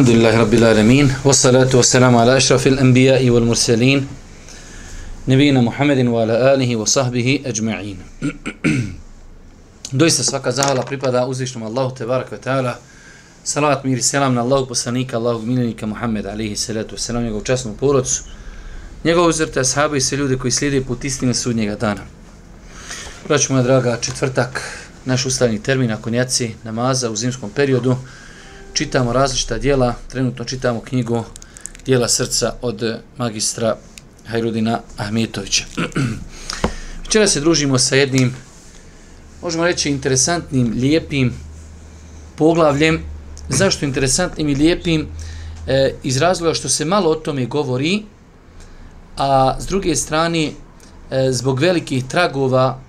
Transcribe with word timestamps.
Alhamdulillahi 0.00 0.36
Rabbil 0.38 0.64
Alamin 0.64 1.08
Wassalatu 1.24 1.76
wassalamu 1.76 2.20
ala 2.20 2.36
ashrafil 2.36 2.78
anbijai 2.78 3.28
wal 3.30 3.44
mursalin 3.44 4.06
Nebina 5.28 5.60
Muhammedin 5.60 6.08
wa 6.08 6.22
ala 6.22 6.52
alihi 6.52 6.74
wa 6.74 6.86
sahbihi 6.86 7.44
ajma'in. 7.44 7.98
Doista 9.92 10.24
svaka 10.24 10.52
zahvala 10.52 10.82
pripada 10.88 11.26
uzvišnjom 11.26 11.68
Allahu 11.68 11.92
Tebarak 11.94 12.32
wa 12.32 12.38
ta'ala. 12.40 12.78
Salat 13.44 13.84
mir 13.84 13.98
i 13.98 14.02
selam 14.02 14.34
na 14.34 14.40
Allahog 14.40 14.68
poslanika, 14.68 15.18
Allahog 15.18 15.44
milenika 15.44 15.86
Muhammed 15.86 16.26
alihi 16.26 16.56
salatu 16.56 16.96
wassalam 16.96 17.22
njegov 17.24 17.42
časnom 17.44 17.76
porodcu 17.76 18.22
njegov 19.04 19.28
uzvrte 19.28 19.60
ashabi 19.60 19.98
i 19.98 20.00
sve 20.00 20.18
ljude 20.18 20.38
koji 20.38 20.50
slijede 20.50 20.80
put 20.80 21.04
istine 21.04 21.34
sudnjega 21.34 21.76
dana. 21.76 22.00
Praću 23.26 23.52
moja 23.52 23.62
draga 23.62 23.98
četvrtak 24.00 24.62
naš 25.04 25.26
ustavni 25.26 25.62
termin 25.62 25.92
ako 25.92 26.10
njaci 26.10 26.54
namaza 26.64 27.10
u 27.10 27.16
zimskom 27.16 27.50
periodu 27.50 27.96
čitamo 28.80 29.12
različita 29.12 29.58
dijela, 29.58 29.94
trenutno 30.08 30.44
čitamo 30.44 30.80
knjigu 30.80 31.24
Dijela 31.86 32.08
srca 32.08 32.54
od 32.62 33.00
magistra 33.16 33.76
Hajrudina 34.26 34.80
Ahmetovića. 34.96 35.64
Včera 37.04 37.26
se 37.26 37.40
družimo 37.40 37.78
sa 37.78 37.96
jednim, 37.96 38.34
možemo 39.42 39.64
reći, 39.64 39.90
interesantnim, 39.90 40.72
lijepim 40.76 41.32
poglavljem. 42.36 43.02
Zašto 43.48 43.84
interesantnim 43.84 44.48
i 44.48 44.54
lijepim? 44.54 45.06
E, 45.66 45.94
iz 46.02 46.16
razloga 46.16 46.54
što 46.54 46.68
se 46.68 46.84
malo 46.84 47.10
o 47.10 47.14
tome 47.14 47.46
govori, 47.46 48.02
a 49.16 49.56
s 49.60 49.66
druge 49.66 49.96
strane, 49.96 50.52
e, 51.10 51.32
zbog 51.32 51.60
velikih 51.60 52.04
tragova 52.08 52.80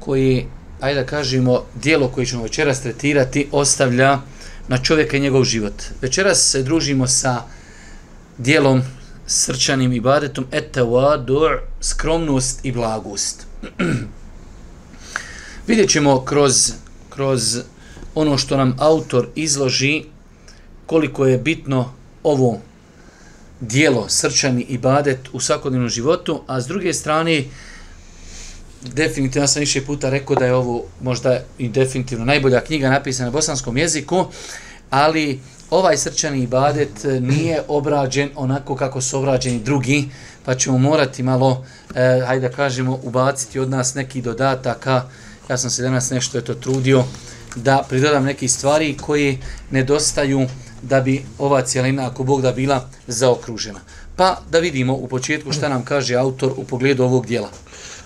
koji, 0.00 0.46
ajde 0.84 1.00
da 1.00 1.06
kažemo, 1.06 1.64
dijelo 1.82 2.08
koje 2.08 2.26
ćemo 2.26 2.42
večeras 2.42 2.80
tretirati 2.80 3.48
ostavlja 3.52 4.18
na 4.68 4.78
čovjeka 4.78 5.16
i 5.16 5.20
njegov 5.20 5.44
život. 5.44 5.82
Večeras 6.00 6.50
se 6.50 6.62
družimo 6.62 7.06
sa 7.06 7.42
dijelom 8.38 8.82
srčanim 9.26 9.92
ibadetom 9.92 10.46
etawadu, 10.52 11.58
skromnost 11.80 12.64
i 12.64 12.72
blagost. 12.72 13.46
Vidjet 15.68 15.90
ćemo 15.90 16.24
kroz, 16.24 16.72
kroz 17.08 17.58
ono 18.14 18.38
što 18.38 18.56
nam 18.56 18.76
autor 18.78 19.28
izloži 19.34 20.04
koliko 20.86 21.26
je 21.26 21.38
bitno 21.38 21.92
ovo 22.22 22.60
dijelo 23.60 24.08
srčani 24.08 24.62
ibadet 24.68 25.18
u 25.32 25.40
svakodnevnom 25.40 25.88
životu, 25.88 26.42
a 26.46 26.60
s 26.60 26.66
druge 26.66 26.92
strane 26.92 27.44
definitivno 28.92 29.44
ja 29.44 29.48
sam 29.48 29.60
više 29.60 29.84
puta 29.84 30.10
rekao 30.10 30.36
da 30.36 30.46
je 30.46 30.54
ovo 30.54 30.84
možda 31.00 31.40
i 31.58 31.68
definitivno 31.68 32.24
najbolja 32.24 32.60
knjiga 32.60 32.90
napisana 32.90 33.26
na 33.26 33.32
bosanskom 33.32 33.76
jeziku, 33.76 34.24
ali 34.90 35.40
ovaj 35.70 35.96
srčani 35.96 36.42
ibadet 36.42 37.04
eh, 37.04 37.20
nije 37.20 37.62
obrađen 37.68 38.30
onako 38.34 38.76
kako 38.76 39.00
su 39.00 39.18
obrađeni 39.18 39.58
drugi, 39.58 40.08
pa 40.44 40.54
ćemo 40.54 40.78
morati 40.78 41.22
malo, 41.22 41.64
eh, 41.94 42.24
hajde 42.26 42.48
da 42.48 42.54
kažemo, 42.54 43.00
ubaciti 43.02 43.58
od 43.58 43.70
nas 43.70 43.94
neki 43.94 44.22
dodataka. 44.22 45.02
Ja 45.50 45.58
sam 45.58 45.70
se 45.70 45.82
danas 45.82 46.10
nešto 46.10 46.38
eto 46.38 46.54
trudio 46.54 47.04
da 47.56 47.86
pridodam 47.88 48.24
neke 48.24 48.48
stvari 48.48 48.96
koje 49.00 49.38
nedostaju 49.70 50.46
da 50.82 51.00
bi 51.00 51.24
ova 51.38 51.62
cijelina, 51.62 52.06
ako 52.06 52.24
Bog 52.24 52.42
da 52.42 52.52
bila, 52.52 52.88
zaokružena. 53.06 53.80
Pa 54.16 54.40
da 54.50 54.58
vidimo 54.58 54.94
u 54.94 55.08
početku 55.08 55.52
šta 55.52 55.68
nam 55.68 55.84
kaže 55.84 56.14
autor 56.14 56.52
u 56.56 56.64
pogledu 56.64 57.04
ovog 57.04 57.26
dijela. 57.26 57.50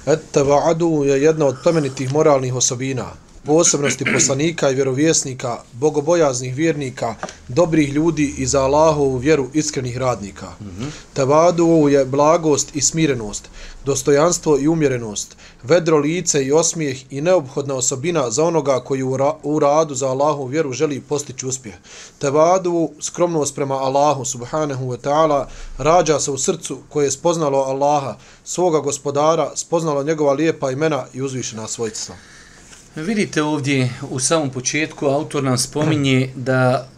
Etteva'adu 0.09 1.05
je 1.05 1.23
jedna 1.23 1.47
od 1.47 1.57
plemenitih 1.63 2.13
moralnih 2.13 2.55
osobina, 2.55 3.11
posebnosti 3.49 4.05
poslanika 4.13 4.71
i 4.71 4.75
vjerovjesnika, 4.75 5.59
bogobojaznih 5.73 6.55
vjernika, 6.55 7.15
dobrih 7.49 7.93
ljudi 7.93 8.35
i 8.39 8.47
za 8.47 8.61
Allahovu 8.61 9.17
vjeru 9.17 9.49
iskrenih 9.53 9.97
radnika. 9.97 10.47
Mm 10.61 10.91
-hmm. 11.17 11.89
Je 11.89 12.05
blagost 12.05 12.77
i 12.77 12.81
smirenost, 12.81 13.49
dostojanstvo 13.85 14.59
i 14.59 14.69
umjerenost, 14.69 15.37
vedro 15.63 15.99
lice 15.99 16.45
i 16.45 16.53
osmijeh 16.53 17.13
i 17.13 17.21
neophodna 17.21 17.75
osobina 17.75 18.31
za 18.31 18.45
onoga 18.45 18.81
koji 18.81 19.03
u 19.43 19.59
radu 19.59 19.95
za 19.95 20.09
Allahovu 20.09 20.47
vjeru 20.47 20.73
želi 20.73 21.01
postići 21.01 21.47
uspjeh. 21.47 21.75
Tavadu, 22.19 22.91
skromnost 23.01 23.55
prema 23.55 23.75
Allahu 23.75 24.25
subhanahu 24.25 24.85
wa 24.85 24.99
ta'ala, 24.99 25.45
rađa 25.79 26.21
se 26.21 26.31
u 26.31 26.39
srcu 26.39 26.79
koje 26.89 27.07
je 27.07 27.11
spoznalo 27.11 27.59
Allaha, 27.59 28.17
svoga 28.45 28.81
gospodara, 28.81 29.51
spoznalo 29.55 30.03
njegova 30.03 30.33
lijepa 30.33 30.71
imena 30.71 31.07
i 31.13 31.23
uzvišena 31.23 31.69
svojstva. 31.69 32.15
Vidite 33.07 33.43
ovdje 33.43 33.91
u 34.11 34.21
samom 34.21 34.51
početku 34.51 35.07
autor 35.07 35.45
nam 35.45 35.59
spominje 35.59 36.33
da 36.37 36.89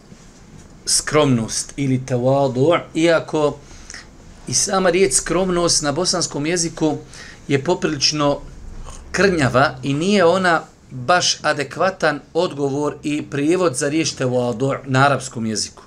skromnost 0.85 1.73
ili 1.77 2.01
tawadu, 2.07 2.79
iako 2.95 3.57
i 4.47 4.53
sama 4.53 4.89
riječ 4.89 5.13
skromnost 5.13 5.83
na 5.83 5.91
bosanskom 5.91 6.45
jeziku 6.45 6.97
je 7.47 7.63
poprilično 7.63 8.39
krnjava 9.11 9.75
i 9.83 9.93
nije 9.93 10.25
ona 10.25 10.61
baš 10.91 11.37
adekvatan 11.41 12.19
odgovor 12.33 12.95
i 13.03 13.21
prijevod 13.21 13.75
za 13.75 13.89
riječ 13.89 14.09
tawadu 14.09 14.77
na 14.85 15.05
arapskom 15.05 15.45
jeziku. 15.45 15.83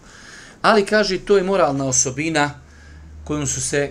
Ali 0.62 0.86
kaže 0.86 1.19
to 1.19 1.36
je 1.36 1.42
moralna 1.42 1.86
osobina 1.86 2.50
kojom 3.25 3.46
su 3.46 3.60
se 3.60 3.91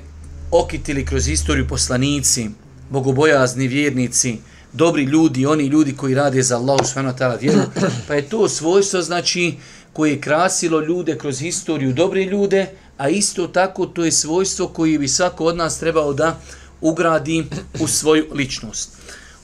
okitili 0.52 1.06
kroz 1.06 1.28
istoriju 1.28 1.68
poslanici, 1.68 2.50
bogobojazni 2.90 3.68
vjernici, 3.68 4.38
dobri 4.74 5.04
ljudi, 5.04 5.46
oni 5.46 5.66
ljudi 5.66 5.96
koji 5.96 6.16
rade 6.16 6.44
za 6.44 6.58
Allah 6.58 6.80
subhanahu 6.86 7.18
wa 7.18 7.20
ta'ala 7.20 7.42
vjeru, 7.42 7.62
pa 8.08 8.14
je 8.14 8.30
to 8.30 8.50
svojstvo 8.50 9.02
znači 9.02 9.54
koje 9.94 10.12
je 10.12 10.22
krasilo 10.22 10.80
ljude 10.80 11.18
kroz 11.18 11.40
historiju, 11.40 11.94
dobre 11.94 12.24
ljude, 12.24 12.68
a 12.98 13.10
isto 13.10 13.48
tako 13.48 13.86
to 13.86 14.06
je 14.06 14.12
svojstvo 14.12 14.68
koje 14.68 15.00
bi 15.00 15.08
svako 15.08 15.46
od 15.46 15.58
nas 15.58 15.80
trebao 15.80 16.14
da 16.14 16.40
ugradi 16.82 17.46
u 17.80 17.88
svoju 17.88 18.26
ličnost. 18.34 18.90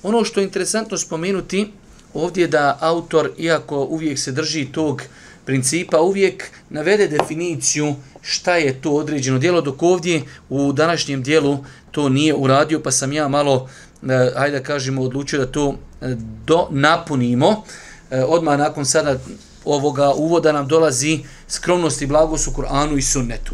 Ono 0.04 0.24
što 0.24 0.40
je 0.40 0.44
interesantno 0.44 0.98
spomenuti 0.98 1.72
ovdje 2.14 2.42
je 2.42 2.48
da 2.48 2.78
autor, 2.82 3.32
iako 3.38 3.84
uvijek 3.84 4.20
se 4.20 4.32
drži 4.32 4.66
tog 4.66 5.02
principa, 5.46 6.02
uvijek 6.02 6.52
navede 6.70 7.08
definiciju 7.08 7.96
šta 8.22 8.56
je 8.56 8.82
to 8.82 8.92
određeno 8.92 9.40
dijelo, 9.40 9.62
dok 9.62 9.84
ovdje 9.84 10.22
u 10.50 10.74
današnjem 10.74 11.24
dijelu 11.24 11.58
to 11.92 12.10
nije 12.10 12.36
uradio, 12.36 12.80
pa 12.80 12.92
sam 12.92 13.14
ja 13.14 13.28
malo 13.28 13.70
e, 14.04 14.32
hajde 14.36 14.64
kažemo, 14.64 15.02
odlučio 15.02 15.40
da 15.40 15.52
to 15.52 15.76
e, 16.02 16.16
do, 16.46 16.68
napunimo. 16.72 17.64
E, 18.12 18.24
odmah 18.24 18.60
nakon 18.60 18.86
sada 18.86 19.20
ovoga 19.66 20.14
uvoda 20.14 20.52
nam 20.52 20.68
dolazi 20.68 21.20
skromnost 21.48 22.02
i 22.02 22.08
blagost 22.08 22.48
u 22.48 22.52
Kur'anu 22.52 22.98
i 22.98 23.02
sunnetu. 23.02 23.52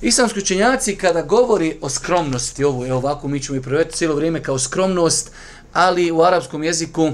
Islamski 0.00 0.38
učenjaci 0.38 0.96
kada 0.96 1.22
govori 1.22 1.78
o 1.80 1.88
skromnosti, 1.88 2.64
ovo 2.64 2.84
je 2.84 2.94
ovako, 2.94 3.28
mi 3.28 3.40
ćemo 3.40 3.58
i 3.58 3.62
provjeti 3.62 3.96
cijelo 3.96 4.14
vrijeme 4.14 4.42
kao 4.42 4.58
skromnost, 4.58 5.30
ali 5.72 6.10
u 6.10 6.22
arapskom 6.22 6.64
jeziku 6.64 7.10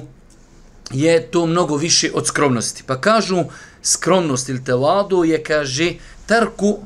je 0.91 1.31
to 1.31 1.47
mnogo 1.47 1.77
više 1.77 2.11
od 2.15 2.27
skromnosti. 2.27 2.83
Pa 2.87 3.01
kažu 3.01 3.45
skromnost 3.83 4.49
ili 4.49 4.65
tevadu 4.65 5.25
je, 5.25 5.43
kaže, 5.43 5.95
tarku 6.27 6.79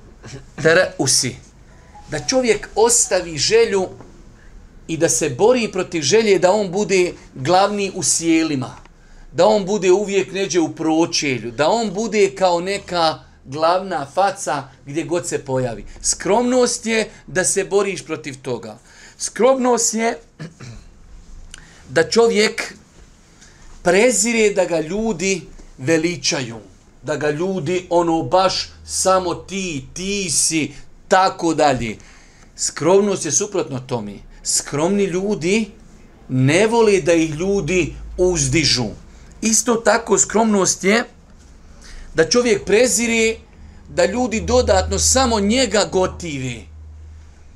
tere 0.63 0.93
usi. 0.99 1.37
Da 2.11 2.19
čovjek 2.27 2.69
ostavi 2.75 3.39
želju 3.39 3.89
i 4.89 4.97
da 4.97 5.09
se 5.09 5.31
bori 5.31 5.73
protiv 5.73 6.03
želje 6.03 6.39
da 6.39 6.53
on 6.53 6.71
bude 6.71 7.13
glavni 7.35 7.93
u 7.95 8.03
sjelima, 8.03 8.77
da 9.33 9.47
on 9.47 9.65
bude 9.65 9.93
uvijek 9.93 10.33
neđe 10.33 10.61
u 10.61 10.75
pročelju, 10.75 11.51
da 11.51 11.69
on 11.69 11.91
bude 11.95 12.35
kao 12.35 12.61
neka 12.61 13.19
glavna 13.45 14.07
faca 14.15 14.63
gdje 14.87 15.05
god 15.05 15.29
se 15.29 15.45
pojavi. 15.45 15.85
Skromnost 16.03 16.87
je 16.87 17.11
da 17.27 17.45
se 17.45 17.65
boriš 17.65 18.05
protiv 18.05 18.35
toga. 18.43 18.79
Skromnost 19.19 19.95
je 19.95 20.19
da 21.89 22.11
čovjek 22.11 22.75
prezire 23.83 24.51
da 24.51 24.65
ga 24.65 24.81
ljudi 24.81 25.43
veličaju, 25.79 26.57
da 27.03 27.17
ga 27.17 27.31
ljudi 27.31 27.87
ono 27.91 28.23
baš 28.23 28.71
samo 28.87 29.35
ti, 29.35 29.85
ti 29.95 30.31
si, 30.31 30.73
tako 31.09 31.55
dalje. 31.55 31.97
Skromnost 32.57 33.25
je 33.25 33.33
suprotno 33.33 33.81
tome 33.81 34.13
skromni 34.45 35.05
ljudi 35.05 35.71
ne 36.29 36.67
vole 36.67 37.01
da 37.01 37.13
ih 37.13 37.31
ljudi 37.31 37.95
uzdižu. 38.19 38.89
Isto 39.43 39.75
tako 39.75 40.19
skromnost 40.19 40.85
je 40.85 41.05
da 42.15 42.29
čovjek 42.31 42.65
prezire 42.65 43.37
da 43.89 44.07
ljudi 44.07 44.41
dodatno 44.41 44.99
samo 44.99 45.41
njega 45.41 45.89
gotive. 45.93 46.63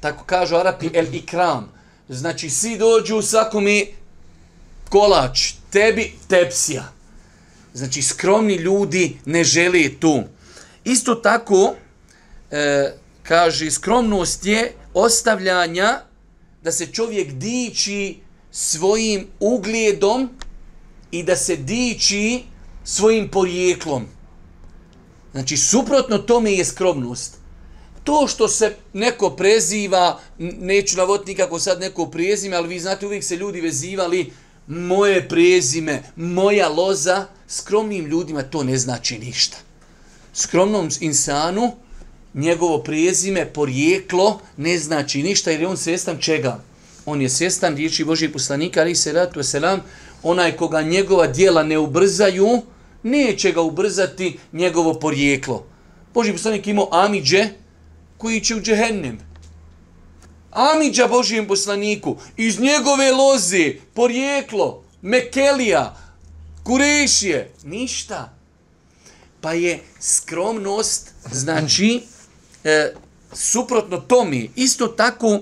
Tako 0.01 0.25
kažu 0.25 0.57
Arapi 0.57 0.91
el 0.95 1.15
ikram. 1.15 1.73
Znači 2.09 2.51
svi 2.51 2.79
dođu 2.79 3.23
svakome 3.23 3.87
kolač, 4.89 5.53
tebi 5.71 6.13
tepsija. 6.29 6.93
Znači 7.75 8.03
skromni 8.03 8.55
ljudi 8.55 9.19
ne 9.25 9.45
žele 9.45 9.89
tu. 10.01 10.23
Isto 10.85 11.15
tako 11.15 11.75
e, 12.51 12.93
kaže 13.23 13.71
skromnost 13.71 14.47
je 14.47 14.73
ostavljanja 14.95 16.08
da 16.69 16.73
se 16.73 16.87
čovjek 16.87 17.33
diči 17.33 18.19
svojim 18.51 19.27
ugledom 19.41 20.29
i 21.11 21.23
da 21.23 21.37
se 21.37 21.57
diči 21.57 22.43
svojim 22.85 23.31
porijeklom. 23.31 24.05
Znači, 25.33 25.57
suprotno 25.57 26.19
tome 26.19 26.53
je 26.53 26.65
skromnost. 26.65 27.39
To 28.05 28.27
što 28.27 28.49
se 28.49 28.75
neko 28.93 29.31
preziva, 29.31 30.21
neću 30.39 30.97
navoditi 30.97 31.31
nikako 31.31 31.59
sad 31.59 31.81
neko 31.81 32.07
prezime, 32.11 32.57
ali 32.57 32.69
vi 32.69 32.81
znate, 32.81 33.07
uvijek 33.07 33.25
se 33.25 33.37
ljudi 33.37 33.61
vezivali 33.61 34.33
moje 34.67 35.29
prezime, 35.29 36.03
moja 36.17 36.69
loza, 36.69 37.27
skromnim 37.49 38.07
ljudima 38.07 38.43
to 38.43 38.63
ne 38.65 38.79
znači 38.79 39.19
ništa. 39.19 39.57
Skromnom 40.35 40.91
insanu, 41.01 41.73
njegovo 42.35 42.79
prijezime, 42.79 43.53
porijeklo, 43.53 44.41
ne 44.57 44.79
znači 44.79 45.23
ništa, 45.23 45.51
jer 45.51 45.61
je 45.61 45.69
on 45.69 45.77
svjestan 45.77 46.19
čega? 46.21 46.61
On 47.07 47.23
je 47.23 47.29
svjestan 47.29 47.77
riječi 47.77 48.05
Božih 48.05 48.31
poslanika, 48.31 48.81
ali 48.81 48.95
se 48.95 49.13
ratu 49.13 49.43
selam, 49.43 49.81
onaj 50.23 50.57
koga 50.57 50.83
njegova 50.83 51.27
dijela 51.27 51.63
ne 51.63 51.79
ubrzaju, 51.79 52.63
neće 53.03 53.53
ga 53.53 53.61
ubrzati 53.61 54.39
njegovo 54.53 54.95
porijeklo. 54.95 55.67
Boži 56.15 56.33
poslanik 56.33 56.67
imao 56.67 56.89
Amidže, 56.93 57.49
koji 58.19 58.41
će 58.41 58.55
u 58.55 58.61
džehennem. 58.61 59.19
Amidža 60.51 61.07
Božijem 61.07 61.47
poslaniku, 61.47 62.17
iz 62.37 62.61
njegove 62.61 63.13
loze, 63.13 63.75
porijeklo, 63.95 64.83
Mekelija, 65.03 65.97
Kurešije, 66.63 67.51
ništa. 67.65 68.33
Pa 69.41 69.53
je 69.53 69.81
skromnost, 70.01 71.11
znači, 71.33 72.01
e, 72.69 72.95
suprotno 73.33 73.99
tomi, 73.99 74.51
isto 74.57 74.87
tako 74.87 75.41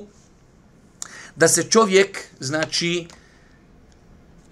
da 1.37 1.49
se 1.49 1.63
čovjek, 1.63 2.19
znači, 2.41 3.07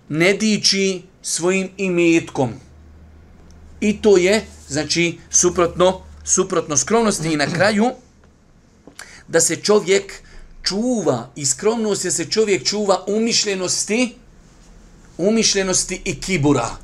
ne 0.08 0.34
diči 0.34 1.02
svojim 1.22 1.70
imetkom. 1.76 2.52
I 3.80 4.02
to 4.02 4.16
je, 4.16 4.46
znači, 4.68 5.18
suprotno, 5.30 6.02
suprotno 6.24 6.76
skromnosti. 6.76 7.32
I 7.32 7.36
na 7.36 7.46
kraju, 7.46 7.90
da 9.28 9.40
se 9.40 9.56
čovjek 9.56 10.12
čuva, 10.62 11.30
i 11.36 11.46
skromnost 11.46 12.04
je 12.04 12.10
se 12.10 12.24
čovjek 12.24 12.64
čuva 12.64 13.04
umišljenosti, 13.06 14.14
umišljenosti 15.18 16.02
i 16.04 16.20
kibura. 16.20 16.83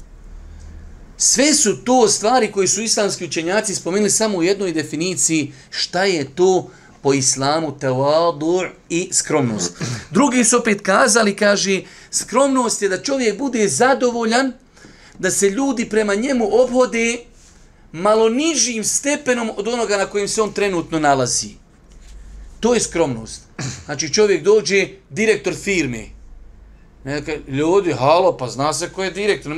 Sve 1.23 1.55
su 1.55 1.77
to 1.77 2.09
stvari 2.09 2.53
koje 2.53 2.69
su 2.69 2.83
islamski 2.83 3.25
učenjaci 3.25 3.75
spomenuli 3.75 4.11
samo 4.11 4.39
u 4.39 4.43
jednoj 4.43 4.73
definiciji 4.73 5.53
šta 5.71 6.05
je 6.05 6.35
to 6.35 6.71
po 7.03 7.13
islamu 7.13 7.79
tevadu 7.79 8.63
i 8.89 9.09
skromnost. 9.13 9.73
Drugi 10.11 10.45
su 10.45 10.59
opet 10.59 10.81
kazali, 10.81 11.37
kaže, 11.37 11.83
skromnost 12.11 12.83
je 12.83 12.89
da 12.89 13.03
čovjek 13.03 13.39
bude 13.39 13.69
zadovoljan 13.69 14.53
da 15.19 15.31
se 15.31 15.51
ljudi 15.51 15.89
prema 15.89 16.15
njemu 16.15 16.49
obhode 16.53 17.19
malo 17.93 18.29
nižim 18.29 18.85
stepenom 18.85 19.51
od 19.57 19.69
onoga 19.69 19.97
na 19.97 20.07
kojim 20.07 20.29
se 20.29 20.43
on 20.43 20.53
trenutno 20.53 20.99
nalazi. 20.99 21.49
To 22.61 22.75
je 22.75 22.81
skromnost. 22.81 23.43
Znači 23.85 24.15
čovjek 24.15 24.43
dođe, 24.43 24.89
direktor 25.11 25.55
firme. 25.55 26.07
Neka, 27.05 27.33
ljudi, 27.49 27.93
halo, 27.93 28.37
pa 28.37 28.49
zna 28.49 28.73
se 28.73 28.89
ko 28.89 29.05
je 29.05 29.11
direktor. 29.11 29.53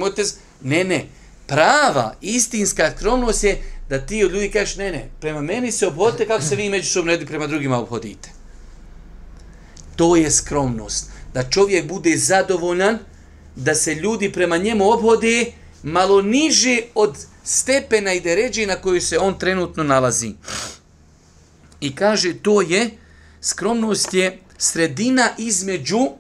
Ne, 0.62 0.84
ne. 0.84 1.21
Prava, 1.52 2.14
istinska 2.20 2.92
skromnost 2.96 3.44
je 3.44 3.62
da 3.88 3.98
ti 4.06 4.24
od 4.24 4.32
ljudi 4.32 4.50
kažeš, 4.50 4.76
ne, 4.76 4.92
ne, 4.92 5.10
prema 5.20 5.40
meni 5.40 5.72
se 5.72 5.86
obhodite 5.86 6.26
kako 6.26 6.42
se 6.42 6.56
vi 6.56 6.68
međusobno 6.68 7.12
jedni 7.12 7.26
prema 7.26 7.46
drugima 7.46 7.78
obhodite. 7.78 8.30
To 9.96 10.16
je 10.16 10.30
skromnost. 10.30 11.10
Da 11.34 11.50
čovjek 11.50 11.88
bude 11.88 12.16
zadovoljan, 12.16 12.98
da 13.56 13.74
se 13.74 13.94
ljudi 13.94 14.32
prema 14.32 14.56
njemu 14.56 14.90
obhode 14.90 15.52
malo 15.82 16.22
niže 16.22 16.80
od 16.94 17.18
stepena 17.44 18.12
i 18.12 18.20
deređe 18.20 18.66
na 18.66 18.76
koju 18.76 19.00
se 19.00 19.18
on 19.18 19.38
trenutno 19.38 19.82
nalazi. 19.82 20.32
I 21.80 21.94
kaže, 21.94 22.34
to 22.34 22.60
je, 22.60 22.90
skromnost 23.40 24.14
je 24.14 24.38
sredina 24.58 25.28
između 25.38 26.10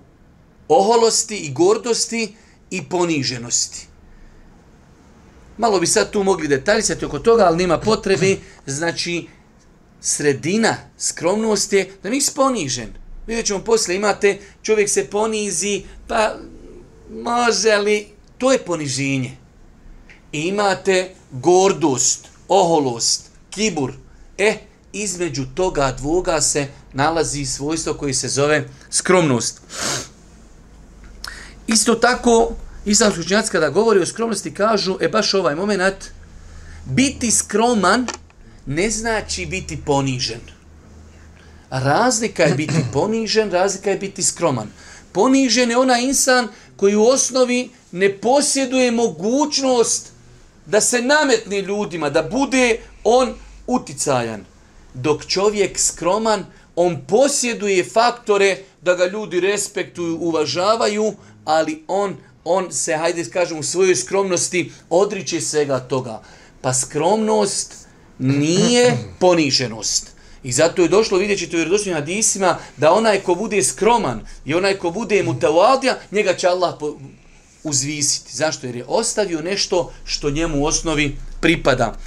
oholosti 0.68 1.36
i 1.36 1.52
gordosti 1.52 2.34
i 2.70 2.84
poniženosti. 2.84 3.91
Malo 5.62 5.80
bi 5.80 5.86
sad 5.86 6.10
tu 6.10 6.22
mogli 6.22 6.48
detaljisati 6.48 7.04
oko 7.04 7.18
toga, 7.18 7.44
ali 7.44 7.56
nema 7.56 7.78
potrebe. 7.78 8.36
Znači, 8.66 9.28
sredina 10.00 10.76
skromnosti 10.98 11.76
je 11.76 11.92
da 12.02 12.10
nisi 12.10 12.34
ponižen. 12.34 12.88
Vidjet 13.26 13.46
ćemo 13.46 13.64
posle, 13.64 13.94
imate, 13.94 14.38
čovjek 14.62 14.90
se 14.90 15.04
ponizi, 15.04 15.82
pa 16.08 16.34
može 17.10 17.76
li, 17.76 18.06
to 18.38 18.52
je 18.52 18.58
poniženje. 18.58 19.36
I 20.32 20.40
imate 20.40 21.14
gordost, 21.30 22.28
oholost, 22.48 23.30
kibur. 23.50 23.92
E, 24.38 24.56
između 24.92 25.44
toga 25.54 25.94
dvoga 25.98 26.40
se 26.40 26.66
nalazi 26.92 27.44
svojstvo 27.44 27.94
koje 27.94 28.14
se 28.14 28.28
zove 28.28 28.68
skromnost. 28.90 29.60
Isto 31.66 31.94
tako, 31.94 32.52
islamski 32.84 33.20
učenjaci 33.20 33.50
kada 33.50 33.70
govori 33.70 34.00
o 34.00 34.06
skromnosti 34.06 34.54
kažu, 34.54 34.96
e 35.00 35.08
baš 35.08 35.34
ovaj 35.34 35.54
moment, 35.54 36.04
biti 36.84 37.30
skroman 37.30 38.06
ne 38.66 38.90
znači 38.90 39.46
biti 39.46 39.78
ponižen. 39.86 40.40
Razlika 41.70 42.42
je 42.42 42.54
biti 42.54 42.84
ponižen, 42.92 43.50
razlika 43.50 43.90
je 43.90 43.96
biti 43.96 44.22
skroman. 44.22 44.68
Ponižen 45.12 45.70
je 45.70 45.78
onaj 45.78 46.02
insan 46.02 46.48
koji 46.76 46.96
u 46.96 47.04
osnovi 47.04 47.70
ne 47.92 48.18
posjeduje 48.18 48.90
mogućnost 48.90 50.12
da 50.66 50.80
se 50.80 51.02
nametne 51.02 51.60
ljudima, 51.60 52.10
da 52.10 52.22
bude 52.22 52.78
on 53.04 53.34
uticajan. 53.66 54.44
Dok 54.94 55.26
čovjek 55.26 55.78
skroman, 55.78 56.44
on 56.76 57.04
posjeduje 57.08 57.84
faktore 57.84 58.58
da 58.82 58.94
ga 58.94 59.06
ljudi 59.06 59.40
respektuju, 59.40 60.18
uvažavaju, 60.20 61.14
ali 61.44 61.84
on 61.88 62.16
on 62.44 62.72
se, 62.72 62.96
hajde 62.96 63.24
kažem, 63.24 63.58
u 63.58 63.62
svojoj 63.62 63.96
skromnosti 63.96 64.72
odriče 64.90 65.40
svega 65.40 65.80
toga. 65.80 66.22
Pa 66.60 66.74
skromnost 66.74 67.74
nije 68.18 68.98
poniženost. 69.18 70.12
I 70.42 70.52
zato 70.52 70.82
je 70.82 70.88
došlo, 70.88 71.18
vidjet 71.18 71.38
ćete 71.38 71.56
u 71.56 71.58
vjerodošnjim 71.58 71.94
hadisima, 71.94 72.58
da 72.76 72.92
onaj 72.92 73.20
ko 73.20 73.34
bude 73.34 73.62
skroman 73.62 74.26
i 74.44 74.54
onaj 74.54 74.78
ko 74.78 74.90
bude 74.90 75.22
mutavadija, 75.22 75.98
njega 76.10 76.34
će 76.34 76.48
Allah 76.48 76.74
uzvisiti. 77.64 78.36
Zašto? 78.36 78.66
Jer 78.66 78.76
je 78.76 78.84
ostavio 78.88 79.42
nešto 79.42 79.92
što 80.04 80.30
njemu 80.30 80.62
u 80.62 80.64
osnovi 80.64 81.16
pripada. 81.40 81.98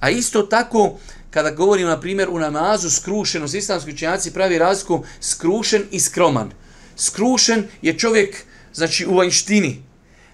A 0.00 0.10
isto 0.10 0.42
tako, 0.42 0.98
kada 1.30 1.50
govorimo, 1.50 1.88
na 1.88 2.00
primjer, 2.00 2.28
u 2.28 2.38
namazu 2.38 2.90
skrušenost, 2.90 3.54
islamski 3.54 3.92
učenjaci 3.92 4.32
pravi 4.32 4.58
razliku 4.58 5.04
skrušen 5.20 5.84
i 5.90 6.00
skroman. 6.00 6.50
Skrušen 6.96 7.68
je 7.82 7.98
čovjek 7.98 8.44
znači 8.78 9.06
u 9.06 9.16
vanjštini. 9.16 9.82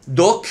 Dok 0.06 0.46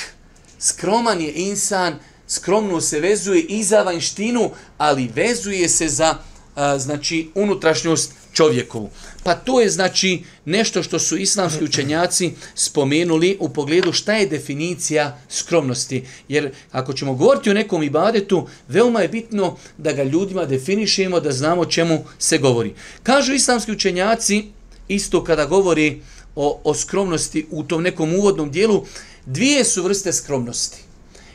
skroman 0.58 1.20
je 1.20 1.32
insan, 1.32 1.98
skromno 2.28 2.80
se 2.80 3.00
vezuje 3.00 3.42
i 3.42 3.62
za 3.62 3.82
vanjštinu, 3.82 4.50
ali 4.78 5.10
vezuje 5.14 5.68
se 5.68 5.88
za 5.88 6.18
a, 6.54 6.78
znači 6.78 7.30
unutrašnjost 7.34 8.12
čovjekovu. 8.32 8.90
Pa 9.22 9.34
to 9.34 9.60
je 9.60 9.70
znači 9.70 10.22
nešto 10.44 10.82
što 10.82 10.98
su 10.98 11.16
islamski 11.16 11.64
učenjaci 11.64 12.32
spomenuli 12.54 13.36
u 13.40 13.48
pogledu 13.48 13.92
šta 13.92 14.12
je 14.12 14.26
definicija 14.26 15.18
skromnosti. 15.28 16.04
Jer 16.28 16.50
ako 16.72 16.92
ćemo 16.92 17.14
govoriti 17.14 17.50
o 17.50 17.54
nekom 17.54 17.82
ibadetu, 17.82 18.48
veoma 18.68 19.00
je 19.00 19.08
bitno 19.08 19.56
da 19.78 19.92
ga 19.92 20.02
ljudima 20.02 20.44
definišemo, 20.44 21.20
da 21.20 21.32
znamo 21.32 21.64
čemu 21.64 22.04
se 22.18 22.38
govori. 22.38 22.74
Kažu 23.02 23.32
islamski 23.32 23.72
učenjaci, 23.72 24.44
isto 24.88 25.24
kada 25.24 25.44
govori 25.46 26.02
o, 26.36 26.60
o 26.64 26.74
skromnosti 26.74 27.46
u 27.50 27.62
tom 27.62 27.82
nekom 27.82 28.14
uvodnom 28.14 28.50
dijelu, 28.50 28.84
dvije 29.26 29.64
su 29.64 29.82
vrste 29.82 30.12
skromnosti. 30.12 30.78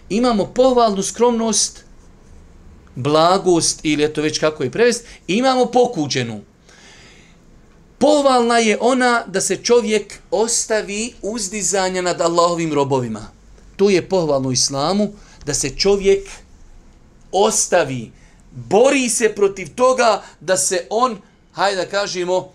Imamo 0.10 0.46
pohvalnu 0.46 1.04
skromnost, 1.04 1.84
blagost 2.96 3.80
ili 3.84 4.04
eto 4.04 4.22
već 4.22 4.40
kako 4.40 4.64
je 4.64 4.72
prevest, 4.72 5.06
imamo 5.28 5.66
pokuđenu. 5.66 6.42
Pohvalna 7.98 8.58
je 8.58 8.78
ona 8.82 9.24
da 9.28 9.42
se 9.42 9.56
čovjek 9.56 10.20
ostavi 10.32 11.14
uzdizanja 11.22 12.02
nad 12.02 12.22
Allahovim 12.22 12.74
robovima. 12.74 13.32
To 13.76 13.90
je 13.90 14.10
pohvalno 14.10 14.52
islamu, 14.52 15.08
da 15.46 15.54
se 15.54 15.70
čovjek 15.70 16.30
ostavi, 17.32 18.12
bori 18.52 19.10
se 19.10 19.30
protiv 19.36 19.76
toga 19.76 20.24
da 20.40 20.58
se 20.58 20.88
on, 20.90 21.18
hajde 21.52 21.76
da 21.76 21.90
kažemo, 21.90 22.52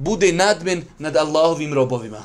bude 0.00 0.32
nadmen 0.32 0.82
nad 0.98 1.16
Allahovim 1.16 1.74
robovima. 1.74 2.22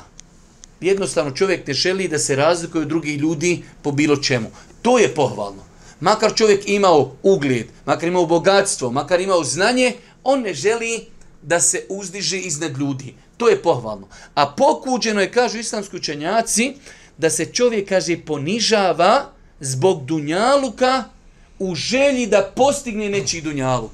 Jednostavno 0.80 1.30
čovjek 1.30 1.66
ne 1.66 1.74
želi 1.74 2.08
da 2.08 2.18
se 2.18 2.36
razlikuje 2.36 2.82
od 2.82 2.88
drugih 2.88 3.18
ljudi 3.18 3.62
po 3.82 3.92
bilo 3.92 4.16
čemu. 4.16 4.48
To 4.82 4.98
je 4.98 5.14
pohvalno. 5.14 5.62
Makar 6.00 6.34
čovjek 6.34 6.68
imao 6.68 7.16
ugled, 7.22 7.66
makar 7.84 8.08
imao 8.08 8.26
bogatstvo, 8.26 8.90
makar 8.90 9.20
imao 9.20 9.44
znanje, 9.44 9.92
on 10.24 10.40
ne 10.40 10.54
želi 10.54 11.06
da 11.42 11.60
se 11.60 11.84
uzdiže 11.88 12.38
iznad 12.38 12.78
ljudi. 12.78 13.14
To 13.36 13.48
je 13.48 13.62
pohvalno. 13.62 14.08
A 14.34 14.46
pokuđeno 14.46 15.20
je, 15.20 15.32
kažu 15.32 15.58
islamski 15.58 15.96
učenjaci, 15.96 16.74
da 17.18 17.30
se 17.30 17.46
čovjek, 17.46 17.88
kaže, 17.88 18.16
ponižava 18.26 19.32
zbog 19.60 20.04
dunjaluka 20.04 21.04
u 21.58 21.74
želji 21.74 22.26
da 22.26 22.52
postigne 22.56 23.08
nečiji 23.08 23.40
dunjaluk. 23.40 23.92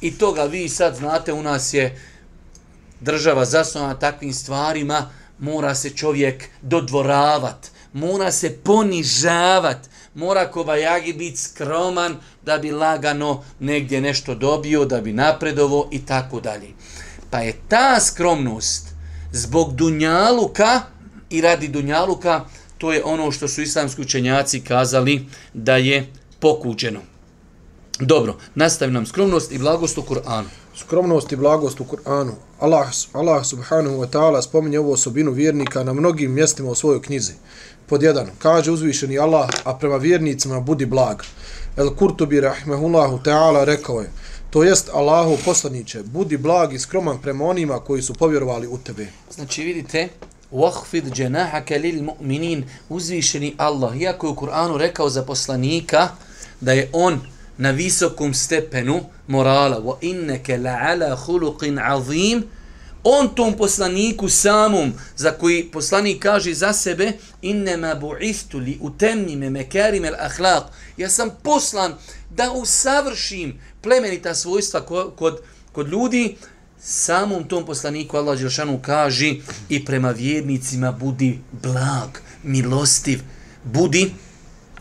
I 0.00 0.18
toga 0.18 0.44
vi 0.44 0.68
sad 0.68 0.96
znate, 0.96 1.32
u 1.32 1.42
nas 1.42 1.74
je 1.74 2.11
država 3.02 3.44
zasnovana 3.44 3.94
takvim 3.94 4.32
stvarima, 4.32 5.10
mora 5.38 5.74
se 5.74 5.90
čovjek 5.90 6.48
dodvoravat, 6.62 7.70
mora 7.92 8.32
se 8.32 8.56
ponižavat, 8.64 9.88
mora 10.14 10.50
kobajagi 10.50 11.12
biti 11.12 11.36
skroman 11.36 12.16
da 12.42 12.58
bi 12.58 12.70
lagano 12.70 13.44
negdje 13.60 14.00
nešto 14.00 14.34
dobio, 14.34 14.84
da 14.84 15.00
bi 15.00 15.12
napredovo 15.12 15.88
i 15.90 16.06
tako 16.06 16.40
dalje. 16.40 16.68
Pa 17.30 17.38
je 17.38 17.60
ta 17.68 18.00
skromnost 18.00 18.86
zbog 19.32 19.74
dunjaluka 19.74 20.80
i 21.30 21.40
radi 21.40 21.68
dunjaluka, 21.68 22.44
to 22.78 22.92
je 22.92 23.04
ono 23.04 23.32
što 23.32 23.48
su 23.48 23.62
islamski 23.62 24.02
učenjaci 24.02 24.60
kazali 24.60 25.26
da 25.54 25.76
je 25.76 26.06
pokuđeno. 26.40 27.11
Dobro, 28.01 28.35
nastavi 28.55 28.91
nam 28.91 29.05
skromnost 29.05 29.51
i 29.51 29.57
blagost 29.57 29.97
u 29.97 30.01
Kur'anu. 30.01 30.47
Skromnost 30.75 31.31
i 31.31 31.35
blagost 31.35 31.79
u 31.79 31.83
Kur'anu. 31.83 32.31
Allah, 32.59 32.87
Allah 33.13 33.45
subhanahu 33.45 33.97
wa 33.97 34.07
ta'ala 34.07 34.41
spominje 34.41 34.79
ovu 34.79 34.91
osobinu 34.91 35.31
vjernika 35.31 35.83
na 35.83 35.93
mnogim 35.93 36.33
mjestima 36.33 36.69
u 36.69 36.75
svojoj 36.75 37.01
knjizi. 37.01 37.33
Pod 37.85 38.03
jedan, 38.03 38.27
kaže 38.39 38.71
uzvišeni 38.71 39.19
Allah, 39.19 39.49
a 39.63 39.73
prema 39.73 39.97
vjernicima 39.97 40.59
budi 40.59 40.85
blag. 40.85 41.23
El 41.77 41.95
Kurtubi 41.95 42.41
rahmehullahu 42.41 43.19
ta'ala 43.23 43.63
rekao 43.63 43.99
je, 43.99 44.11
to 44.49 44.63
jest 44.63 44.89
Allahu 44.93 45.37
poslaniće, 45.45 46.03
budi 46.03 46.37
blag 46.37 46.73
i 46.73 46.79
skroman 46.79 47.21
prema 47.21 47.45
onima 47.45 47.79
koji 47.79 48.01
su 48.01 48.13
povjerovali 48.13 48.67
u 48.67 48.77
tebe. 48.77 49.07
Znači 49.31 49.63
vidite, 49.63 50.09
وَحْفِدْ 50.51 51.09
جَنَاحَكَ 51.13 51.71
لِلْمُؤْمِنِينَ 51.71 52.63
Uzvišeni 52.89 53.55
Allah, 53.57 54.01
iako 54.01 54.27
je 54.27 54.31
u 54.31 54.35
Kur'anu 54.35 54.77
rekao 54.77 55.09
za 55.09 55.23
poslanika 55.23 56.09
da 56.61 56.71
je 56.71 56.89
on 56.93 57.19
na 57.58 57.70
visokom 57.70 58.34
stepenu 58.34 59.00
morala. 59.26 59.78
Wa 59.78 59.96
innaka 60.00 60.52
la'ala 60.56 61.16
khuluqin 61.16 61.78
azim. 61.78 62.44
On 63.04 63.34
tom 63.34 63.56
poslaniku 63.56 64.28
samom 64.28 64.92
za 65.16 65.30
koji 65.30 65.64
poslanik 65.72 66.22
kaže 66.22 66.54
za 66.54 66.72
sebe 66.72 67.12
innema 67.42 67.94
bu'istu 67.94 68.58
li 68.58 68.78
utemnime 68.80 69.50
makarim 69.50 70.04
al-akhlaq 70.04 70.62
ja 70.96 71.08
sam 71.08 71.30
poslan 71.42 71.94
da 72.30 72.52
usavršim 72.52 73.60
plemenita 73.80 74.34
svojstva 74.34 74.80
kod 75.16 75.40
kod 75.72 75.88
ljudi. 75.88 76.36
Samom 76.84 77.44
tom 77.48 77.66
poslaniku 77.66 78.16
Allah 78.16 78.38
Đelšanu 78.38 78.80
kaže 78.82 79.34
i 79.68 79.84
prema 79.84 80.10
vjernicima 80.10 80.92
budi 80.92 81.38
blag 81.52 82.08
milostiv 82.42 83.20
budi 83.64 84.10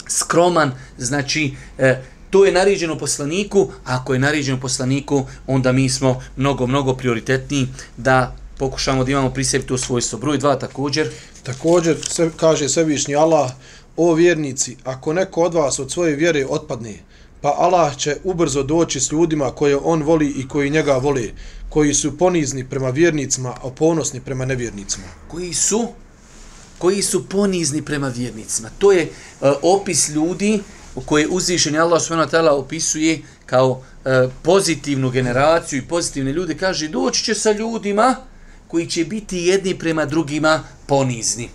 skroman. 0.08 0.72
Znači 0.98 1.56
e, 1.78 2.02
To 2.32 2.46
je 2.46 2.52
naređeno 2.52 2.98
poslaniku, 2.98 3.68
a 3.86 3.96
ako 3.96 4.14
je 4.14 4.20
naređeno 4.20 4.60
poslaniku, 4.60 5.26
onda 5.48 5.72
mi 5.72 5.90
smo 5.90 6.22
mnogo, 6.36 6.68
mnogo 6.68 6.94
prioritetniji 6.94 7.68
da 7.98 8.36
pokušamo 8.58 9.04
da 9.04 9.12
imamo 9.12 9.30
pri 9.30 9.44
sebi 9.44 9.66
to 9.66 9.78
svojstvo. 9.78 10.20
Broj 10.20 10.38
dva 10.38 10.56
također. 10.56 11.10
Također 11.44 11.98
se, 12.10 12.30
kaže 12.38 12.70
svevišnji 12.70 13.16
Allah, 13.16 13.52
o 13.98 14.14
vjernici, 14.14 14.78
ako 14.84 15.14
neko 15.14 15.42
od 15.42 15.54
vas 15.54 15.80
od 15.80 15.92
svoje 15.92 16.16
vjere 16.16 16.46
otpadne, 16.50 16.94
pa 17.42 17.56
Allah 17.58 17.98
će 17.98 18.18
ubrzo 18.24 18.64
doći 18.64 19.00
s 19.00 19.12
ljudima 19.12 19.52
koje 19.52 19.78
on 19.78 20.04
voli 20.04 20.28
i 20.28 20.48
koji 20.48 20.70
njega 20.70 20.98
voli, 20.98 21.34
koji 21.70 21.94
su 21.94 22.18
ponizni 22.18 22.70
prema 22.70 22.90
vjernicima, 22.90 23.50
a 23.50 23.70
ponosni 23.70 24.22
prema 24.22 24.46
nevjernicima. 24.46 25.06
Koji 25.28 25.54
su? 25.54 25.88
Koji 26.78 27.02
su 27.02 27.30
ponizni 27.30 27.82
prema 27.82 28.08
vjernicima. 28.08 28.70
To 28.78 28.92
je 28.92 29.04
uh, 29.42 29.50
opis 29.62 30.10
ljudi 30.10 30.60
u 30.96 31.02
kojoj 31.02 31.28
uzvišeni 31.32 31.80
Allah 31.80 32.02
subhanahu 32.02 32.32
wa 32.32 32.38
ta'ala 32.38 32.50
opisuje 32.50 33.22
kao 33.46 33.82
e, 34.06 34.28
pozitivnu 34.42 35.10
generaciju 35.10 35.80
i 35.80 35.88
pozitivne 35.88 36.32
ljude, 36.32 36.58
kaže 36.58 36.88
doći 36.88 37.24
će 37.24 37.36
sa 37.36 37.52
ljudima 37.52 38.16
koji 38.68 38.88
će 38.88 39.06
biti 39.06 39.38
jedni 39.38 39.80
prema 39.80 40.06
drugima 40.06 40.64
ponizni. 40.88 41.50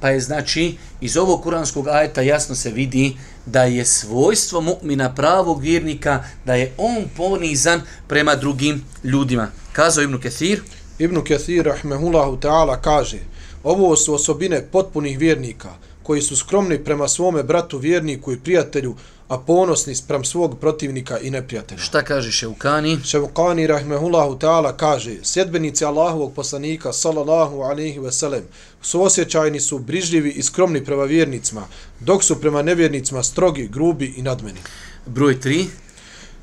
Pa 0.00 0.08
je 0.08 0.20
znači 0.20 0.76
iz 1.00 1.16
ovog 1.16 1.42
kuranskog 1.42 1.88
ajeta 1.88 2.22
jasno 2.22 2.54
se 2.54 2.70
vidi 2.70 3.16
da 3.46 3.62
je 3.62 3.84
svojstvo 3.84 4.60
mu'mina 4.60 5.14
pravog 5.14 5.62
vjernika, 5.62 6.24
da 6.44 6.54
je 6.54 6.72
on 6.78 7.04
ponizan 7.16 7.82
prema 8.08 8.34
drugim 8.34 8.84
ljudima. 9.04 9.48
Kazao 9.72 10.04
Ibnu 10.04 10.20
Kethir. 10.20 10.62
Ibnu 10.98 11.24
Kethir, 11.24 11.64
rahmehullahu 11.64 12.36
ta'ala, 12.36 12.80
kaže 12.80 13.18
ovo 13.62 13.96
su 13.96 14.14
osobine 14.14 14.62
potpunih 14.72 15.18
vjernika, 15.18 15.68
koji 16.02 16.22
su 16.22 16.36
skromni 16.36 16.84
prema 16.84 17.08
svome 17.08 17.42
bratu, 17.42 17.78
vjerniku 17.78 18.32
i 18.32 18.40
prijatelju, 18.40 18.94
a 19.28 19.38
ponosni 19.38 19.94
sprem 19.94 20.24
svog 20.24 20.58
protivnika 20.60 21.18
i 21.18 21.30
neprijatelja. 21.30 21.80
Šta 21.80 22.02
kaže 22.02 22.32
Ševkani? 22.32 22.98
Ševkani, 23.04 23.66
rahmehullahu 23.66 24.38
ta'ala, 24.38 24.76
kaže, 24.76 25.16
sjedbenici 25.22 25.84
Allahovog 25.84 26.32
poslanika, 26.34 26.92
sallallahu 26.92 27.60
alaihi 27.60 27.98
veselem, 27.98 28.42
su 28.82 29.02
osjećajni 29.02 29.60
su 29.60 29.78
brižljivi 29.78 30.30
i 30.30 30.42
skromni 30.42 30.84
prema 30.84 31.04
vjernicima, 31.04 31.66
dok 32.00 32.24
su 32.24 32.40
prema 32.40 32.62
nevjernicima 32.62 33.22
strogi, 33.22 33.68
grubi 33.68 34.14
i 34.16 34.22
nadmeni. 34.22 34.60
Broj 35.06 35.38
3. 35.40 35.66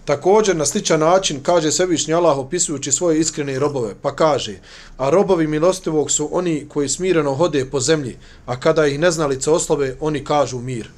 Također 0.08 0.56
na 0.56 0.66
sličan 0.66 1.00
način 1.00 1.44
kaže 1.44 1.72
Svevišnji 1.72 2.14
Allah 2.14 2.38
opisujući 2.38 2.92
svoje 2.92 3.20
iskrene 3.20 3.60
robove, 3.60 3.96
pa 4.02 4.16
kaže, 4.16 4.56
a 4.98 5.10
robovi 5.10 5.48
milostivog 5.48 6.12
su 6.12 6.30
oni 6.32 6.66
koji 6.70 6.90
smireno 6.90 7.34
hode 7.36 7.66
po 7.66 7.80
zemlji, 7.80 8.18
a 8.46 8.60
kada 8.60 8.86
ih 8.88 9.00
neznalice 9.00 9.52
oslove, 9.52 9.96
oni 10.00 10.24
kažu 10.24 10.60
mir. 10.60 10.90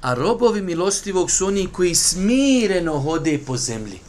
A 0.00 0.14
robovi 0.14 0.62
milostivog 0.62 1.30
su 1.30 1.46
oni 1.46 1.68
koji 1.72 1.94
smireno 1.94 2.98
hode 2.98 3.38
po 3.46 3.56
zemlji. 3.56 4.00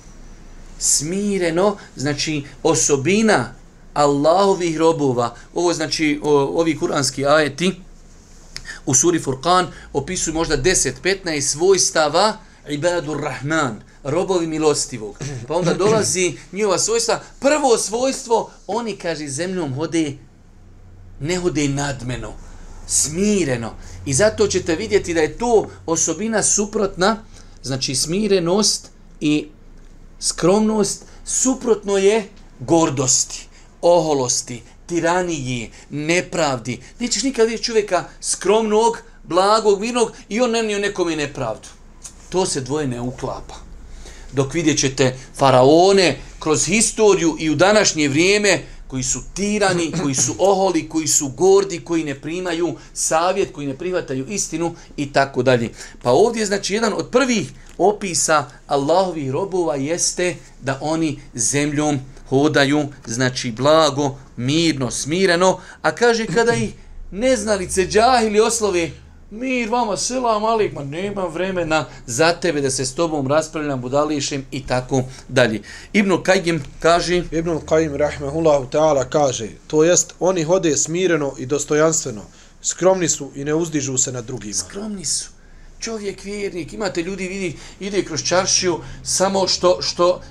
Smireno, 0.80 1.78
znači 1.96 2.44
osobina 2.64 3.54
Allahovih 3.94 4.78
robova, 4.78 5.36
ovo 5.54 5.74
znači 5.74 6.20
o, 6.24 6.32
ovi 6.32 6.78
kuranski 6.80 7.26
ajeti 7.26 7.76
u 8.86 8.94
suri 8.94 9.20
Furqan 9.20 9.68
opisuju 9.94 10.34
možda 10.34 10.58
10-15 10.58 11.42
svojstava 11.42 12.38
ibadur 12.70 13.22
Rahman, 13.22 13.82
robovi 14.08 14.48
milostivog. 14.48 15.20
Pa 15.48 15.56
onda 15.56 15.74
dolazi 15.74 16.38
njihova 16.52 16.78
svojstva. 16.78 17.20
Prvo 17.40 17.78
svojstvo, 17.78 18.52
oni, 18.68 18.96
kaže, 18.96 19.28
zemljom 19.28 19.74
hode, 19.74 20.18
ne 21.20 21.38
hode 21.38 21.68
nadmeno, 21.68 22.34
smireno. 22.88 23.74
I 24.06 24.14
zato 24.14 24.48
ćete 24.48 24.76
vidjeti 24.76 25.14
da 25.14 25.22
je 25.22 25.38
to 25.38 25.70
osobina 25.86 26.44
suprotna, 26.44 27.24
znači 27.64 27.96
smirenost 27.96 28.90
i 29.20 29.48
skromnost, 30.20 31.04
suprotno 31.26 31.98
je 31.98 32.30
gordosti, 32.60 33.48
oholosti, 33.82 34.62
tiraniji, 34.86 35.72
nepravdi. 35.90 36.82
Nećeš 37.00 37.24
nikad 37.24 37.46
vidjeti 37.46 37.64
čovjeka 37.64 38.06
skromnog, 38.22 39.02
blagog, 39.24 39.82
mirnog 39.82 40.12
i 40.30 40.42
on 40.42 40.52
ne 40.52 40.64
nije 40.64 40.80
nekome 40.80 41.16
nepravdu. 41.16 41.68
To 42.30 42.46
se 42.46 42.62
dvoje 42.62 42.88
ne 42.88 43.02
uklapa 43.02 43.67
dok 44.34 44.54
vidjet 44.54 44.80
ćete 44.80 45.16
faraone 45.36 46.18
kroz 46.40 46.66
historiju 46.66 47.36
i 47.40 47.50
u 47.50 47.56
današnje 47.56 48.08
vrijeme 48.08 48.64
koji 48.88 49.04
su 49.04 49.20
tirani, 49.34 49.92
koji 50.02 50.16
su 50.16 50.36
oholi, 50.40 50.90
koji 50.90 51.08
su 51.08 51.28
gordi, 51.28 51.80
koji 51.80 52.04
ne 52.04 52.16
primaju 52.16 52.76
savjet, 52.94 53.54
koji 53.54 53.68
ne 53.68 53.78
prihvataju 53.78 54.26
istinu 54.30 54.76
i 54.98 55.14
tako 55.14 55.44
dalje. 55.44 55.70
Pa 56.04 56.12
ovdje 56.12 56.46
znači 56.46 56.74
jedan 56.74 56.94
od 56.94 57.10
prvih 57.12 57.52
opisa 57.78 58.46
Allahovih 58.68 59.32
robova 59.32 59.76
jeste 59.76 60.36
da 60.62 60.80
oni 60.82 61.20
zemljom 61.34 62.00
hodaju, 62.30 62.88
znači 63.06 63.52
blago, 63.52 64.18
mirno, 64.38 64.92
smireno, 64.92 65.60
a 65.82 65.92
kaže 65.92 66.26
kada 66.26 66.54
ih 66.54 66.74
neznalice 67.12 67.88
džahili 67.88 68.40
oslove, 68.40 68.92
mir 69.32 69.70
vama, 69.70 69.98
selam 69.98 70.46
alik, 70.46 70.74
ma 70.74 70.84
nema 70.84 71.26
vremena 71.26 71.86
za 72.06 72.34
tebe 72.34 72.62
da 72.62 72.70
se 72.72 72.86
s 72.86 72.96
tobom 72.96 73.28
raspravljam, 73.28 73.82
budališem 73.82 74.46
i 74.52 74.66
tako 74.68 75.04
dalje. 75.28 75.62
Ibn 75.94 76.24
Kajim 76.24 76.64
kaže... 76.80 77.24
Ibn 77.32 77.60
Kajim, 77.66 77.96
rahmehullahu 77.96 78.68
ta'ala, 78.72 79.10
kaže, 79.10 79.48
to 79.68 79.84
jest, 79.84 80.14
oni 80.20 80.44
hode 80.44 80.78
smireno 80.78 81.34
i 81.38 81.46
dostojanstveno, 81.46 82.22
skromni 82.62 83.10
su 83.10 83.32
i 83.36 83.44
ne 83.44 83.54
uzdižu 83.54 83.98
se 83.98 84.12
na 84.12 84.22
drugima. 84.22 84.54
Skromni 84.54 85.06
su. 85.06 85.30
Čovjek 85.80 86.24
vjernik, 86.24 86.74
imate 86.74 87.04
ljudi, 87.04 87.28
vidi, 87.28 87.56
ide 87.80 88.04
kroz 88.04 88.24
čaršiju, 88.24 88.80
samo 89.04 89.48
što, 89.48 89.82
što, 89.82 90.22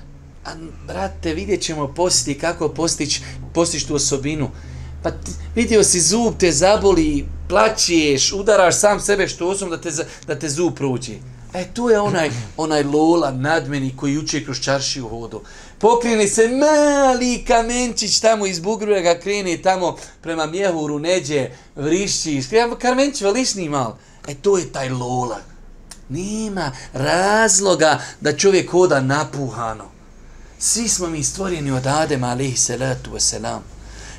a, 0.45 0.51
brate, 0.87 1.33
vidjet 1.33 1.61
ćemo 1.61 1.93
postići, 1.93 2.39
kako 2.39 2.69
postići, 2.69 3.21
postići 3.53 3.87
tu 3.87 3.95
osobinu. 3.95 4.49
Pa 5.03 5.11
vidio 5.55 5.83
si 5.83 6.01
zub 6.01 6.33
te 6.39 6.51
zaboli, 6.51 7.25
plaćeš, 7.49 8.33
udaraš 8.33 8.79
sam 8.79 8.99
sebe 8.99 9.27
što 9.27 9.47
osam 9.47 9.69
da 9.69 9.81
te, 9.81 9.91
da 10.27 10.39
te 10.39 10.49
zub 10.49 10.75
prođe. 10.75 11.13
E, 11.53 11.65
tu 11.73 11.89
je 11.89 11.99
onaj, 11.99 12.29
onaj 12.57 12.83
lola 12.83 13.31
nadmeni 13.31 13.93
koji 13.97 14.17
uče 14.17 14.43
kroz 14.43 14.59
čaršiju 14.59 15.07
vodu. 15.07 15.41
Pokrene 15.79 16.27
se 16.27 16.47
mali 16.47 17.43
kamenčić 17.47 18.19
tamo 18.19 18.45
iz 18.45 18.59
bugruje 18.59 19.01
ga 19.01 19.19
krene 19.19 19.57
tamo 19.57 19.97
prema 20.21 20.45
mjehuru, 20.45 20.99
neđe, 20.99 21.49
vrišći. 21.75 22.43
Kamenčić 22.81 23.21
velišni 23.21 23.69
mal. 23.69 23.95
E, 24.27 24.35
to 24.35 24.57
je 24.57 24.71
taj 24.71 24.89
lola. 24.89 25.39
Nema 26.09 26.71
razloga 26.93 27.99
da 28.21 28.37
čovjek 28.37 28.71
hoda 28.71 29.01
napuhano. 29.01 29.85
Svi 30.59 30.89
smo 30.89 31.07
mi 31.07 31.23
stvoreni 31.23 31.71
od 31.71 31.87
Adema, 31.87 32.27
alaihi 32.27 32.57
salatu 32.57 33.11
wasalam. 33.11 33.76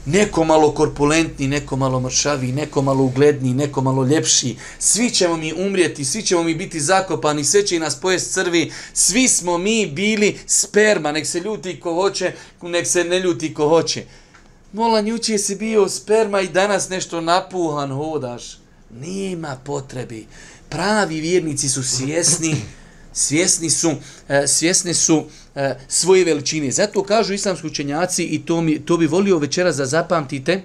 Neko 0.08 0.44
malo 0.44 0.70
korpulentni, 0.74 1.48
neko 1.48 1.76
malo 1.76 2.00
mršavi, 2.00 2.52
neko 2.52 2.82
malo 2.82 3.04
ugledni, 3.04 3.54
neko 3.54 3.82
malo 3.82 4.04
ljepši. 4.04 4.56
Svi 4.78 5.10
ćemo 5.10 5.36
mi 5.36 5.52
umrijeti, 5.52 6.04
svi 6.04 6.22
ćemo 6.22 6.42
mi 6.42 6.54
biti 6.54 6.80
zakopani, 6.80 7.44
sve 7.44 7.66
će 7.66 7.78
nas 7.78 8.00
pojest 8.00 8.34
crvi. 8.34 8.72
Svi 8.92 9.28
smo 9.28 9.58
mi 9.58 9.86
bili 9.86 10.38
sperma, 10.46 11.12
nek 11.12 11.26
se 11.26 11.40
ljuti 11.40 11.80
ko 11.80 11.94
hoće, 11.94 12.32
nek 12.62 12.86
se 12.86 13.04
ne 13.04 13.20
ljuti 13.20 13.54
ko 13.54 13.68
hoće. 13.68 14.04
Molan, 14.72 15.06
juče 15.08 15.38
si 15.38 15.56
bio 15.56 15.88
sperma 15.88 16.40
i 16.40 16.48
danas 16.48 16.88
nešto 16.88 17.20
napuhan 17.20 17.90
hodaš. 17.90 18.58
Nema 18.90 19.56
potrebi. 19.64 20.26
Pravi 20.68 21.20
vjernici 21.20 21.68
su 21.68 21.82
svjesni, 21.82 22.56
svjesni 23.12 23.70
su, 23.70 23.92
e, 24.28 24.46
svjesni 24.46 24.94
su 24.94 25.24
e, 25.58 25.74
svoje 25.88 26.24
veličine. 26.24 26.70
Zato 26.70 27.02
kažu 27.02 27.34
islamski 27.34 27.66
učenjaci 27.66 28.24
i 28.24 28.46
to, 28.46 28.60
mi, 28.60 28.78
to 28.78 28.96
bi 28.96 29.06
volio 29.06 29.38
večeras 29.38 29.76
da 29.76 29.86
zapamtite. 29.86 30.62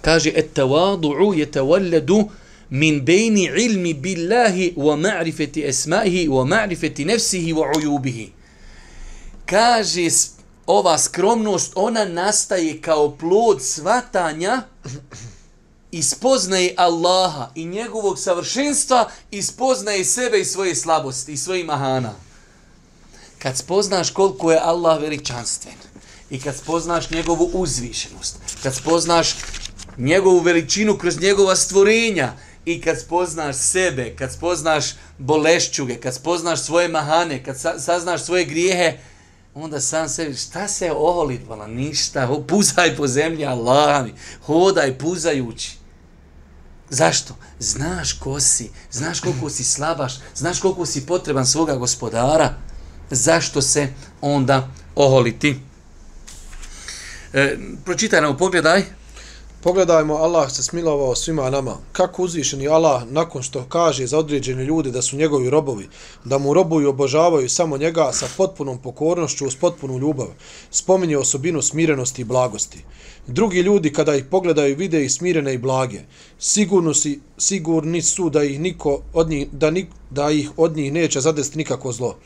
Kaže, 0.00 0.32
et 0.34 0.54
tawadu'u 0.54 1.34
je 1.38 1.50
tavalledu 1.50 2.28
min 2.70 3.04
bejni 3.04 3.50
ilmi 3.56 3.94
billahi 3.94 4.74
wa 4.76 4.96
ma'rifeti 4.96 5.68
esmahi 5.68 6.28
wa 6.28 6.44
ma'rifeti 6.44 7.04
nefsihi 7.06 7.52
wa 7.52 7.76
ujubihi. 7.76 8.32
Kaže, 9.46 10.08
ova 10.66 10.98
skromnost, 10.98 11.72
ona 11.74 12.04
nastaje 12.04 12.80
kao 12.80 13.16
plod 13.16 13.62
svatanja 13.62 14.62
i 15.92 16.02
spoznaje 16.02 16.74
Allaha 16.76 17.50
i 17.54 17.64
njegovog 17.64 18.18
savršenstva 18.18 19.10
i 19.30 19.42
spoznaje 19.42 20.04
sebe 20.04 20.40
i 20.40 20.44
svoje 20.44 20.74
slabosti 20.74 21.32
i 21.32 21.36
svoje 21.36 21.64
mahana. 21.64 22.29
Kad 23.42 23.56
spoznaš 23.56 24.10
koliko 24.10 24.52
je 24.52 24.60
Allah 24.62 25.00
veličanstven 25.00 25.74
i 26.30 26.40
kad 26.40 26.56
spoznaš 26.56 27.10
njegovu 27.10 27.50
uzvišenost, 27.52 28.36
kad 28.62 28.74
spoznaš 28.74 29.36
njegovu 29.96 30.40
veličinu 30.40 30.98
kroz 30.98 31.20
njegova 31.20 31.56
stvorenja 31.56 32.32
i 32.64 32.80
kad 32.80 33.00
spoznaš 33.00 33.56
sebe, 33.56 34.16
kad 34.16 34.32
spoznaš 34.32 34.84
bolešćuge, 35.18 35.96
kad 35.96 36.14
spoznaš 36.14 36.62
svoje 36.62 36.88
mahane, 36.88 37.44
kad 37.44 37.56
saznaš 37.78 38.24
svoje 38.24 38.44
grijehe, 38.44 38.98
onda 39.54 39.80
sam 39.80 40.08
sebi, 40.08 40.34
šta 40.34 40.68
se 40.68 40.92
oholitvala, 40.92 41.66
ništa, 41.66 42.28
puzaj 42.48 42.96
po 42.96 43.06
zemlji, 43.06 43.46
Allah 43.46 44.04
mi, 44.04 44.14
hodaj 44.46 44.98
puzajući. 44.98 45.76
Zašto? 46.90 47.34
Znaš 47.58 48.12
ko 48.12 48.40
si, 48.40 48.70
znaš 48.90 49.20
koliko 49.20 49.50
si 49.50 49.64
slabaš, 49.64 50.14
znaš 50.34 50.60
koliko 50.60 50.86
si 50.86 51.06
potreban 51.06 51.46
svoga 51.46 51.74
gospodara, 51.74 52.54
zašto 53.10 53.62
se 53.62 53.88
onda 54.20 54.68
oholiti? 54.94 55.60
E, 57.32 57.56
pročitaj 57.84 58.20
nam, 58.20 58.36
pogledaj. 58.36 58.99
Pogledajmo, 59.62 60.14
Allah 60.14 60.50
se 60.50 60.62
smilovao 60.62 61.14
svima 61.14 61.50
nama. 61.50 61.76
Kako 61.92 62.22
uzvišeni 62.22 62.68
Allah, 62.68 63.02
nakon 63.10 63.42
što 63.42 63.64
kaže 63.68 64.06
za 64.06 64.18
određene 64.18 64.64
ljude 64.64 64.90
da 64.90 65.02
su 65.02 65.16
njegovi 65.16 65.50
robovi, 65.50 65.88
da 66.24 66.38
mu 66.38 66.54
robuju 66.54 66.84
i 66.84 66.88
obožavaju 66.88 67.48
samo 67.48 67.76
njega 67.76 68.12
sa 68.12 68.26
potpunom 68.36 68.78
pokornošću 68.78 69.46
uz 69.46 69.56
potpunu 69.56 69.98
ljubav, 69.98 70.26
spominje 70.70 71.18
osobinu 71.18 71.62
smirenosti 71.62 72.22
i 72.22 72.24
blagosti. 72.24 72.84
Drugi 73.26 73.60
ljudi 73.60 73.92
kada 73.92 74.14
ih 74.16 74.24
pogledaju 74.24 74.76
vide 74.76 75.04
ih 75.04 75.12
smirene 75.12 75.54
i 75.54 75.58
blage. 75.58 76.00
Sigurno 76.38 76.94
si, 76.94 77.20
sigurni 77.38 78.02
su 78.02 78.30
da 78.30 78.42
ih 78.42 78.60
niko 78.60 79.02
od 79.12 79.28
njih, 79.28 79.48
da, 79.52 79.70
ni, 79.70 79.86
da 80.10 80.30
ih 80.30 80.50
od 80.56 80.76
njih 80.76 80.92
neće 80.92 81.20
zadesti 81.20 81.58
nikako 81.58 81.92
zlo. 81.92 82.16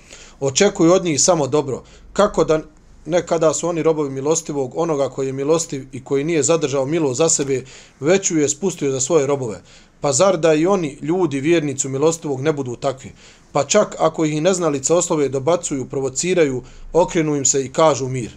Očekuju 0.41 0.93
od 0.93 1.05
njih 1.05 1.21
samo 1.21 1.47
dobro. 1.47 1.83
Kako 2.13 2.45
da 2.45 2.63
nekada 3.07 3.55
su 3.55 3.69
oni 3.69 3.83
robovi 3.83 4.11
milostivog, 4.11 4.73
onoga 4.77 5.09
koji 5.09 5.27
je 5.27 5.33
milostiv 5.33 5.87
i 5.93 6.05
koji 6.05 6.25
nije 6.25 6.43
zadržao 6.43 6.87
milo 6.87 7.15
za 7.15 7.29
sebe, 7.29 7.65
već 8.01 8.31
ju 8.31 8.39
je 8.39 8.49
spustio 8.49 8.91
za 8.91 9.01
svoje 9.01 9.27
robove. 9.27 9.61
Pa 10.01 10.13
zar 10.13 10.37
da 10.39 10.55
i 10.55 10.67
oni, 10.67 10.99
ljudi, 11.03 11.41
vjernicu 11.41 11.89
milostivog, 11.89 12.41
ne 12.41 12.53
budu 12.53 12.77
takvi? 12.77 13.13
Pa 13.53 13.65
čak 13.65 13.97
ako 13.99 14.25
ih 14.25 14.43
neznalice 14.43 14.95
oslove 14.95 15.29
dobacuju, 15.29 15.89
provociraju, 15.89 16.63
okrenu 16.93 17.37
im 17.37 17.45
se 17.45 17.65
i 17.65 17.73
kažu 17.73 18.09
mir. 18.09 18.31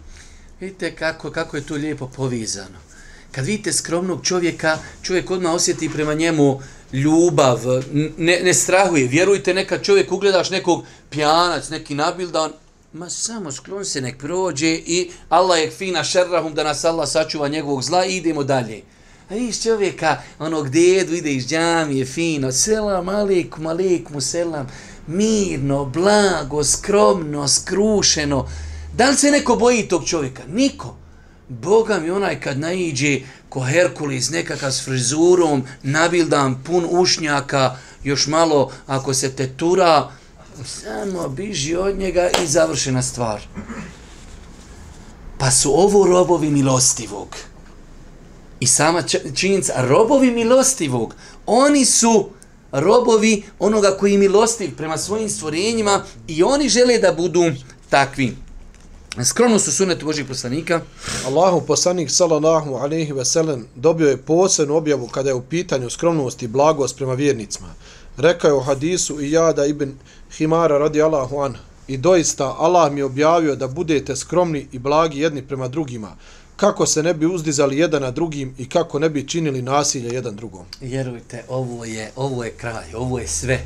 Vidite 0.59 0.95
kako, 0.95 1.31
kako 1.31 1.57
je 1.57 1.65
to 1.65 1.73
lijepo 1.73 2.07
povizano. 2.15 2.77
Kad 3.31 3.45
vidite 3.45 3.73
skromnog 3.73 4.25
čovjeka, 4.25 4.77
čovjek 5.01 5.31
odmah 5.31 5.53
osjeti 5.53 5.89
prema 5.89 6.13
njemu 6.13 6.61
ljubav, 6.93 7.59
ne, 8.17 8.39
ne 8.43 8.53
strahuje. 8.53 9.07
Vjerujte, 9.07 9.53
neka 9.53 9.79
čovjek 9.79 10.11
ugledaš 10.11 10.49
nekog 10.49 10.83
pjanac, 11.09 11.69
neki 11.69 11.95
nabildan, 11.95 12.51
ma 12.97 13.09
samo 13.09 13.51
sklon 13.51 13.85
se 13.85 14.01
nek 14.01 14.17
prođe 14.17 14.67
i 14.67 15.11
Allah 15.29 15.59
je 15.59 15.71
fina 15.71 16.03
šerrahum 16.03 16.53
da 16.53 16.63
nas 16.63 16.85
Allah 16.85 17.09
sačuva 17.09 17.47
njegovog 17.47 17.83
zla 17.83 18.05
i 18.05 18.15
idemo 18.15 18.43
dalje. 18.43 18.81
A 19.29 19.33
viš 19.33 19.63
čovjeka, 19.63 20.17
onog 20.39 20.69
dedu 20.69 21.13
ide 21.13 21.33
iz 21.33 21.47
džamije, 21.47 22.05
fino, 22.05 22.51
selam 22.51 23.09
alikum, 23.09 23.67
alikum, 23.67 24.21
selam, 24.21 24.67
mirno, 25.07 25.85
blago, 25.85 26.63
skromno, 26.63 27.47
skrušeno. 27.47 28.49
Da 28.93 29.09
li 29.09 29.17
se 29.17 29.31
neko 29.31 29.55
boji 29.55 29.87
tog 29.87 30.05
čovjeka? 30.05 30.43
Niko. 30.47 30.97
Boga 31.49 31.99
mi 31.99 32.09
onaj 32.09 32.41
kad 32.41 32.59
naiđe 32.59 33.19
ko 33.49 33.61
Herkulis, 33.61 34.29
nekakav 34.29 34.71
s 34.71 34.85
frizurom, 34.85 35.63
nabildan, 35.83 36.63
pun 36.63 36.87
ušnjaka, 36.89 37.75
još 38.03 38.27
malo 38.27 38.71
ako 38.87 39.13
se 39.13 39.31
tetura, 39.35 40.11
samo 40.65 41.29
biži 41.29 41.75
od 41.75 41.97
njega 41.97 42.29
i 42.43 42.47
završena 42.47 43.01
stvar. 43.01 43.41
Pa 45.37 45.51
su 45.51 45.71
ovo 45.73 46.07
robovi 46.07 46.49
milostivog. 46.49 47.27
I 48.59 48.67
sama 48.67 49.03
činjenica, 49.35 49.73
robovi 49.77 50.31
milostivog, 50.31 51.15
oni 51.45 51.85
su 51.85 52.29
robovi 52.71 53.43
onoga 53.59 53.91
koji 53.99 54.11
je 54.11 54.17
milostiv 54.17 54.75
prema 54.77 54.97
svojim 54.97 55.29
stvorenjima 55.29 56.03
i 56.27 56.43
oni 56.43 56.69
žele 56.69 56.97
da 56.97 57.11
budu 57.11 57.51
takvi. 57.89 58.35
Skromno 59.25 59.59
su 59.59 59.71
sunet 59.71 60.03
Božih 60.03 60.25
poslanika. 60.25 60.81
Allahu 61.25 61.61
poslanik 61.61 62.11
sallallahu 62.11 62.75
alaihi 62.75 63.13
ve 63.13 63.25
sellem 63.25 63.67
dobio 63.75 64.09
je 64.09 64.17
posebnu 64.17 64.75
objavu 64.75 65.07
kada 65.07 65.29
je 65.29 65.33
u 65.33 65.41
pitanju 65.41 65.89
skromnosti 65.89 66.45
i 66.45 66.47
blagost 66.47 66.97
prema 66.97 67.13
vjernicima. 67.13 67.67
Rekao 68.17 68.47
je 68.47 68.53
u 68.53 68.59
hadisu 68.59 69.21
i 69.21 69.31
jada 69.31 69.65
ibn 69.65 69.93
Himara 70.31 70.77
radi 70.77 71.01
Allahu 71.01 71.39
an. 71.39 71.55
I 71.87 71.97
doista 71.97 72.55
Allah 72.59 72.91
mi 72.91 73.01
objavio 73.01 73.55
da 73.55 73.67
budete 73.67 74.15
skromni 74.15 74.67
i 74.71 74.79
blagi 74.79 75.19
jedni 75.19 75.41
prema 75.41 75.67
drugima. 75.67 76.15
Kako 76.55 76.85
se 76.85 77.03
ne 77.03 77.13
bi 77.13 77.25
uzdizali 77.25 77.77
jedan 77.77 78.01
na 78.01 78.11
drugim 78.11 78.55
i 78.57 78.69
kako 78.69 78.99
ne 78.99 79.09
bi 79.09 79.27
činili 79.27 79.61
nasilje 79.61 80.09
jedan 80.13 80.35
drugom. 80.35 80.65
Vjerujte, 80.81 81.43
ovo 81.49 81.85
je, 81.85 82.11
ovo 82.15 82.43
je 82.43 82.51
kraj, 82.51 82.93
ovo 82.95 83.19
je 83.19 83.27
sve. 83.27 83.59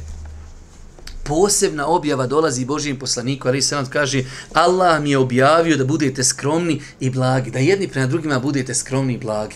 Posebna 1.23 1.87
objava 1.87 2.27
dolazi 2.27 2.65
Božijem 2.65 2.99
poslaniku, 2.99 3.47
ali 3.47 3.61
se 3.61 3.75
nam 3.75 3.85
kaže 3.85 4.23
Allah 4.53 5.01
mi 5.01 5.11
je 5.11 5.17
objavio 5.17 5.77
da 5.77 5.85
budete 5.85 6.23
skromni 6.23 6.81
i 6.99 7.09
blagi, 7.09 7.51
da 7.51 7.59
jedni 7.59 7.87
prema 7.87 8.07
drugima 8.07 8.39
budete 8.39 8.75
skromni 8.75 9.13
i 9.13 9.17
blagi. 9.17 9.55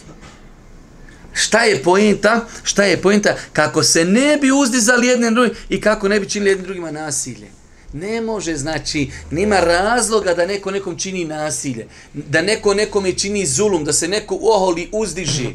Šta 1.36 1.64
je 1.64 1.84
poenta? 1.84 2.48
Šta 2.64 2.84
je 2.84 3.02
poenta? 3.02 3.36
Kako 3.54 3.84
se 3.84 4.06
ne 4.06 4.38
bi 4.38 4.52
uzdizali 4.52 5.08
jedne 5.08 5.32
drugi 5.32 5.52
i 5.70 5.82
kako 5.82 6.08
ne 6.08 6.20
bi 6.20 6.30
činili 6.30 6.52
jednim 6.52 6.66
drugima 6.66 6.92
nasilje. 6.92 7.48
Ne 7.94 8.22
može, 8.22 8.56
znači, 8.56 9.10
nema 9.32 9.60
razloga 9.60 10.34
da 10.34 10.46
neko 10.46 10.72
nekom 10.72 10.98
čini 10.98 11.26
nasilje, 11.26 11.88
da 12.14 12.42
neko 12.42 12.74
nekome 12.74 13.14
čini 13.14 13.46
zulum, 13.46 13.84
da 13.84 13.94
se 13.94 14.08
neko 14.08 14.40
oholi, 14.42 14.90
uzdiži. 14.92 15.50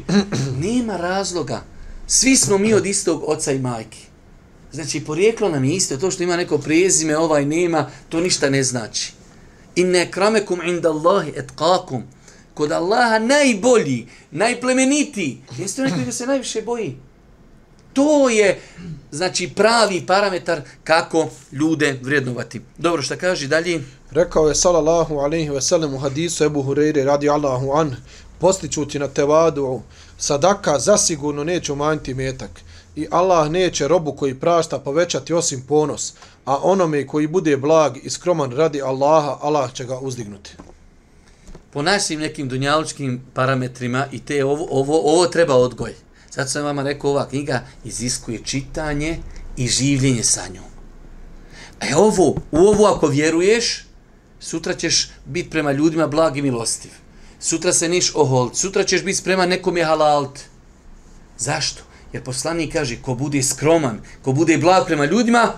Nema 0.59 0.97
razloga. 0.97 1.63
Svi 2.07 2.37
smo 2.37 2.57
mi 2.57 2.73
od 2.73 2.85
istog 2.85 3.23
oca 3.27 3.51
i 3.51 3.59
majke. 3.59 3.97
Znači, 4.71 4.99
porijeklo 4.99 5.49
nam 5.49 5.63
je 5.63 5.75
isto, 5.75 5.97
to 5.97 6.11
što 6.11 6.23
ima 6.23 6.37
neko 6.37 6.57
prezime, 6.57 7.17
ovaj 7.17 7.45
nema, 7.45 7.89
to 8.09 8.19
ništa 8.19 8.49
ne 8.49 8.63
znači. 8.63 9.13
Inne 9.75 10.11
kramekum 10.11 10.61
inda 10.65 10.89
Allahi 10.89 11.33
etkakum 11.35 12.03
kod 12.53 12.71
Allaha 12.71 13.19
najbolji, 13.19 14.07
najplemenitiji, 14.31 15.41
jeste 15.57 15.81
onaj 15.81 15.93
koji 15.93 16.11
se 16.11 16.25
najviše 16.25 16.61
boji. 16.61 16.97
To 17.93 18.29
je, 18.29 18.59
znači, 19.11 19.49
pravi 19.55 20.05
parametar 20.07 20.61
kako 20.83 21.29
ljude 21.51 21.99
vrednovati. 22.01 22.61
Dobro, 22.77 23.01
šta 23.01 23.15
kaže 23.15 23.47
dalje? 23.47 23.83
Rekao 24.11 24.47
je, 24.47 24.55
salallahu 24.55 25.17
alaihi 25.17 25.49
veselem, 25.49 25.93
u 25.93 25.97
hadisu 25.97 26.43
Ebu 26.43 26.63
Hureyre, 26.63 27.05
radi 27.05 27.29
Allahu 27.29 27.71
an, 27.71 27.95
postičući 28.39 28.99
na 28.99 29.07
tevadu, 29.07 29.81
sadaka 30.17 30.79
zasigurno 30.79 31.43
neće 31.43 31.73
umanjiti 31.73 32.13
metak. 32.13 32.61
I 32.95 33.07
Allah 33.11 33.49
neće 33.49 33.87
robu 33.87 34.13
koji 34.13 34.39
prašta 34.39 34.79
povećati 34.79 35.33
osim 35.33 35.61
ponos, 35.67 36.13
a 36.45 36.57
onome 36.57 37.07
koji 37.07 37.27
bude 37.27 37.57
blag 37.57 37.97
i 38.03 38.09
skroman 38.09 38.51
radi 38.51 38.81
Allaha, 38.81 39.37
Allah 39.41 39.73
će 39.73 39.85
ga 39.85 39.99
uzdignuti 39.99 40.51
po 41.71 41.81
našim 41.81 42.19
nekim 42.19 42.49
dunjalučkim 42.49 43.21
parametrima 43.33 44.07
i 44.11 44.19
te 44.19 44.45
ovo, 44.45 44.67
ovo, 44.69 45.13
ovo 45.13 45.27
treba 45.27 45.55
odgoj. 45.55 45.93
Zato 46.31 46.49
sam 46.49 46.63
vama 46.63 46.83
rekao, 46.83 47.09
ova 47.09 47.27
knjiga 47.29 47.63
iziskuje 47.83 48.39
čitanje 48.43 49.17
i 49.57 49.67
življenje 49.67 50.23
sa 50.23 50.47
njom. 50.53 50.71
E 51.81 51.95
ovo, 51.95 52.35
u 52.51 52.57
ovo 52.57 52.85
ako 52.85 53.07
vjeruješ, 53.07 53.85
sutra 54.39 54.73
ćeš 54.73 55.09
biti 55.25 55.49
prema 55.49 55.71
ljudima 55.71 56.07
blag 56.07 56.37
i 56.37 56.41
milostiv. 56.41 56.91
Sutra 57.39 57.73
se 57.73 57.89
niš 57.89 58.11
oholt, 58.15 58.55
sutra 58.55 58.83
ćeš 58.83 59.03
biti 59.03 59.17
spreman 59.17 59.49
nekom 59.49 59.77
je 59.77 59.85
halalt. 59.85 60.39
Zašto? 61.37 61.83
Jer 62.13 62.23
poslanik 62.23 62.73
kaže, 62.73 63.01
ko 63.01 63.15
bude 63.15 63.43
skroman, 63.43 64.01
ko 64.21 64.33
bude 64.33 64.57
blag 64.57 64.85
prema 64.85 65.05
ljudima, 65.05 65.53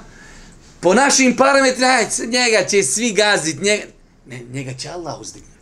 po 0.79 0.93
našim 0.93 1.35
parametrima, 1.35 1.97
njega 2.27 2.67
će 2.67 2.83
svi 2.83 3.11
gazit, 3.13 3.61
njega, 3.61 3.83
ne, 4.27 4.43
njega 4.51 4.73
će 4.73 4.89
Allah 4.89 5.21
uzdignuti. 5.21 5.52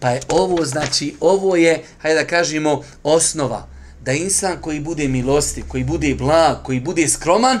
Pa 0.00 0.10
je 0.10 0.20
ovo, 0.28 0.64
znači, 0.64 1.16
ovo 1.20 1.56
je, 1.56 1.84
hajde 1.98 2.20
da 2.20 2.26
kažemo, 2.26 2.82
osnova, 3.02 3.66
da 4.04 4.12
insan 4.12 4.56
koji 4.60 4.80
bude 4.80 5.08
milostiv, 5.08 5.64
koji 5.68 5.84
bude 5.84 6.14
blag, 6.14 6.56
koji 6.62 6.80
bude 6.80 7.08
skroman, 7.08 7.60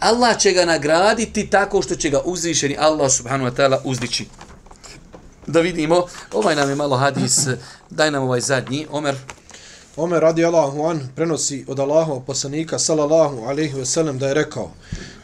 Allah 0.00 0.38
će 0.38 0.52
ga 0.52 0.64
nagraditi 0.64 1.50
tako 1.50 1.82
što 1.82 1.94
će 1.94 2.10
ga 2.10 2.20
uzvišeni 2.24 2.76
Allah 2.78 3.12
subhanahu 3.12 3.50
wa 3.50 3.56
ta'ala 3.56 3.78
uzdići. 3.84 4.26
Da 5.46 5.60
vidimo, 5.60 6.06
ovaj 6.32 6.56
nam 6.56 6.68
je 6.68 6.74
malo 6.74 6.96
hadis, 6.96 7.46
daj 7.90 8.10
nam 8.10 8.22
ovaj 8.22 8.40
zadnji, 8.40 8.86
Omer. 8.90 9.16
Omer 9.96 10.20
radi 10.20 10.44
Allahu 10.44 10.84
an 10.84 11.08
prenosi 11.16 11.64
od 11.68 11.80
Allahov 11.80 12.20
poslanika 12.20 12.78
sallallahu 12.78 13.44
alaihi 13.44 13.74
ve 13.74 13.86
sellem 13.86 14.18
da 14.18 14.28
je 14.28 14.34
rekao 14.34 14.70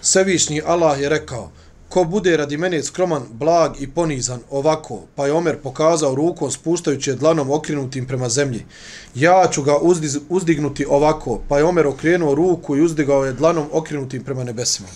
Svevišnji 0.01 0.63
Allah 0.67 1.01
je 1.01 1.09
rekao 1.09 1.51
ko 1.89 2.05
bude 2.05 2.37
radi 2.37 2.57
mene 2.57 2.83
skroman, 2.83 3.23
blag 3.31 3.73
i 3.81 3.91
ponizan 3.91 4.41
ovako, 4.51 5.01
pa 5.15 5.27
je 5.27 5.33
Omer 5.33 5.57
pokazao 5.63 6.15
rukom 6.15 6.51
spuštajući 6.51 7.11
je 7.11 7.17
dlanom 7.17 7.51
okrenutim 7.51 8.07
prema 8.07 8.29
zemlji. 8.29 8.65
Ja 9.15 9.49
ću 9.53 9.63
ga 9.63 9.79
uzdiz, 9.79 10.19
uzdignuti 10.29 10.87
ovako, 10.89 11.41
pa 11.49 11.59
je 11.59 11.65
Omer 11.65 11.87
okrenuo 11.87 12.35
ruku 12.35 12.77
i 12.77 12.83
uzdigao 12.83 13.25
je 13.25 13.33
dlanom 13.33 13.67
okrenutim 13.73 14.25
prema 14.25 14.45
nebesima. 14.45 14.89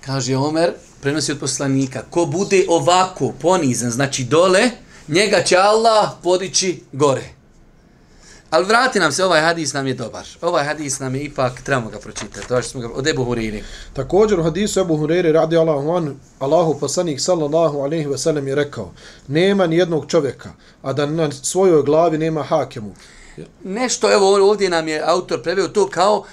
Kaže 0.00 0.36
Omer, 0.36 0.72
prenosi 1.00 1.32
od 1.32 1.38
poslanika, 1.38 2.02
ko 2.10 2.26
bude 2.26 2.64
ovako 2.68 3.32
ponizan, 3.40 3.90
znači 3.90 4.24
dole, 4.24 4.70
njega 5.08 5.42
će 5.42 5.56
Allah 5.56 6.10
podići 6.22 6.82
gore. 6.92 7.37
Ali 8.50 8.64
vrati 8.64 9.00
nam 9.00 9.12
se, 9.12 9.24
ovaj 9.24 9.40
hadis 9.40 9.72
nam 9.72 9.86
je 9.86 9.94
dobar. 9.94 10.26
Ovaj 10.42 10.64
hadis 10.64 10.98
nam 10.98 11.14
je 11.14 11.22
ipak, 11.22 11.62
trebamo 11.62 11.90
ga 11.90 11.98
pročitati. 11.98 12.48
To 12.48 12.62
smo 12.62 12.80
ga 12.80 12.88
od 12.94 13.06
Ebu 13.06 13.24
Huriri. 13.24 13.64
Također 13.92 14.40
u 14.40 14.42
hadisu 14.42 14.80
Ebu 14.80 14.96
Huriri 14.96 15.32
radi 15.32 15.56
Allahu 15.56 15.90
an, 15.90 16.16
Allahu 16.38 16.78
poslanik 16.80 17.20
sallallahu 17.20 17.78
alaihi 17.78 18.06
ve 18.06 18.18
sellem 18.18 18.48
je 18.48 18.54
rekao, 18.54 18.92
nema 19.28 19.66
ni 19.66 19.76
jednog 19.76 20.06
čovjeka, 20.10 20.50
a 20.82 20.92
da 20.92 21.06
na 21.06 21.30
svojoj 21.30 21.82
glavi 21.82 22.18
nema 22.18 22.42
hakemu. 22.42 22.94
Nešto, 23.64 24.12
evo 24.12 24.50
ovdje 24.50 24.70
nam 24.70 24.88
je 24.88 25.02
autor 25.04 25.42
preveo 25.42 25.68
to 25.68 25.88
kao, 25.88 26.24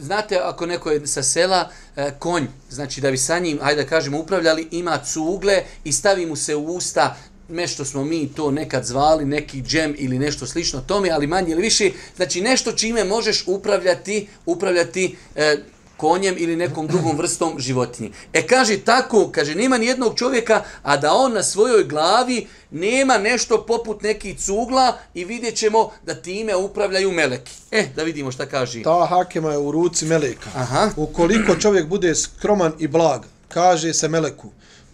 znate, 0.00 0.40
ako 0.42 0.66
neko 0.66 0.90
je 0.90 1.06
sa 1.06 1.22
sela, 1.22 1.68
e, 1.96 2.10
konj, 2.18 2.46
znači 2.70 3.00
da 3.00 3.10
bi 3.10 3.16
sa 3.16 3.38
njim, 3.38 3.58
hajde 3.62 3.82
da 3.82 3.88
kažemo, 3.88 4.18
upravljali, 4.18 4.68
ima 4.70 4.98
cugle 4.98 5.62
i 5.84 5.92
stavi 5.92 6.26
mu 6.26 6.36
se 6.36 6.56
u 6.56 6.64
usta 6.64 7.16
nešto 7.48 7.84
smo 7.84 8.04
mi 8.04 8.28
to 8.34 8.50
nekad 8.50 8.84
zvali, 8.84 9.24
neki 9.24 9.62
džem 9.62 9.94
ili 9.98 10.18
nešto 10.18 10.46
slično 10.46 10.80
tome, 10.80 11.10
ali 11.10 11.26
manje 11.26 11.52
ili 11.52 11.62
više, 11.62 11.90
znači 12.16 12.40
nešto 12.40 12.72
čime 12.72 13.04
možeš 13.04 13.44
upravljati, 13.46 14.28
upravljati 14.46 15.16
e, 15.36 15.56
konjem 15.98 16.34
ili 16.38 16.56
nekom 16.56 16.86
drugom 16.86 17.16
vrstom 17.16 17.60
životinje. 17.60 18.10
E 18.32 18.46
kaže 18.46 18.78
tako, 18.78 19.30
kaže 19.32 19.54
nema 19.54 19.78
ni 19.78 19.86
jednog 19.86 20.18
čovjeka, 20.18 20.62
a 20.82 20.96
da 20.96 21.12
on 21.12 21.32
na 21.32 21.42
svojoj 21.42 21.84
glavi 21.84 22.46
nema 22.70 23.18
nešto 23.18 23.64
poput 23.66 24.02
nekih 24.02 24.38
cugla 24.38 24.98
i 25.14 25.24
vidjet 25.24 25.54
ćemo 25.54 25.90
da 26.06 26.14
time 26.14 26.56
upravljaju 26.56 27.12
meleki. 27.12 27.52
E, 27.70 27.86
da 27.96 28.02
vidimo 28.02 28.32
šta 28.32 28.46
kaže. 28.46 28.82
Ta 28.82 29.06
hakema 29.10 29.52
je 29.52 29.58
u 29.58 29.70
ruci 29.70 30.06
meleka. 30.06 30.50
Aha. 30.54 30.90
Ukoliko 30.96 31.56
čovjek 31.56 31.86
bude 31.86 32.14
skroman 32.14 32.72
i 32.78 32.88
blag, 32.88 33.22
kaže 33.48 33.94
se 33.94 34.08
meleku, 34.08 34.50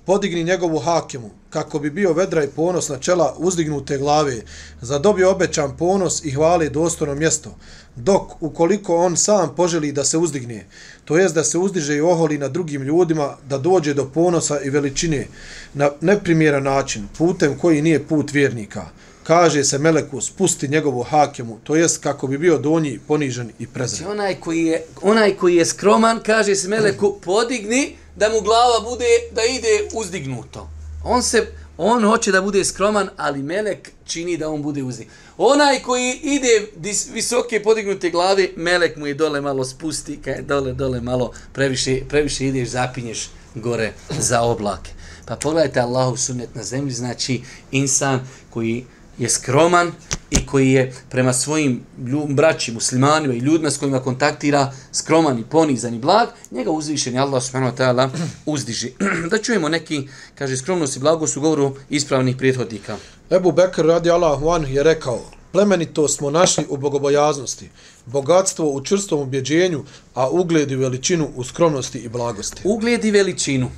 podigni 0.07 0.45
njegovu 0.45 0.79
hakemu, 0.79 1.31
kako 1.51 1.79
bi 1.79 1.91
bio 1.91 2.13
vedra 2.13 2.45
i 2.45 2.49
ponos 2.49 2.89
na 2.89 2.99
čela 2.99 3.35
uzdignute 3.39 3.99
glave, 3.99 4.43
za 4.81 4.99
dobio 4.99 5.31
obećan 5.31 5.77
ponos 5.77 6.25
i 6.25 6.31
hvali 6.31 6.71
dostojno 6.71 7.15
mjesto, 7.15 7.55
dok 7.97 8.43
ukoliko 8.43 8.97
on 8.97 9.17
sam 9.17 9.55
poželi 9.57 9.93
da 9.93 10.05
se 10.05 10.19
uzdigne, 10.19 10.67
to 11.05 11.17
jest 11.17 11.35
da 11.35 11.45
se 11.45 11.59
uzdiže 11.59 11.97
i 11.97 12.01
oholi 12.01 12.39
na 12.39 12.49
drugim 12.49 12.83
ljudima, 12.83 13.37
da 13.49 13.59
dođe 13.59 13.95
do 13.95 14.05
ponosa 14.05 14.61
i 14.61 14.71
veličine 14.71 15.27
na 15.75 15.91
neprimjeran 16.01 16.63
način, 16.63 17.09
putem 17.19 17.59
koji 17.59 17.83
nije 17.83 18.07
put 18.07 18.33
vjernika, 18.33 18.87
kaže 19.25 19.65
se 19.65 19.79
Meleku, 19.79 20.21
spusti 20.21 20.69
njegovu 20.69 21.03
hakemu, 21.03 21.59
to 21.65 21.77
jest 21.77 22.03
kako 22.03 22.27
bi 22.27 22.39
bio 22.39 22.59
donji, 22.59 23.01
ponižen 23.09 23.51
i 23.59 23.67
prezren. 23.67 23.99
Znači 23.99 24.11
onaj 24.11 24.41
koji 24.41 24.65
je, 24.65 24.85
onaj 25.03 25.37
koji 25.37 25.57
je 25.57 25.67
skroman, 25.67 26.21
kaže 26.27 26.55
se 26.55 26.69
Meleku, 26.69 27.19
podigni, 27.25 27.97
da 28.17 28.29
mu 28.29 28.41
glava 28.41 28.81
bude 28.91 29.05
da 29.33 29.43
ide 29.45 29.89
uzdignuto. 29.95 30.69
On 31.05 31.23
se 31.23 31.47
on 31.77 32.05
hoće 32.05 32.33
da 32.33 32.43
bude 32.43 32.65
skroman, 32.65 33.09
ali 33.17 33.43
melek 33.43 33.91
čini 34.05 34.37
da 34.37 34.49
on 34.49 34.63
bude 34.63 34.83
uzdignut. 34.83 35.17
Onaj 35.39 35.83
koji 35.83 36.21
ide 36.23 36.67
visoke 37.13 37.63
podignute 37.63 38.11
glave, 38.11 38.49
melek 38.57 38.97
mu 38.97 39.07
je 39.07 39.15
dole 39.15 39.41
malo 39.41 39.65
spusti, 39.65 40.19
kaj 40.25 40.43
dole 40.43 40.73
dole 40.73 41.01
malo 41.01 41.33
previše 41.53 42.01
previše 42.09 42.47
ideš 42.47 42.69
zapinješ 42.69 43.31
gore 43.55 43.93
za 44.19 44.41
oblake. 44.41 44.91
Pa 45.27 45.37
pogledajte 45.37 45.81
Allahu 45.81 46.17
sunnet 46.17 46.55
na 46.55 46.63
zemlji, 46.63 46.93
znači 46.93 47.43
insan 47.71 48.21
koji 48.51 48.85
je 49.19 49.29
skroman 49.29 49.93
i 50.31 50.47
koji 50.47 50.73
je 50.73 50.93
prema 51.11 51.33
svojim 51.33 51.81
braći 52.29 52.73
muslimanima 52.73 53.35
i 53.35 53.39
ljudima 53.39 53.71
s 53.71 53.79
kojima 53.79 54.01
kontaktira 54.01 54.73
skroman 54.93 55.39
i 55.39 55.45
ponizan 55.45 55.95
i 55.95 55.99
blag, 55.99 56.29
njega 56.51 56.71
uzvišen 56.71 57.15
je 57.15 57.21
Allah 57.21 57.43
subhanahu 57.43 57.77
wa 57.77 57.81
ta'ala 57.81 58.09
uzdiži. 58.47 58.93
da 59.31 59.39
čujemo 59.39 59.69
neki, 59.69 60.09
kaže, 60.35 60.57
skromnost 60.57 60.97
i 60.97 61.01
blagost 61.01 61.37
u 61.37 61.41
govoru 61.41 61.77
ispravnih 61.91 62.37
prijethodnika. 62.37 62.97
Ebu 63.31 63.53
Bekr 63.53 63.87
radi 63.87 64.11
Allahu 64.11 64.49
an 64.49 64.67
je 64.67 64.83
rekao, 64.83 65.21
plemenito 65.53 66.09
smo 66.09 66.31
našli 66.31 66.65
u 66.69 66.77
bogobojaznosti, 66.77 67.71
bogatstvo 68.07 68.71
u 68.71 68.85
črstom 68.85 69.21
ubjeđenju, 69.21 69.85
a 70.15 70.31
ugled 70.31 70.71
i 70.71 70.77
veličinu 70.77 71.29
u 71.37 71.45
skromnosti 71.45 71.99
i 71.99 72.09
blagosti. 72.09 72.63
Ugled 72.65 73.05
i 73.05 73.11
veličinu. 73.11 73.71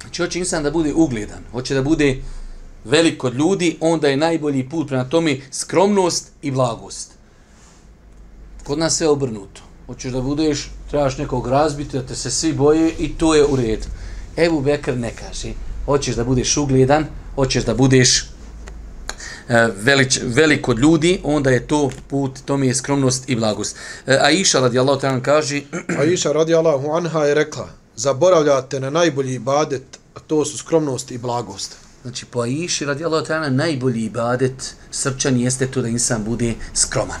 Znači, 0.00 0.22
hoće 0.22 0.38
insan 0.38 0.62
da 0.62 0.70
bude 0.70 0.92
ugledan, 0.94 1.44
hoće 1.52 1.74
da 1.74 1.82
bude 1.82 2.16
velik 2.84 3.18
kod 3.18 3.34
ljudi, 3.34 3.76
onda 3.80 4.08
je 4.08 4.16
najbolji 4.16 4.68
put 4.68 4.88
prema 4.88 5.04
tome 5.04 5.36
skromnost 5.50 6.32
i 6.42 6.50
blagost. 6.50 7.12
Kod 8.64 8.78
nas 8.78 8.96
sve 8.96 9.08
obrnuto. 9.08 9.62
Hoćeš 9.86 10.12
da 10.12 10.20
budeš, 10.20 10.70
trebaš 10.90 11.18
nekog 11.18 11.48
razbiti, 11.48 11.96
da 11.96 12.06
te 12.06 12.14
se 12.16 12.30
svi 12.30 12.52
boje 12.52 12.92
i 12.98 13.08
to 13.18 13.34
je 13.34 13.44
u 13.46 13.56
redu. 13.56 13.86
Ebu 14.36 14.60
Bekr 14.60 14.96
ne 14.96 15.10
kaže, 15.10 15.52
hoćeš 15.84 16.16
da 16.16 16.24
budeš 16.24 16.56
ugledan, 16.56 17.06
hoćeš 17.34 17.64
da 17.64 17.74
budeš 17.74 18.20
e, 19.48 19.68
velič, 19.76 20.20
velik 20.22 20.62
kod 20.62 20.78
ljudi, 20.78 21.20
onda 21.24 21.50
je 21.50 21.66
to 21.66 21.90
put, 22.08 22.38
to 22.44 22.56
mi 22.56 22.66
je 22.66 22.74
skromnost 22.74 23.28
i 23.28 23.36
blagost. 23.36 23.76
E, 24.06 24.18
Aisha 24.20 24.60
radijallahu 24.60 25.00
ta'ala 25.00 25.22
kaže... 25.22 25.60
Aisha 26.00 26.32
radijallahu 26.32 26.90
anha 26.90 27.24
je 27.24 27.34
rekla, 27.34 27.68
zaboravljate 27.96 28.80
na 28.80 28.90
najbolji 28.90 29.34
ibadet, 29.34 29.98
a 30.14 30.20
to 30.20 30.44
su 30.44 30.58
skromnost 30.58 31.10
i 31.10 31.18
blagost. 31.18 31.89
Znači, 32.02 32.26
po 32.26 32.40
Aiši, 32.42 32.84
radi 32.84 33.04
Allah, 33.04 33.50
najbolji 33.50 34.04
ibadet 34.04 34.74
srčan 34.90 35.36
jeste 35.36 35.66
to 35.66 35.82
da 35.82 35.88
insan 35.88 36.24
bude 36.24 36.54
skroman. 36.74 37.20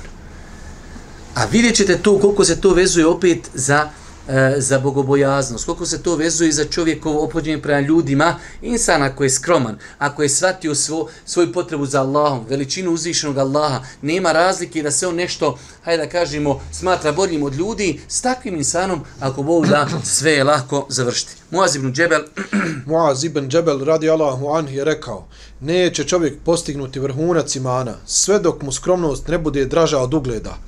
A 1.34 1.44
vidjet 1.44 1.76
ćete 1.76 1.98
to 1.98 2.18
koliko 2.18 2.44
se 2.44 2.60
to 2.60 2.74
vezuje 2.74 3.06
opet 3.06 3.50
za 3.54 3.90
E, 4.28 4.60
za 4.60 4.78
bogobojaznost, 4.78 5.64
koliko 5.64 5.86
se 5.86 6.02
to 6.02 6.16
vezuje 6.16 6.52
za 6.52 6.64
čovjekovo 6.64 7.24
opođenje 7.24 7.62
prema 7.62 7.80
ljudima, 7.80 8.36
insan 8.62 9.02
ako 9.02 9.24
je 9.24 9.30
skroman, 9.30 9.78
ako 9.98 10.22
je 10.22 10.28
shvatio 10.28 10.74
svo, 10.74 11.08
svoju 11.24 11.52
potrebu 11.52 11.86
za 11.86 12.00
Allahom, 12.00 12.44
veličinu 12.48 12.92
uzvišenog 12.92 13.38
Allaha, 13.38 13.80
nema 14.02 14.32
razlike 14.32 14.82
da 14.82 14.90
se 14.90 15.06
on 15.06 15.14
nešto, 15.14 15.58
hajde 15.84 16.04
da 16.04 16.10
kažemo, 16.10 16.60
smatra 16.72 17.12
boljim 17.12 17.42
od 17.42 17.54
ljudi, 17.54 18.00
s 18.08 18.20
takvim 18.20 18.56
insanom, 18.56 19.00
ako 19.20 19.42
Bog 19.42 19.66
da, 19.66 19.88
sve 20.04 20.32
je 20.32 20.44
lako 20.44 20.86
završiti. 20.88 21.32
Muaz 21.50 21.76
ibn 21.76 21.92
Džebel. 21.92 22.22
Muaz 22.86 23.24
ibn 23.24 23.48
Džebel 23.48 23.84
radi 23.84 24.10
Allahu 24.10 24.48
anhi 24.48 24.76
je 24.76 24.84
rekao, 24.84 25.26
neće 25.60 26.04
čovjek 26.04 26.38
postignuti 26.44 27.00
vrhunac 27.00 27.56
imana, 27.56 27.94
sve 28.06 28.38
dok 28.38 28.62
mu 28.62 28.72
skromnost 28.72 29.28
ne 29.28 29.38
bude 29.38 29.64
draža 29.64 29.98
od 29.98 30.14
ugleda, 30.14 30.58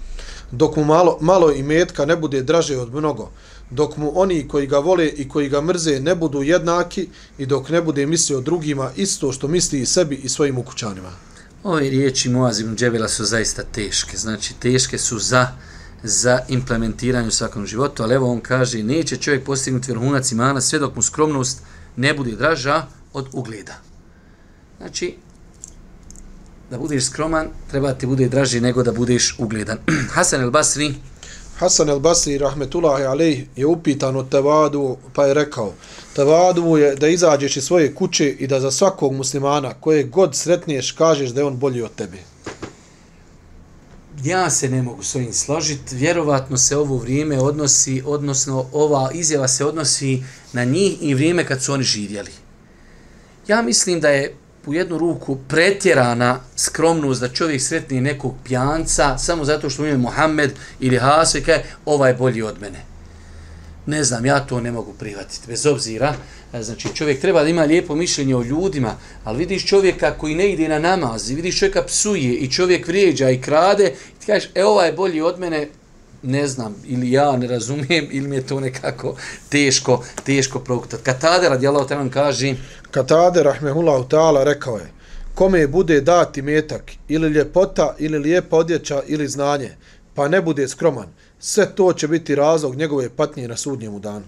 dok 0.52 0.76
mu 0.76 0.84
malo, 0.84 1.18
malo 1.20 1.52
imetka 1.52 2.04
ne 2.06 2.16
bude 2.16 2.42
draže 2.42 2.78
od 2.78 2.94
mnogo, 2.94 3.30
dok 3.70 3.96
mu 3.96 4.12
oni 4.14 4.48
koji 4.48 4.66
ga 4.66 4.78
vole 4.78 5.08
i 5.08 5.28
koji 5.28 5.48
ga 5.48 5.60
mrze 5.60 6.00
ne 6.00 6.14
budu 6.14 6.42
jednaki 6.42 7.08
i 7.38 7.46
dok 7.46 7.68
ne 7.68 7.82
bude 7.82 8.06
mislio 8.06 8.40
drugima 8.40 8.90
isto 8.96 9.32
što 9.32 9.48
misli 9.48 9.80
i 9.80 9.86
sebi 9.86 10.14
i 10.14 10.28
svojim 10.28 10.58
ukućanima. 10.58 11.10
Ove 11.64 11.90
riječi 11.90 12.28
Muazim 12.28 12.76
Džebela 12.76 13.08
su 13.08 13.24
zaista 13.24 13.62
teške. 13.62 14.16
Znači, 14.16 14.54
teške 14.54 14.98
su 14.98 15.18
za, 15.18 15.48
za 16.02 16.40
implementiranje 16.48 17.28
u 17.28 17.30
svakom 17.30 17.66
životu, 17.66 18.02
ali 18.02 18.14
evo 18.14 18.32
on 18.32 18.40
kaže, 18.40 18.82
neće 18.82 19.16
čovjek 19.16 19.44
postignuti 19.44 19.92
vrhunac 19.92 20.32
imana 20.32 20.60
sve 20.60 20.78
dok 20.78 20.96
mu 20.96 21.02
skromnost 21.02 21.62
ne 21.96 22.14
bude 22.14 22.32
draža 22.36 22.86
od 23.12 23.28
ugleda. 23.32 23.74
Znači, 24.78 25.14
da 26.72 26.78
budeš 26.78 27.04
skroman, 27.04 27.48
treba 27.70 27.92
ti 27.94 28.06
bude 28.06 28.28
draži 28.28 28.60
nego 28.60 28.82
da 28.82 28.92
budeš 28.92 29.34
ugledan. 29.38 29.78
Hasan 30.14 30.40
el 30.40 30.50
Basri, 30.50 30.94
Hasan 31.58 31.88
el 31.88 32.00
Basri 32.00 32.38
rahmetullahi 32.38 33.04
alejh 33.04 33.42
je 33.56 33.66
upitan 33.66 34.16
o 34.16 34.22
tevadu 34.22 34.96
pa 35.12 35.26
je 35.26 35.34
rekao 35.34 35.72
tevadu 36.16 36.76
je 36.76 36.94
da 36.96 37.08
izađeš 37.08 37.56
iz 37.56 37.64
svoje 37.64 37.94
kuće 37.94 38.30
i 38.30 38.46
da 38.46 38.60
za 38.60 38.70
svakog 38.70 39.12
muslimana 39.12 39.74
koje 39.80 40.04
god 40.04 40.36
sretniješ 40.36 40.92
kažeš 40.92 41.30
da 41.30 41.40
je 41.40 41.46
on 41.46 41.56
bolji 41.56 41.82
od 41.82 41.94
tebe. 41.94 42.18
Ja 44.24 44.50
se 44.50 44.68
ne 44.68 44.82
mogu 44.82 45.02
s 45.02 45.14
ovim 45.14 45.32
složiti. 45.32 45.96
Vjerovatno 45.96 46.56
se 46.56 46.76
ovo 46.76 46.96
vrijeme 46.96 47.38
odnosi, 47.38 48.02
odnosno 48.06 48.66
ova 48.72 49.10
izjava 49.14 49.48
se 49.48 49.64
odnosi 49.64 50.22
na 50.52 50.64
njih 50.64 51.02
i 51.02 51.14
vrijeme 51.14 51.46
kad 51.46 51.62
su 51.62 51.72
oni 51.72 51.84
živjeli. 51.84 52.30
Ja 53.48 53.62
mislim 53.62 54.00
da 54.00 54.08
je 54.08 54.36
u 54.66 54.74
jednu 54.74 54.98
ruku 54.98 55.38
pretjerana 55.48 56.40
skromnost 56.56 57.20
da 57.20 57.28
čovjek 57.28 57.62
sretni 57.62 58.00
nekog 58.00 58.34
pjanca 58.44 59.18
samo 59.18 59.44
zato 59.44 59.70
što 59.70 59.86
ime 59.86 59.98
Mohamed 59.98 60.52
ili 60.80 60.98
Haso 60.98 61.38
ovaj 61.84 62.14
bolji 62.14 62.42
od 62.42 62.60
mene. 62.60 62.84
Ne 63.86 64.04
znam, 64.04 64.26
ja 64.26 64.40
to 64.40 64.60
ne 64.60 64.72
mogu 64.72 64.92
prihvatiti, 64.92 65.46
bez 65.48 65.66
obzira. 65.66 66.14
E, 66.52 66.62
znači, 66.62 66.88
čovjek 66.94 67.20
treba 67.20 67.42
da 67.42 67.48
ima 67.48 67.62
lijepo 67.62 67.94
mišljenje 67.94 68.36
o 68.36 68.42
ljudima, 68.42 68.94
ali 69.24 69.38
vidiš 69.38 69.66
čovjeka 69.66 70.14
koji 70.18 70.34
ne 70.34 70.52
ide 70.52 70.68
na 70.68 70.78
namaz, 70.78 71.28
vidiš 71.28 71.58
čovjeka 71.58 71.82
psuje 71.82 72.34
i 72.34 72.50
čovjek 72.50 72.86
vrijeđa 72.86 73.30
i 73.30 73.40
krade, 73.40 73.86
i 73.86 74.20
ti 74.20 74.26
kažeš, 74.26 74.50
e, 74.54 74.64
ovaj 74.64 74.88
je 74.88 74.92
bolji 74.92 75.20
od 75.20 75.38
mene, 75.38 75.68
ne 76.22 76.46
znam, 76.46 76.74
ili 76.86 77.12
ja 77.12 77.36
ne 77.36 77.46
razumijem, 77.46 78.08
ili 78.10 78.28
mi 78.28 78.36
je 78.36 78.46
to 78.46 78.60
nekako 78.60 79.16
teško, 79.48 80.04
teško 80.24 80.58
prokutati. 80.58 81.02
Katade, 81.02 81.48
radi 81.48 81.66
Allah, 81.66 81.88
te 81.88 81.96
nam 81.96 82.10
kaže... 82.10 82.54
Katade, 82.90 83.42
rahmehullahu 83.42 84.04
ta'ala, 84.08 84.44
rekao 84.44 84.76
je, 84.76 84.86
kome 85.34 85.66
bude 85.66 86.00
dati 86.00 86.42
metak, 86.42 86.92
ili 87.08 87.30
ljepota, 87.30 87.94
ili 87.98 88.18
lijepa 88.18 88.56
odjeća, 88.56 89.02
ili 89.06 89.28
znanje, 89.28 89.70
pa 90.14 90.28
ne 90.28 90.42
bude 90.42 90.68
skroman, 90.68 91.08
sve 91.40 91.74
to 91.74 91.92
će 91.92 92.08
biti 92.08 92.34
razlog 92.34 92.76
njegove 92.76 93.08
patnje 93.08 93.48
na 93.48 93.56
sudnjemu 93.56 93.98
danu. 93.98 94.24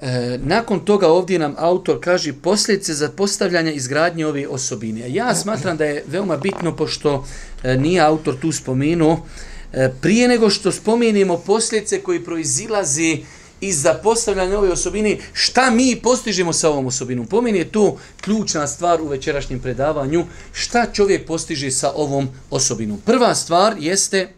E, 0.00 0.38
nakon 0.44 0.80
toga 0.80 1.08
ovdje 1.08 1.38
nam 1.38 1.54
autor 1.58 1.98
kaže 2.00 2.32
posljedice 2.32 2.94
za 2.94 3.08
postavljanje 3.08 3.72
izgradnje 3.72 4.26
ove 4.26 4.48
osobine. 4.48 5.12
Ja 5.12 5.34
smatram 5.34 5.76
da 5.76 5.84
je 5.84 6.04
veoma 6.06 6.36
bitno, 6.36 6.76
pošto 6.76 7.26
e, 7.62 7.76
nije 7.76 8.00
autor 8.00 8.36
tu 8.40 8.52
spomenuo, 8.52 9.12
e, 9.12 9.51
E, 9.72 9.88
prije 10.00 10.28
nego 10.28 10.50
što 10.50 10.72
spomenemo 10.72 11.38
posljedice 11.38 12.00
koji 12.00 12.24
proizilaze 12.24 13.16
iz 13.60 13.82
zapostavljanja 13.82 14.58
ove 14.58 14.72
osobine, 14.72 15.18
šta 15.32 15.70
mi 15.70 16.00
postižemo 16.02 16.52
sa 16.52 16.70
ovom 16.70 16.86
osobinom? 16.86 17.26
Pomeni 17.26 17.58
je 17.58 17.72
to 17.72 17.96
ključna 18.20 18.66
stvar 18.66 19.00
u 19.00 19.08
večerašnjem 19.08 19.60
predavanju, 19.60 20.24
šta 20.52 20.86
čovjek 20.92 21.26
postiže 21.26 21.70
sa 21.70 21.92
ovom 21.94 22.28
osobinom. 22.50 23.00
Prva 23.06 23.34
stvar 23.34 23.76
jeste 23.78 24.28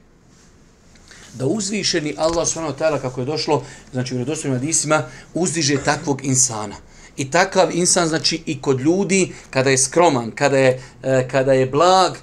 da 1.35 1.47
uzvišeni 1.47 2.15
Allah 2.19 2.49
subhanahu 2.49 3.01
kako 3.03 3.21
je 3.21 3.27
došlo, 3.27 3.65
znači 3.93 4.15
u 4.15 4.19
redostojnim 4.19 4.61
hadisima, 4.61 5.03
uzdiže 5.35 5.77
takvog 5.85 6.25
insana. 6.25 6.77
I 7.17 7.31
takav 7.31 7.71
insan 7.73 8.09
znači 8.09 8.43
i 8.47 8.61
kod 8.61 8.81
ljudi 8.81 9.33
kada 9.51 9.71
je 9.71 9.79
skroman, 9.79 10.31
kada 10.31 10.59
je, 10.59 10.83
e, 11.03 11.29
kada 11.31 11.53
je 11.53 11.67
blag, 11.67 12.17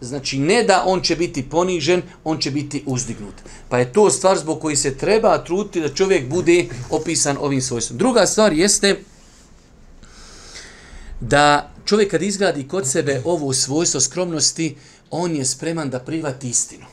znači 0.00 0.38
ne 0.38 0.62
da 0.62 0.82
on 0.86 1.00
će 1.00 1.16
biti 1.16 1.48
ponižen, 1.48 2.02
on 2.24 2.38
će 2.38 2.50
biti 2.50 2.82
uzdignut. 2.86 3.34
Pa 3.68 3.78
je 3.78 3.92
to 3.92 4.10
stvar 4.10 4.38
zbog 4.38 4.60
koji 4.60 4.76
se 4.76 4.96
treba 4.96 5.44
truditi 5.44 5.80
da 5.80 5.88
čovjek 5.88 6.28
bude 6.28 6.66
opisan 6.90 7.36
ovim 7.40 7.62
svojstvom. 7.62 7.98
Druga 7.98 8.26
stvar 8.26 8.52
jeste 8.52 9.00
da 11.20 11.70
čovjek 11.84 12.10
kad 12.10 12.22
izgradi 12.22 12.68
kod 12.68 12.90
sebe 12.90 13.22
ovo 13.24 13.52
svojstvo 13.52 14.00
skromnosti, 14.00 14.76
on 15.10 15.36
je 15.36 15.44
spreman 15.44 15.90
da 15.90 15.98
privati 15.98 16.48
istinu 16.48 16.86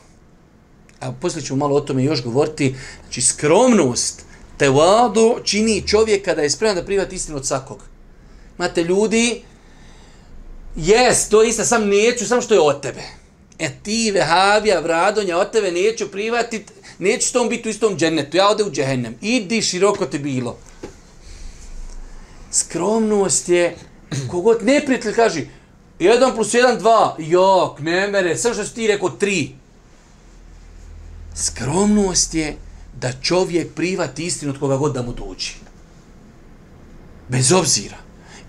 a 1.01 1.11
poslije 1.11 1.45
ćemo 1.45 1.57
malo 1.57 1.75
o 1.75 1.81
tome 1.81 2.03
još 2.03 2.23
govoriti, 2.23 2.75
znači 3.01 3.21
skromnost, 3.21 4.25
te 4.57 4.69
vado 4.69 5.39
čini 5.43 5.83
čovjeka 5.87 6.35
da 6.35 6.41
je 6.41 6.49
spreman 6.49 6.75
da 6.75 6.85
privati 6.85 7.15
istinu 7.15 7.37
od 7.37 7.45
svakog. 7.45 7.83
Imate 8.57 8.83
ljudi, 8.83 9.41
jes, 10.75 11.29
to 11.29 11.43
isto, 11.43 11.65
sam 11.65 11.87
neću, 11.87 12.25
sam 12.25 12.41
što 12.41 12.53
je 12.53 12.59
od 12.59 12.81
tebe. 12.81 13.01
E 13.59 13.69
ti, 13.83 14.11
vehavija, 14.11 14.79
vradonja, 14.79 15.37
od 15.37 15.51
tebe 15.51 15.71
neću 15.71 16.11
privatit, 16.11 16.71
neću 16.99 17.27
s 17.27 17.31
tom 17.31 17.49
biti 17.49 17.69
u 17.69 17.71
istom 17.71 17.97
džennetu, 17.97 18.37
ja 18.37 18.49
ode 18.49 18.63
u 18.63 18.71
džehennem, 18.71 19.15
idi 19.21 19.61
široko 19.61 20.05
ti 20.05 20.19
bilo. 20.19 20.57
Skromnost 22.51 23.49
je, 23.49 23.75
kogod 24.31 24.65
neprijatelj 24.65 25.13
kaže, 25.13 25.45
1 25.99 26.35
plus 26.35 26.53
1, 26.53 26.79
2, 26.79 27.13
jok, 27.17 27.79
ne 27.79 28.07
mere, 28.07 28.37
sam 28.37 28.53
što 28.53 28.65
si 28.65 28.75
ti 28.75 28.87
rekao 28.87 29.09
3, 29.09 29.49
Skromnost 31.35 32.33
je 32.33 32.57
da 32.99 33.13
čovjek 33.21 33.73
privati 33.73 34.25
istinu 34.25 34.51
od 34.51 34.59
koga 34.59 34.77
god 34.77 34.93
da 34.93 35.01
mu 35.01 35.13
dođi. 35.13 35.53
Bez 37.29 37.51
obzira. 37.51 37.97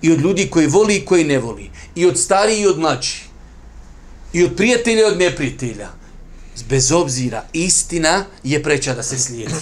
I 0.03 0.13
od 0.13 0.21
ljudi 0.21 0.51
koji 0.51 0.67
voli 0.67 0.97
i 0.97 1.05
koji 1.05 1.25
ne 1.25 1.39
voli. 1.39 1.71
I 1.95 2.07
od 2.07 2.19
stariji 2.19 2.61
i 2.61 2.67
od 2.67 2.79
mlađi. 2.79 3.23
I 4.33 4.45
od 4.45 4.57
prijatelja 4.57 5.01
i 5.01 5.13
od 5.13 5.19
neprijatelja. 5.19 5.89
Bez 6.69 6.93
obzira. 6.93 7.45
Istina 7.53 8.25
je 8.45 8.63
preća 8.63 8.95
da 8.95 9.03
se 9.03 9.19
slijedi. 9.19 9.55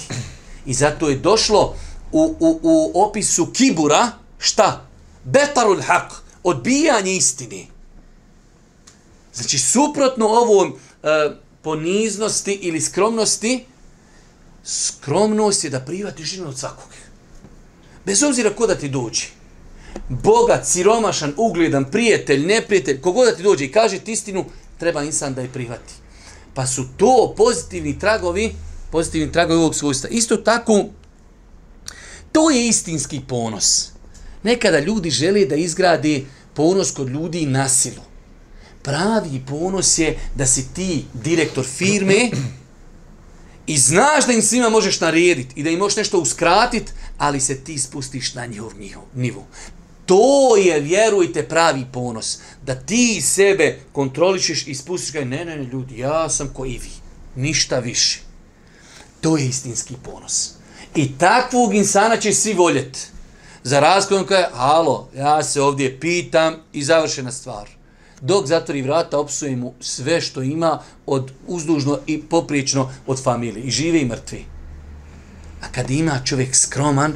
I 0.66 0.74
zato 0.74 1.08
je 1.08 1.16
došlo 1.16 1.76
u, 2.12 2.36
u, 2.40 2.60
u 2.62 3.02
opisu 3.02 3.46
kibura 3.52 4.10
šta? 4.38 4.86
Betarul 5.24 5.82
hak. 5.82 6.12
Odbijanje 6.42 7.12
istine. 7.12 7.66
Znači, 9.34 9.58
suprotno 9.58 10.26
ovom 10.26 10.72
e, 11.02 11.30
poniznosti 11.62 12.52
ili 12.52 12.80
skromnosti, 12.80 13.64
skromnost 14.64 15.64
je 15.64 15.70
da 15.70 15.80
privatiš 15.80 16.32
ime 16.32 16.46
od 16.46 16.58
svakog. 16.58 16.88
Bez 18.06 18.22
obzira 18.22 18.54
ko 18.54 18.66
da 18.66 18.74
ti 18.74 18.88
dođe. 18.88 19.39
Bogat, 20.08 20.66
siromašan, 20.66 21.34
ugledan, 21.36 21.84
prijatelj, 21.84 22.46
neprijatelj, 22.46 23.00
kogod 23.00 23.26
da 23.26 23.36
ti 23.36 23.42
dođe 23.42 23.64
i 23.64 23.72
kaže 23.72 23.98
ti 23.98 24.12
istinu, 24.12 24.44
treba 24.78 25.02
insan 25.02 25.34
da 25.34 25.40
je 25.40 25.52
prihvati. 25.52 25.94
Pa 26.54 26.66
su 26.66 26.84
to 26.96 27.34
pozitivni 27.36 27.98
tragovi, 27.98 28.54
pozitivni 28.90 29.32
tragovi 29.32 29.58
ovog 29.58 29.74
svojstva. 29.74 30.08
Isto 30.10 30.36
tako, 30.36 30.84
to 32.32 32.50
je 32.50 32.68
istinski 32.68 33.20
ponos. 33.28 33.88
Nekada 34.42 34.78
ljudi 34.78 35.10
žele 35.10 35.44
da 35.44 35.54
izgradi 35.54 36.26
ponos 36.54 36.90
kod 36.90 37.08
ljudi 37.08 37.46
na 37.46 37.68
silu 37.68 38.10
pravi 38.82 39.42
ponos 39.48 39.98
je 39.98 40.18
da 40.34 40.46
si 40.46 40.74
ti 40.74 41.04
direktor 41.14 41.64
firme 41.64 42.30
i 43.66 43.78
znaš 43.78 44.26
da 44.26 44.32
im 44.32 44.42
svima 44.42 44.68
možeš 44.68 45.00
narediti 45.00 45.60
i 45.60 45.62
da 45.62 45.70
im 45.70 45.78
možeš 45.78 45.96
nešto 45.96 46.18
uskratiti, 46.18 46.92
ali 47.18 47.40
se 47.40 47.64
ti 47.64 47.78
spustiš 47.78 48.34
na 48.34 48.46
njihov, 48.46 48.72
nivo. 49.14 49.46
To 50.10 50.56
je, 50.56 50.80
vjerujte, 50.80 51.42
pravi 51.48 51.86
ponos. 51.92 52.38
Da 52.66 52.74
ti 52.74 53.20
sebe 53.20 53.78
kontrolišeš 53.92 54.66
i 54.66 54.74
spustiš 54.74 55.12
ga, 55.12 55.24
ne, 55.24 55.44
ne, 55.44 55.56
ne, 55.56 55.64
ljudi, 55.64 55.98
ja 55.98 56.28
sam 56.28 56.50
ko 56.54 56.66
i 56.66 56.78
vi. 56.78 56.90
Ništa 57.36 57.78
više. 57.78 58.20
To 59.20 59.36
je 59.36 59.46
istinski 59.46 59.94
ponos. 60.04 60.50
I 60.94 61.18
takvog 61.18 61.74
insana 61.74 62.16
će 62.16 62.32
svi 62.32 62.54
voljeti. 62.54 63.00
Za 63.62 63.80
razkodom 63.80 64.26
kaže, 64.26 64.48
halo, 64.52 65.08
ja 65.16 65.42
se 65.42 65.62
ovdje 65.62 66.00
pitam 66.00 66.56
i 66.72 66.82
završena 66.82 67.32
stvar 67.32 67.80
dok 68.20 68.46
zatvori 68.46 68.82
vrata 68.82 69.18
opsuje 69.18 69.56
mu 69.56 69.74
sve 69.80 70.20
što 70.20 70.42
ima 70.42 70.82
od 71.06 71.30
uzdužno 71.46 71.98
i 72.06 72.22
poprično 72.22 72.92
od 73.06 73.22
familije. 73.22 73.62
I 73.62 73.70
žive 73.70 74.00
i 74.00 74.04
mrtvi. 74.04 74.44
A 75.62 75.72
kad 75.72 75.90
ima 75.90 76.20
čovjek 76.24 76.56
skroman, 76.56 77.14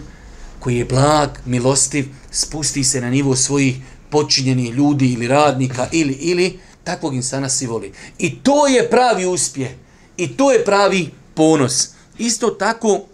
koji 0.61 0.76
je 0.76 0.85
blag, 0.85 1.30
milostiv, 1.44 2.09
spusti 2.35 2.85
se 2.85 3.01
na 3.01 3.11
nivo 3.11 3.37
svojih 3.37 3.77
počinjenih 4.11 4.75
ljudi 4.75 5.12
ili 5.12 5.29
radnika 5.29 5.88
ili, 5.92 6.12
ili, 6.12 6.59
takvog 6.85 7.14
insana 7.14 7.49
si 7.49 7.66
voli. 7.66 7.92
I 8.18 8.42
to 8.42 8.66
je 8.66 8.90
pravi 8.90 9.27
uspjeh. 9.27 9.70
I 10.16 10.37
to 10.37 10.53
je 10.53 10.64
pravi 10.64 11.11
ponos. 11.35 11.88
Isto 12.18 12.51
tako, 12.51 13.07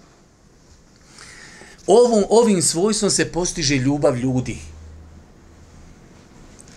ovom, 1.87 2.25
ovim 2.31 2.63
svojstvom 2.63 3.11
se 3.11 3.33
postiže 3.33 3.77
ljubav 3.77 4.17
ljudi. 4.17 4.59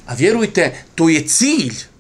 A 0.05 0.13
vjerujte, 0.13 0.83
to 0.95 1.09
je 1.09 1.27
cilj. 1.27 1.92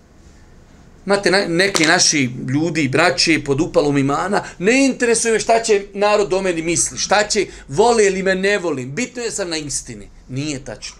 Imate 1.05 1.31
na, 1.31 1.45
neke 1.47 1.87
naši 1.87 2.29
ljudi, 2.49 2.87
braće, 2.87 3.43
pod 3.43 3.61
upalom 3.61 3.97
imana, 3.97 4.43
ne 4.59 4.85
interesuje 4.85 5.33
me 5.33 5.39
šta 5.39 5.63
će 5.63 5.85
narod 5.93 6.33
o 6.33 6.41
meni 6.41 6.61
misli, 6.61 6.97
šta 6.97 7.27
će, 7.27 7.47
voli 7.67 8.05
ili 8.05 8.23
me 8.23 8.35
ne 8.35 8.57
volim, 8.57 8.95
bitno 8.95 9.21
je 9.21 9.31
sam 9.31 9.49
na 9.49 9.57
istini. 9.57 10.09
Nije 10.29 10.65
tačno. 10.65 10.97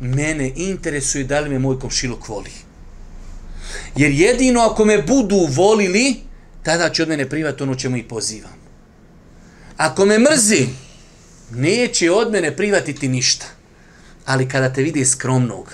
Mene 0.00 0.52
interesuje 0.56 1.24
da 1.24 1.40
li 1.40 1.50
me 1.50 1.58
moj 1.58 1.78
komšiluk 1.80 2.28
voli. 2.28 2.50
Jer 3.96 4.12
jedino 4.12 4.60
ako 4.60 4.84
me 4.84 5.02
budu 5.02 5.46
volili, 5.50 6.16
tada 6.62 6.90
će 6.90 7.02
od 7.02 7.08
mene 7.08 7.28
privati 7.28 7.62
ono 7.62 7.74
čemu 7.74 7.96
i 7.96 8.02
pozivam. 8.02 8.54
Ako 9.76 10.06
me 10.06 10.18
mrzi, 10.18 10.66
neće 11.50 12.10
od 12.10 12.32
mene 12.32 12.56
privatiti 12.56 13.08
ništa. 13.08 13.46
Ali 14.24 14.48
kada 14.48 14.72
te 14.72 14.82
vidi 14.82 15.04
skromnog, 15.04 15.72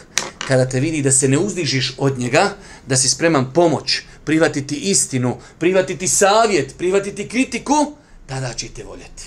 kada 0.50 0.68
te 0.68 0.80
vidi 0.80 1.02
da 1.02 1.12
se 1.12 1.28
ne 1.28 1.38
uzdižiš 1.38 1.92
od 1.98 2.18
njega, 2.18 2.56
da 2.86 2.96
si 2.96 3.08
spreman 3.08 3.52
pomoć, 3.54 4.00
prihvatiti 4.24 4.74
istinu, 4.74 5.36
prihvatiti 5.58 6.08
savjet, 6.08 6.74
prihvatiti 6.78 7.28
kritiku, 7.28 7.92
tada 8.26 8.52
ćete 8.54 8.84
voljeti. 8.84 9.26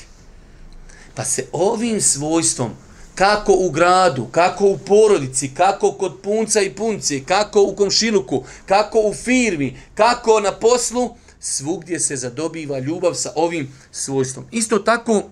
Pa 1.16 1.26
se 1.26 1.46
ovim 1.52 2.02
svojstvom, 2.02 2.72
kako 3.16 3.54
u 3.54 3.70
gradu, 3.72 4.26
kako 4.32 4.66
u 4.66 4.78
porodici, 4.78 5.52
kako 5.54 5.92
kod 5.92 6.20
punca 6.24 6.62
i 6.62 6.76
punci, 6.76 7.24
kako 7.28 7.62
u 7.62 7.76
komšiluku, 7.76 8.44
kako 8.66 9.00
u 9.00 9.14
firmi, 9.14 9.78
kako 9.96 10.40
na 10.40 10.52
poslu, 10.52 11.16
svugdje 11.40 12.00
se 12.00 12.16
zadobiva 12.16 12.80
ljubav 12.80 13.14
sa 13.14 13.32
ovim 13.36 13.72
svojstvom. 13.92 14.46
Isto 14.52 14.80
tako, 14.80 15.24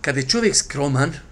kada 0.00 0.20
je 0.20 0.28
čovjek 0.28 0.56
skroman 0.56 1.29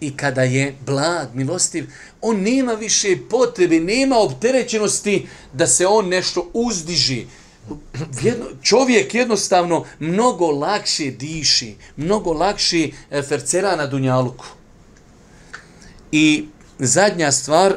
i 0.00 0.16
kada 0.16 0.42
je 0.42 0.76
blag, 0.86 1.28
milostiv, 1.34 1.86
on 2.20 2.40
nema 2.40 2.72
više 2.72 3.16
potrebe, 3.30 3.80
nema 3.80 4.18
opterećenosti 4.18 5.26
da 5.52 5.66
se 5.66 5.86
on 5.86 6.08
nešto 6.08 6.50
uzdiži. 6.52 7.26
Jedno, 8.22 8.46
čovjek 8.62 9.14
jednostavno 9.14 9.84
mnogo 9.98 10.46
lakše 10.46 11.10
diši, 11.10 11.74
mnogo 11.96 12.32
lakše 12.32 12.88
fercera 13.28 13.76
na 13.76 13.86
dunjaluku. 13.86 14.44
I 16.12 16.46
zadnja 16.78 17.32
stvar, 17.32 17.76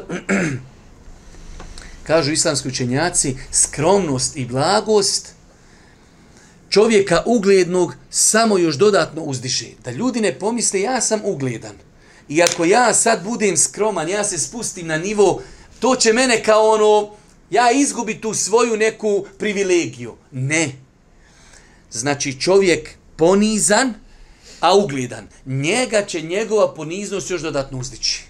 kažu 2.06 2.32
islamski 2.32 2.68
učenjaci, 2.68 3.36
skromnost 3.52 4.36
i 4.36 4.46
blagost 4.46 5.34
čovjeka 6.68 7.22
uglednog 7.26 7.94
samo 8.10 8.58
još 8.58 8.74
dodatno 8.74 9.22
uzdiše. 9.22 9.66
Da 9.84 9.90
ljudi 9.90 10.20
ne 10.20 10.38
pomisle 10.38 10.80
ja 10.80 11.00
sam 11.00 11.20
ugledan. 11.24 11.76
I 12.32 12.42
ako 12.42 12.64
ja 12.64 12.94
sad 12.94 13.24
budem 13.24 13.56
skroman, 13.56 14.08
ja 14.08 14.24
se 14.24 14.38
spustim 14.38 14.86
na 14.86 14.98
nivo, 14.98 15.42
to 15.80 15.96
će 15.96 16.12
mene 16.12 16.42
kao 16.42 16.70
ono, 16.70 17.10
ja 17.50 17.70
izgubi 17.70 18.20
tu 18.20 18.34
svoju 18.34 18.76
neku 18.76 19.26
privilegiju. 19.38 20.14
Ne. 20.30 20.72
Znači 21.90 22.40
čovjek 22.40 22.90
ponizan, 23.16 23.94
a 24.60 24.76
ugledan. 24.76 25.28
Njega 25.46 26.04
će 26.04 26.22
njegova 26.22 26.74
poniznost 26.74 27.30
još 27.30 27.42
dodatno 27.42 27.78
uzdići. 27.78 28.24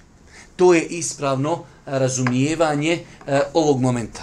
To 0.57 0.75
je 0.75 0.83
ispravno 0.83 1.65
razumijevanje 1.87 2.93
e, 3.27 3.41
ovog 3.55 3.81
momenta. 3.81 4.23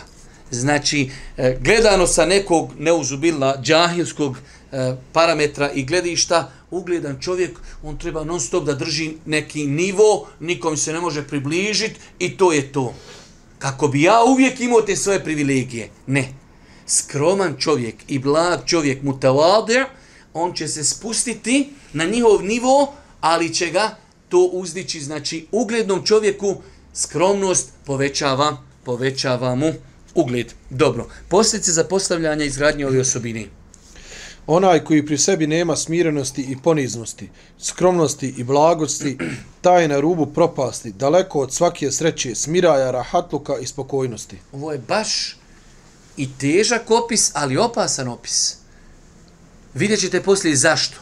Znači, 0.51 1.11
e, 1.37 1.57
gledano 1.61 2.07
sa 2.07 2.25
nekog 2.25 2.71
neuzubila 2.77 3.61
džahilskog 3.61 4.37
e, 4.71 4.95
parametra 5.13 5.71
i 5.71 5.83
gledišta, 5.83 6.51
ugledan 6.71 7.17
čovjek, 7.21 7.59
on 7.83 7.97
treba 7.97 8.23
non 8.23 8.39
stop 8.39 8.65
da 8.65 8.73
drži 8.73 9.13
neki 9.25 9.67
nivo, 9.67 10.27
nikom 10.39 10.77
se 10.77 10.93
ne 10.93 10.99
može 10.99 11.27
približiti 11.27 11.99
i 12.19 12.37
to 12.37 12.51
je 12.51 12.71
to. 12.71 12.93
Kako 13.59 13.87
bi 13.87 14.01
ja 14.01 14.23
uvijek 14.23 14.59
imao 14.59 14.81
te 14.81 14.95
svoje 14.95 15.23
privilegije. 15.23 15.89
Ne. 16.07 16.33
Skroman 16.87 17.55
čovjek 17.57 17.95
i 18.07 18.19
blag 18.19 18.59
čovjek 18.65 19.03
mutavade, 19.03 19.85
on 20.33 20.53
će 20.53 20.67
se 20.67 20.83
spustiti 20.83 21.69
na 21.93 22.05
njihov 22.05 22.43
nivo, 22.43 22.93
ali 23.21 23.53
će 23.53 23.69
ga 23.69 23.97
to 24.29 24.39
uzdići. 24.39 25.01
Znači, 25.01 25.47
uglednom 25.51 26.05
čovjeku 26.05 26.61
skromnost 26.93 27.69
povećava, 27.85 28.57
povećava 28.83 29.55
mu 29.55 29.73
ugled. 30.15 30.53
Dobro. 30.69 31.07
Posljedice 31.29 31.71
za 31.71 31.83
postavljanje 31.83 32.45
izgradnje 32.45 32.87
ove 32.87 32.99
osobine. 32.99 33.58
Onaj 34.51 34.83
koji 34.83 35.05
pri 35.05 35.17
sebi 35.17 35.47
nema 35.47 35.75
smirenosti 35.75 36.41
i 36.41 36.57
poniznosti, 36.63 37.29
skromnosti 37.59 38.33
i 38.37 38.43
blagosti, 38.43 39.17
taj 39.61 39.81
je 39.81 39.87
na 39.87 39.99
rubu 39.99 40.25
propasti, 40.25 40.91
daleko 40.91 41.39
od 41.39 41.53
svake 41.53 41.91
sreće, 41.91 42.35
smiraja, 42.35 42.91
rahatluka 42.91 43.57
i 43.57 43.67
spokojnosti. 43.67 44.37
Ovo 44.51 44.71
je 44.71 44.77
baš 44.77 45.37
i 46.17 46.29
težak 46.37 46.91
opis, 46.91 47.31
ali 47.33 47.57
opasan 47.57 48.07
opis. 48.07 48.55
Vidjet 49.73 49.99
ćete 49.99 50.23
poslije 50.23 50.55
zašto. 50.55 50.97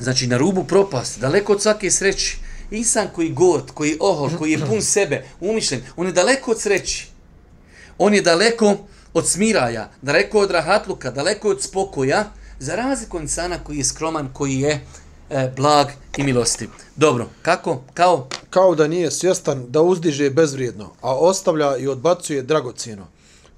Znači, 0.00 0.26
na 0.26 0.36
rubu 0.36 0.64
propasti, 0.64 1.20
daleko 1.20 1.52
od 1.52 1.62
svake 1.62 1.90
sreće, 1.90 2.36
insan 2.70 3.08
koji 3.14 3.32
gord, 3.32 3.70
koji 3.74 3.90
je 3.90 3.96
ohol, 4.00 4.30
koji 4.38 4.52
je 4.52 4.66
pun 4.66 4.82
sebe, 4.82 5.24
umišljen, 5.40 5.82
on 5.96 6.06
je 6.06 6.12
daleko 6.12 6.50
od 6.50 6.60
sreći. 6.60 7.08
On 7.98 8.14
je 8.14 8.22
daleko 8.22 8.76
od 9.14 9.28
smiraja, 9.28 9.90
daleko 10.02 10.40
od 10.40 10.50
rahatluka, 10.50 11.10
daleko 11.10 11.50
od 11.50 11.62
spokoja, 11.62 12.32
za 12.58 12.74
razliku 12.74 13.20
insana 13.20 13.58
koji 13.64 13.78
je 13.78 13.84
skroman, 13.84 14.28
koji 14.32 14.60
je 14.60 14.84
e, 15.30 15.52
blag 15.56 15.86
i 16.16 16.22
milostiv. 16.22 16.68
Dobro, 16.96 17.26
kako? 17.42 17.80
Kao? 17.94 18.28
Kao 18.50 18.74
da 18.74 18.88
nije 18.88 19.10
svjestan 19.10 19.64
da 19.68 19.82
uzdiže 19.82 20.30
bezvrijedno, 20.30 20.90
a 21.00 21.14
ostavlja 21.14 21.76
i 21.76 21.88
odbacuje 21.88 22.42
dragocijeno. 22.42 23.06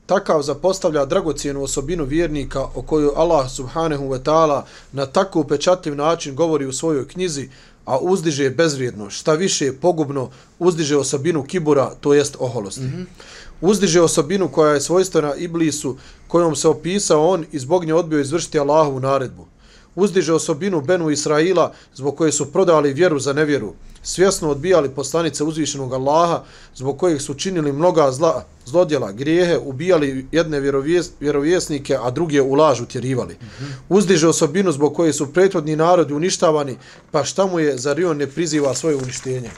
Takav 0.06 0.42
zapostavlja 0.42 1.04
dragocijenu 1.04 1.62
osobinu 1.62 2.04
vjernika 2.04 2.62
o 2.74 2.82
kojoj 2.82 3.10
Allah 3.16 3.50
subhanahu 3.50 4.04
wa 4.04 4.22
ta'ala 4.22 4.62
na 4.92 5.06
tako 5.06 5.40
upečatljiv 5.40 5.96
način 5.96 6.34
govori 6.34 6.66
u 6.66 6.72
svojoj 6.72 7.08
knjizi, 7.08 7.48
a 7.84 7.98
uzdiže 7.98 8.50
bezvrijedno, 8.50 9.10
šta 9.10 9.34
više 9.34 9.72
pogubno, 9.72 10.30
uzdiže 10.58 10.96
osobinu 10.96 11.42
kibura, 11.42 11.94
to 12.00 12.14
jest 12.14 12.36
oholosti. 12.40 12.80
Mm 12.80 12.92
-hmm 12.96 13.38
uzdiže 13.60 14.00
osobinu 14.00 14.48
koja 14.48 14.72
je 14.72 14.80
svojstvena 14.80 15.34
Iblisu, 15.34 15.96
kojom 16.28 16.56
se 16.56 16.68
opisao 16.68 17.28
on 17.28 17.44
i 17.52 17.58
zbog 17.58 17.84
nje 17.84 17.94
odbio 17.94 18.20
izvršiti 18.20 18.58
Allahovu 18.58 19.00
naredbu. 19.00 19.46
Uzdiže 19.94 20.32
osobinu 20.32 20.80
Benu 20.80 21.10
Israila, 21.10 21.72
zbog 21.94 22.16
koje 22.16 22.32
su 22.32 22.52
prodali 22.52 22.92
vjeru 22.92 23.18
za 23.18 23.32
nevjeru, 23.32 23.74
svjesno 24.02 24.50
odbijali 24.50 24.88
poslanice 24.88 25.44
uzvišenog 25.44 25.92
Allaha, 25.92 26.42
zbog 26.74 26.98
kojih 26.98 27.22
su 27.22 27.34
činili 27.34 27.72
mnoga 27.72 28.12
zla, 28.12 28.44
zlodjela, 28.66 29.12
grijehe, 29.12 29.58
ubijali 29.58 30.26
jedne 30.32 30.60
vjerovijes, 30.60 31.10
vjerovjesnike, 31.20 31.96
a 32.02 32.10
druge 32.10 32.42
u 32.42 32.54
lažu 32.54 32.86
tjerivali. 32.86 33.36
Uzdiže 33.88 34.28
osobinu 34.28 34.72
zbog 34.72 34.94
koje 34.94 35.12
su 35.12 35.32
prethodni 35.32 35.76
narodi 35.76 36.14
uništavani, 36.14 36.76
pa 37.10 37.24
šta 37.24 37.46
mu 37.46 37.58
je, 37.58 37.78
zar 37.78 38.04
on 38.04 38.16
ne 38.16 38.26
priziva 38.26 38.74
svoje 38.74 38.96
uništenje? 38.96 39.50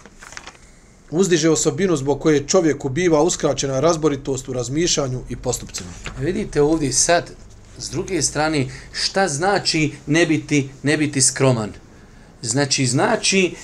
Uzdiže 1.11 1.51
osobinu 1.51 1.97
zbog 1.97 2.21
koje 2.21 2.47
čovjeku 2.47 2.89
biva 2.89 3.23
uskraćena 3.23 3.81
razboritost 3.81 4.49
u 4.49 4.53
razmišljanju 4.53 5.21
i 5.29 5.37
postupcima. 5.37 5.91
Vidite 6.19 6.63
ovdje 6.63 6.93
sad, 6.93 7.31
s 7.79 7.91
druge 7.91 8.23
strane, 8.23 8.67
šta 8.93 9.29
znači 9.29 9.93
ne 10.07 10.27
biti, 10.27 10.69
ne 10.83 10.97
biti 10.97 11.23
skroman? 11.23 11.73
Znači, 12.43 12.87
znači 12.87 13.55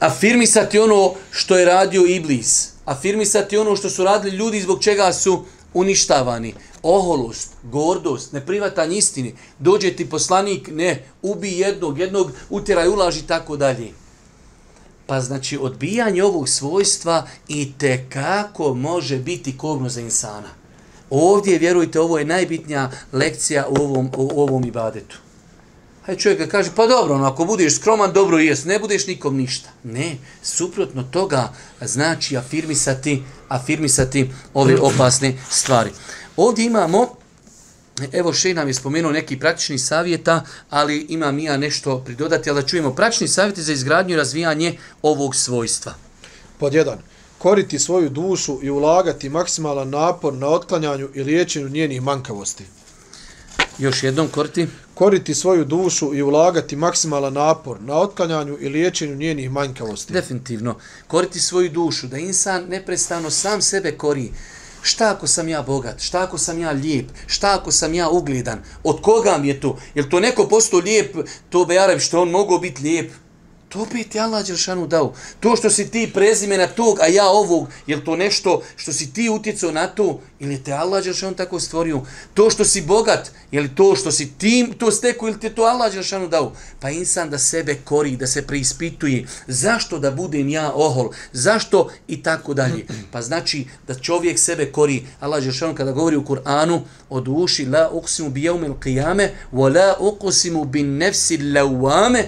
afirmisati 0.00 0.78
ono 0.78 1.14
što 1.30 1.58
je 1.58 1.64
radio 1.64 2.06
Iblis, 2.06 2.68
afirmisati 2.84 3.56
ono 3.56 3.76
što 3.76 3.90
su 3.90 4.04
radili 4.04 4.36
ljudi 4.36 4.60
zbog 4.60 4.82
čega 4.82 5.12
su 5.12 5.44
uništavani. 5.74 6.54
Oholost, 6.82 7.52
gordost, 7.62 8.32
neprivatanje 8.32 8.96
istine. 8.96 9.32
dođe 9.58 9.96
ti 9.96 10.10
poslanik, 10.10 10.68
ne, 10.72 11.04
ubi 11.22 11.58
jednog, 11.58 11.98
jednog, 11.98 12.32
utjeraj, 12.50 12.88
ulaži, 12.88 13.22
tako 13.26 13.56
dalje. 13.56 13.92
Pa 15.08 15.20
znači 15.20 15.58
odbijanje 15.58 16.24
ovog 16.24 16.48
svojstva 16.48 17.26
i 17.48 17.72
te 17.78 18.06
kako 18.08 18.74
može 18.74 19.18
biti 19.18 19.58
kobno 19.58 19.88
za 19.88 20.00
insana. 20.00 20.48
Ovdje, 21.10 21.58
vjerujte, 21.58 22.00
ovo 22.00 22.18
je 22.18 22.24
najbitnija 22.24 22.90
lekcija 23.12 23.66
u 23.68 23.82
ovom, 23.82 24.10
u 24.16 24.42
ovom 24.42 24.64
ibadetu. 24.64 25.18
Aj 26.06 26.16
čovjek 26.16 26.50
kaže, 26.50 26.70
pa 26.76 26.86
dobro, 26.86 27.18
no, 27.18 27.24
ako 27.24 27.44
budeš 27.44 27.76
skroman, 27.76 28.12
dobro 28.12 28.38
jes, 28.38 28.64
ne 28.64 28.78
budeš 28.78 29.06
nikom 29.06 29.36
ništa. 29.36 29.68
Ne, 29.84 30.16
suprotno 30.42 31.02
toga 31.02 31.52
znači 31.80 32.36
afirmisati, 32.36 33.22
afirmisati 33.48 34.30
ove 34.54 34.80
opasne 34.80 35.38
stvari. 35.50 35.90
Ovdje 36.36 36.64
imamo 36.64 37.17
Evo 38.12 38.32
še 38.32 38.54
nam 38.54 38.68
je 38.68 38.74
spomenuo 38.74 39.12
neki 39.12 39.38
praktični 39.38 39.78
savjeta, 39.78 40.44
ali 40.70 41.06
imam 41.08 41.38
ja 41.38 41.56
nešto 41.56 41.98
pridodati, 42.04 42.50
ali 42.50 42.62
da 42.62 42.68
čujemo 42.68 42.94
praktični 42.94 43.28
savjeti 43.28 43.62
za 43.62 43.72
izgradnju 43.72 44.14
i 44.14 44.16
razvijanje 44.16 44.78
ovog 45.02 45.36
svojstva. 45.36 45.94
Pod 46.58 46.74
jedan. 46.74 46.98
Koriti 47.38 47.78
svoju 47.78 48.08
dušu 48.10 48.58
i 48.62 48.70
ulagati 48.70 49.28
maksimalan 49.28 49.90
napor 49.90 50.34
na 50.34 50.48
otklanjanju 50.48 51.08
i 51.14 51.22
liječenju 51.22 51.68
njenih 51.68 52.02
mankavosti. 52.02 52.64
Još 53.78 54.02
jednom 54.02 54.28
koriti. 54.28 54.66
Koriti 54.94 55.34
svoju 55.34 55.64
dušu 55.64 56.14
i 56.14 56.22
ulagati 56.22 56.76
maksimalan 56.76 57.32
napor 57.32 57.76
na 57.80 57.94
otklanjanju 57.94 58.58
i 58.60 58.68
liječenju 58.68 59.14
njenih 59.14 59.50
manjkavosti. 59.50 60.12
Definitivno. 60.12 60.76
Koriti 61.06 61.40
svoju 61.40 61.70
dušu, 61.70 62.06
da 62.06 62.18
insan 62.18 62.64
neprestano 62.68 63.30
sam 63.30 63.62
sebe 63.62 63.92
kori. 63.92 64.32
Šta 64.88 65.10
ako 65.10 65.26
sam 65.26 65.48
ja 65.48 65.62
bogat? 65.62 66.00
Šta 66.00 66.22
ako 66.22 66.38
sam 66.38 66.60
ja 66.60 66.70
lijep? 66.70 67.10
Šta 67.26 67.54
ako 67.54 67.72
sam 67.72 67.94
ja 67.94 68.08
ugledan? 68.08 68.62
Od 68.84 69.00
koga 69.02 69.38
mi 69.38 69.48
je 69.48 69.60
to? 69.60 69.76
Jel 69.94 70.08
to 70.10 70.20
neko 70.20 70.48
posto 70.48 70.78
lijep, 70.78 71.16
to 71.50 71.64
be 71.64 71.78
Arab, 71.78 71.98
što 71.98 72.22
on 72.22 72.30
mogao 72.30 72.58
biti 72.58 72.82
lijep? 72.82 73.12
To 73.68 73.82
opet 73.82 74.14
je 74.14 74.20
Allah 74.20 74.46
Đeršanu 74.46 74.86
dao. 74.86 75.12
To 75.40 75.56
što 75.56 75.70
si 75.70 75.90
ti 75.90 76.10
prezimena 76.14 76.66
tog, 76.66 77.00
a 77.00 77.06
ja 77.06 77.26
ovog, 77.28 77.68
je 77.86 78.04
to 78.04 78.16
nešto 78.16 78.62
što 78.76 78.92
si 78.92 79.12
ti 79.12 79.28
utjecao 79.28 79.72
na 79.72 79.86
to, 79.86 80.20
ili 80.40 80.62
te 80.64 80.72
Allah 80.72 81.04
Đeršanu 81.04 81.34
tako 81.36 81.60
stvorio? 81.60 82.00
To 82.34 82.50
što 82.50 82.64
si 82.64 82.82
bogat, 82.82 83.30
je 83.50 83.60
li 83.60 83.74
to 83.74 83.96
što 83.96 84.12
si 84.12 84.32
ti 84.38 84.68
to 84.78 84.90
steko, 84.90 85.28
ili 85.28 85.40
te 85.40 85.50
to 85.50 85.62
Allah 85.62 85.92
Đeršanu 85.92 86.28
dao? 86.28 86.52
Pa 86.80 86.90
insan 86.90 87.30
da 87.30 87.38
sebe 87.38 87.74
kori, 87.84 88.16
da 88.16 88.26
se 88.26 88.46
preispituje. 88.46 89.26
Zašto 89.46 89.98
da 89.98 90.10
budem 90.10 90.48
ja 90.48 90.72
ohol? 90.74 91.10
Zašto? 91.32 91.88
I 92.08 92.22
tako 92.22 92.54
dalje. 92.54 92.86
Pa 93.12 93.22
znači 93.22 93.66
da 93.86 93.94
čovjek 93.94 94.38
sebe 94.38 94.72
kori. 94.72 95.06
Allah 95.20 95.44
Đeršanu 95.44 95.74
kada 95.74 95.92
govori 95.92 96.16
u 96.16 96.24
Kur'anu, 96.24 96.80
od 97.08 97.28
uši 97.28 97.66
la 97.66 97.90
uqsimu 97.92 98.30
bi 98.30 98.42
jevmil 98.42 98.74
qiyame, 98.74 99.28
wa 99.52 99.74
la 99.74 99.96
uqsimu 100.00 100.64
bin 100.64 100.96
nefsi 100.96 101.38
lawame, 101.38 102.24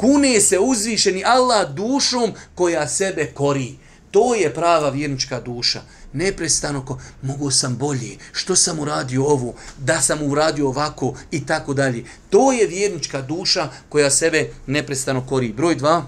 kune 0.00 0.40
se 0.40 0.58
uzvišeni 0.58 1.24
Allah 1.24 1.74
dušom 1.74 2.32
koja 2.54 2.88
sebe 2.88 3.26
kori. 3.34 3.74
To 4.10 4.34
je 4.34 4.54
prava 4.54 4.88
vjernička 4.90 5.40
duša. 5.40 5.80
Neprestano 6.12 6.84
ko, 6.84 6.98
mogu 7.22 7.50
sam 7.50 7.76
bolje, 7.76 8.16
što 8.32 8.56
sam 8.56 8.78
uradio 8.78 9.24
ovo, 9.24 9.54
da 9.78 10.00
sam 10.00 10.22
uradio 10.22 10.68
ovako 10.68 11.14
i 11.30 11.46
tako 11.46 11.74
dalje. 11.74 12.04
To 12.30 12.52
je 12.52 12.66
vjernička 12.66 13.22
duša 13.22 13.68
koja 13.88 14.10
sebe 14.10 14.50
neprestano 14.66 15.26
kori. 15.26 15.52
Broj 15.52 15.74
dva. 15.74 16.04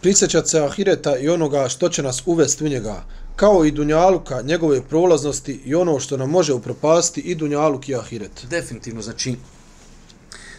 Prisjećat 0.00 0.48
se 0.48 0.60
Ahireta 0.60 1.16
i 1.18 1.28
onoga 1.28 1.68
što 1.68 1.88
će 1.88 2.02
nas 2.02 2.22
uvesti 2.26 2.64
u 2.64 2.68
njega, 2.68 3.04
kao 3.36 3.64
i 3.64 3.70
Dunjaluka, 3.70 4.42
njegove 4.42 4.82
prolaznosti 4.82 5.60
i 5.64 5.74
ono 5.74 6.00
što 6.00 6.16
nam 6.16 6.30
može 6.30 6.52
upropasti 6.52 7.20
i 7.20 7.34
Dunjaluk 7.34 7.88
i 7.88 7.94
Ahiret. 7.96 8.46
Definitivno, 8.50 9.02
znači, 9.02 9.36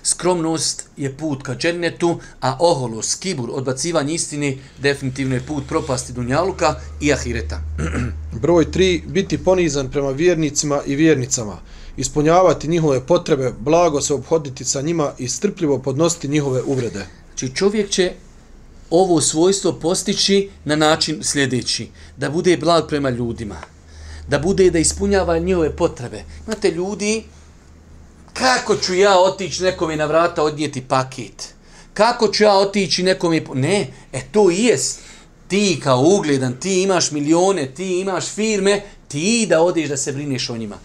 skromnost 0.07 0.85
je 0.97 1.11
put 1.17 1.43
ka 1.43 1.55
džennetu, 1.55 2.19
a 2.41 2.57
oholost, 2.59 3.19
kibur, 3.19 3.49
odbacivanje 3.53 4.13
istine, 4.13 4.57
definitivno 4.81 5.35
je 5.35 5.41
put 5.41 5.67
propasti 5.67 6.13
Dunjaluka 6.13 6.75
i 7.01 7.13
Ahireta. 7.13 7.61
Broj 8.41 8.65
3. 8.65 9.07
Biti 9.07 9.37
ponizan 9.37 9.91
prema 9.91 10.11
vjernicima 10.11 10.81
i 10.85 10.95
vjernicama. 10.95 11.57
Ispunjavati 11.97 12.67
njihove 12.67 13.05
potrebe, 13.05 13.53
blago 13.59 14.01
se 14.01 14.13
obhoditi 14.13 14.65
sa 14.65 14.81
njima 14.81 15.11
i 15.17 15.27
strpljivo 15.27 15.79
podnositi 15.79 16.27
njihove 16.27 16.61
uvrede. 16.63 17.05
Znači 17.27 17.55
čovjek 17.55 17.89
će 17.89 18.13
ovo 18.89 19.21
svojstvo 19.21 19.73
postići 19.73 20.49
na 20.65 20.75
način 20.75 21.23
sljedeći. 21.23 21.89
Da 22.17 22.29
bude 22.29 22.57
blag 22.57 22.87
prema 22.87 23.09
ljudima. 23.09 23.55
Da 24.27 24.39
bude 24.39 24.71
da 24.71 24.79
ispunjava 24.79 25.39
njihove 25.39 25.75
potrebe. 25.75 26.23
Imate 26.45 26.71
ljudi 26.71 27.23
kako 28.37 28.75
ću 28.75 28.95
ja 28.95 29.19
otići 29.19 29.63
nekome 29.63 29.95
na 29.95 30.05
vrata 30.05 30.43
odnijeti 30.43 30.81
paket? 30.81 31.53
Kako 31.93 32.27
ću 32.27 32.43
ja 32.43 32.53
otići 32.53 33.03
nekome... 33.03 33.41
Ne, 33.53 33.87
e 34.13 34.21
to 34.31 34.51
i 34.51 34.63
jest. 34.63 34.99
Ti 35.47 35.79
kao 35.83 36.01
ugledan, 36.01 36.59
ti 36.59 36.81
imaš 36.81 37.11
milione, 37.11 37.73
ti 37.75 37.99
imaš 37.99 38.25
firme, 38.25 38.81
ti 39.07 39.45
da 39.49 39.61
odiš 39.61 39.89
da 39.89 39.97
se 39.97 40.11
brineš 40.11 40.49
o 40.49 40.57
njima. 40.57 40.77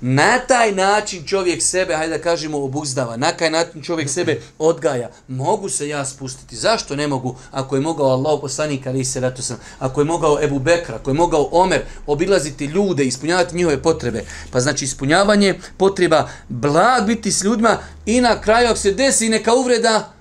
Na 0.00 0.38
taj 0.38 0.72
način 0.72 1.26
čovjek 1.26 1.62
sebe, 1.62 1.94
hajde 1.94 2.18
da 2.18 2.22
kažemo, 2.22 2.64
obuzdava. 2.64 3.16
Na 3.16 3.32
taj 3.32 3.50
način 3.50 3.82
čovjek 3.82 4.10
sebe 4.10 4.40
odgaja. 4.58 5.10
Mogu 5.28 5.68
se 5.68 5.88
ja 5.88 6.04
spustiti. 6.04 6.56
Zašto 6.56 6.96
ne 6.96 7.08
mogu? 7.08 7.36
Ako 7.50 7.76
je 7.76 7.82
mogao 7.82 8.06
Allah 8.06 8.38
poslanik, 8.40 8.86
ali 8.86 9.04
se 9.04 9.20
ratu 9.20 9.42
sam. 9.42 9.56
Ako 9.78 10.00
je 10.00 10.04
mogao 10.04 10.42
Ebu 10.42 10.58
Bekra, 10.58 10.94
ako 10.94 11.10
je 11.10 11.14
mogao 11.14 11.48
Omer 11.52 11.82
obilaziti 12.06 12.64
ljude, 12.64 13.04
ispunjavati 13.04 13.56
njihove 13.56 13.82
potrebe. 13.82 14.24
Pa 14.50 14.60
znači 14.60 14.84
ispunjavanje 14.84 15.54
potreba 15.76 16.28
blag 16.48 17.06
biti 17.06 17.32
s 17.32 17.44
ljudima 17.44 17.78
i 18.06 18.20
na 18.20 18.40
kraju 18.40 18.66
ako 18.66 18.78
se 18.78 18.92
desi 18.92 19.28
neka 19.28 19.54
uvreda, 19.54 20.12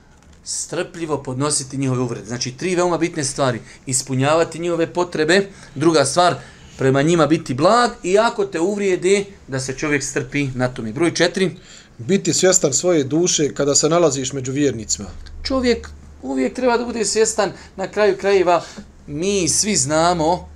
strpljivo 0.43 1.23
podnositi 1.23 1.77
njihove 1.77 2.01
uvrede. 2.01 2.25
Znači 2.25 2.51
tri 2.51 2.75
veoma 2.75 2.97
bitne 2.97 3.23
stvari. 3.23 3.61
Ispunjavati 3.85 4.59
njihove 4.59 4.93
potrebe. 4.93 5.49
Druga 5.75 6.05
stvar, 6.05 6.35
prema 6.77 7.01
njima 7.01 7.27
biti 7.27 7.53
blag 7.53 7.91
i 8.03 8.17
ako 8.19 8.45
te 8.45 8.59
uvrijede 8.59 9.25
da 9.47 9.59
se 9.59 9.73
čovjek 9.73 10.03
strpi 10.03 10.47
na 10.55 10.67
tome. 10.67 10.93
Broj 10.93 11.13
četiri. 11.13 11.51
Biti 11.97 12.33
svjestan 12.33 12.73
svoje 12.73 13.03
duše 13.03 13.53
kada 13.53 13.75
se 13.75 13.89
nalaziš 13.89 14.33
među 14.33 14.51
vjernicima. 14.51 15.09
Čovjek 15.43 15.89
uvijek 16.21 16.53
treba 16.53 16.77
da 16.77 16.85
bude 16.85 17.05
svjestan 17.05 17.51
na 17.75 17.87
kraju 17.87 18.17
krajeva. 18.17 18.63
Mi 19.07 19.47
svi 19.49 19.75
znamo, 19.75 20.49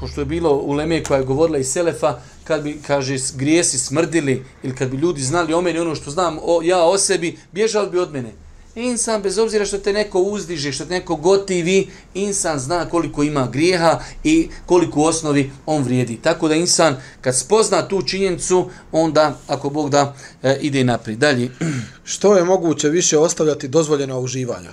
ko 0.00 0.08
što 0.08 0.20
je 0.20 0.24
bilo 0.24 0.50
u 0.56 0.72
Leme 0.72 1.04
koja 1.04 1.18
je 1.18 1.24
govorila 1.24 1.58
iz 1.58 1.68
Selefa, 1.68 2.20
kad 2.44 2.62
bi, 2.62 2.78
kaže, 2.86 3.16
grijesi 3.34 3.78
smrdili 3.78 4.44
ili 4.62 4.74
kad 4.76 4.90
bi 4.90 4.96
ljudi 4.96 5.22
znali 5.22 5.54
o 5.54 5.60
meni 5.60 5.78
ono 5.78 5.94
što 5.94 6.10
znam 6.10 6.38
o, 6.42 6.60
ja 6.64 6.82
o 6.84 6.98
sebi, 6.98 7.38
bježali 7.52 7.90
bi 7.90 7.98
od 7.98 8.12
mene. 8.12 8.32
Insan, 8.74 9.22
bez 9.22 9.38
obzira 9.38 9.64
što 9.64 9.78
te 9.78 9.92
neko 9.92 10.20
uzdiže, 10.20 10.72
što 10.72 10.84
te 10.84 10.94
neko 10.94 11.16
gotivi, 11.16 11.88
insan 12.14 12.58
zna 12.58 12.88
koliko 12.88 13.22
ima 13.22 13.48
grijeha 13.52 14.00
i 14.24 14.48
koliko 14.66 15.00
u 15.00 15.04
osnovi 15.04 15.50
on 15.66 15.82
vrijedi. 15.82 16.16
Tako 16.16 16.48
da 16.48 16.54
insan, 16.54 16.96
kad 17.20 17.36
spozna 17.36 17.88
tu 17.88 18.02
činjenicu, 18.02 18.70
onda, 18.92 19.38
ako 19.46 19.70
Bog 19.70 19.90
da, 19.90 20.14
e, 20.42 20.58
ide 20.60 20.84
naprijed. 20.84 21.18
Dalje. 21.18 21.50
Što 22.04 22.36
je 22.36 22.44
moguće 22.44 22.88
više 22.88 23.18
ostavljati 23.18 23.68
dozvoljena 23.68 24.18
uživanja? 24.18 24.70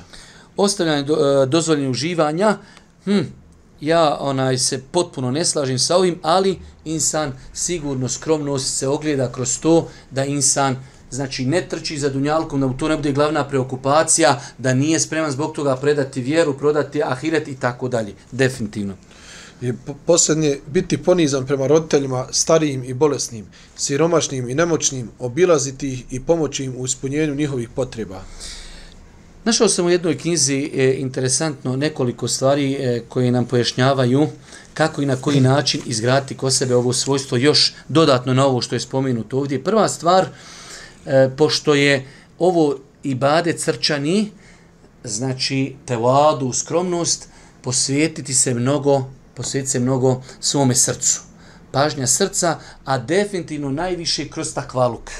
Ostavljanje 0.57 1.03
do, 1.03 1.43
e, 1.43 1.45
dozvoljene 1.45 1.89
uživanja, 1.89 2.57
hm, 3.05 3.21
ja 3.81 4.17
onaj 4.19 4.57
se 4.57 4.81
potpuno 4.91 5.31
ne 5.31 5.45
slažem 5.45 5.79
sa 5.79 5.97
ovim, 5.97 6.19
ali 6.21 6.59
insan 6.85 7.33
sigurno 7.53 8.09
skromnost 8.09 8.77
se 8.77 8.87
ogleda 8.87 9.31
kroz 9.31 9.59
to 9.59 9.87
da 10.11 10.25
insan 10.25 10.75
znači 11.11 11.45
ne 11.45 11.61
trči 11.69 11.97
za 11.99 12.09
dunjalkom, 12.09 12.61
da 12.61 12.77
to 12.77 12.87
ne 12.87 12.95
bude 12.95 13.11
glavna 13.11 13.47
preokupacija, 13.47 14.41
da 14.57 14.73
nije 14.73 14.99
spreman 14.99 15.31
zbog 15.31 15.55
toga 15.55 15.75
predati 15.75 16.21
vjeru, 16.21 16.57
prodati 16.57 17.03
ahiret 17.03 17.47
i 17.47 17.55
tako 17.55 17.87
dalje. 17.87 18.13
Definitivno. 18.31 18.95
I 19.61 19.73
posljednje, 20.05 20.59
biti 20.67 20.97
ponizan 20.97 21.45
prema 21.45 21.67
roditeljima, 21.67 22.27
starijim 22.31 22.83
i 22.83 22.93
bolesnim, 22.93 23.45
siromašnim 23.75 24.49
i 24.49 24.55
nemoćnim, 24.55 25.09
obilaziti 25.19 25.93
ih 25.93 26.03
i 26.11 26.19
pomoći 26.19 26.63
im 26.63 26.73
u 26.77 26.85
ispunjenju 26.85 27.35
njihovih 27.35 27.69
potreba. 27.69 28.21
Našao 29.45 29.69
sam 29.69 29.85
u 29.85 29.89
jednoj 29.89 30.17
knjizi 30.17 30.71
e, 30.75 30.95
interesantno 30.97 31.75
nekoliko 31.75 32.27
stvari 32.27 32.73
e, 32.73 33.01
koje 33.09 33.31
nam 33.31 33.45
pojašnjavaju 33.45 34.27
kako 34.73 35.01
i 35.01 35.05
na 35.05 35.15
koji 35.15 35.39
način 35.39 35.81
izgraditi 35.85 36.37
ko 36.37 36.51
sebe 36.51 36.75
ovo 36.75 36.93
svojstvo 36.93 37.37
još 37.37 37.73
dodatno 37.87 38.33
na 38.33 38.45
ovo 38.45 38.61
što 38.61 38.75
je 38.75 38.79
spomenuto 38.79 39.37
ovdje. 39.37 39.63
Prva 39.63 39.89
stvar, 39.89 40.23
e, 40.23 40.58
E, 41.09 41.29
pošto 41.37 41.73
je 41.73 42.05
ovo 42.39 42.75
ibade 43.03 43.53
crčani, 43.53 44.31
znači 45.03 45.75
tevadu, 45.85 46.53
skromnost, 46.53 47.29
posvetiti 47.61 48.33
se 48.33 48.53
mnogo, 48.53 49.05
posvetiti 49.33 49.71
se 49.71 49.79
mnogo 49.79 50.21
svome 50.39 50.75
srcu. 50.75 51.21
Pažnja 51.71 52.07
srca, 52.07 52.59
a 52.85 52.97
definitivno 52.97 53.69
najviše 53.69 54.29
kroz 54.29 54.53
takvaluk. 54.53 55.11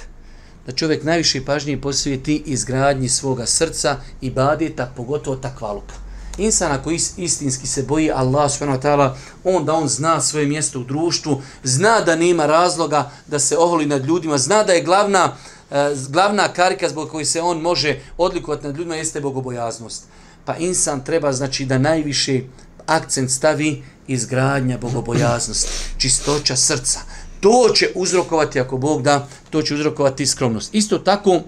Da 0.66 0.72
čovjek 0.72 1.04
najviše 1.04 1.46
pažnje 1.46 1.82
posvijeti 1.82 2.44
izgradnji 2.46 3.10
svoga 3.10 3.46
srca 3.46 3.98
i 4.22 4.32
badeta, 4.32 4.92
pogotovo 4.96 5.36
takvaluka. 5.36 5.94
Insan 6.38 6.72
ako 6.72 6.92
istinski 7.18 7.68
se 7.68 7.84
boji 7.84 8.12
Allah 8.12 8.52
subhanahu 8.52 8.82
wa 8.82 8.84
ta'ala, 8.84 9.16
on 9.44 9.66
da 9.66 9.74
on 9.74 9.88
zna 9.88 10.22
svoje 10.22 10.46
mjesto 10.46 10.80
u 10.80 10.84
društvu, 10.84 11.42
zna 11.64 12.00
da 12.00 12.16
nema 12.16 12.46
razloga 12.46 13.12
da 13.28 13.40
se 13.40 13.58
oholi 13.58 13.86
nad 13.86 14.06
ljudima, 14.06 14.38
zna 14.38 14.64
da 14.64 14.74
je 14.74 14.84
glavna 14.84 15.26
uh, 15.26 15.59
Eh, 15.72 15.96
glavna 16.10 16.48
karika 16.48 16.90
zbog 16.90 17.10
koji 17.10 17.26
se 17.26 17.42
on 17.42 17.62
može 17.62 18.00
odlikovati 18.18 18.68
nad 18.68 18.78
ljudima 18.78 18.96
jeste 18.96 19.22
bogobojaznost. 19.22 20.04
Pa 20.46 20.56
insan 20.56 21.04
treba 21.04 21.32
znači 21.32 21.66
da 21.66 21.78
najviše 21.78 22.42
akcent 22.86 23.32
stavi 23.32 23.84
izgradnja 24.08 24.78
bogobojaznosti, 24.78 25.70
čistoća 25.98 26.56
srca. 26.56 27.00
To 27.40 27.70
će 27.76 27.90
uzrokovati, 27.96 28.60
ako 28.60 28.78
Bog 28.78 29.02
da, 29.02 29.28
to 29.50 29.62
će 29.62 29.74
uzrokovati 29.74 30.26
skromnost. 30.26 30.76
Isto 30.76 30.98
tako, 30.98 31.42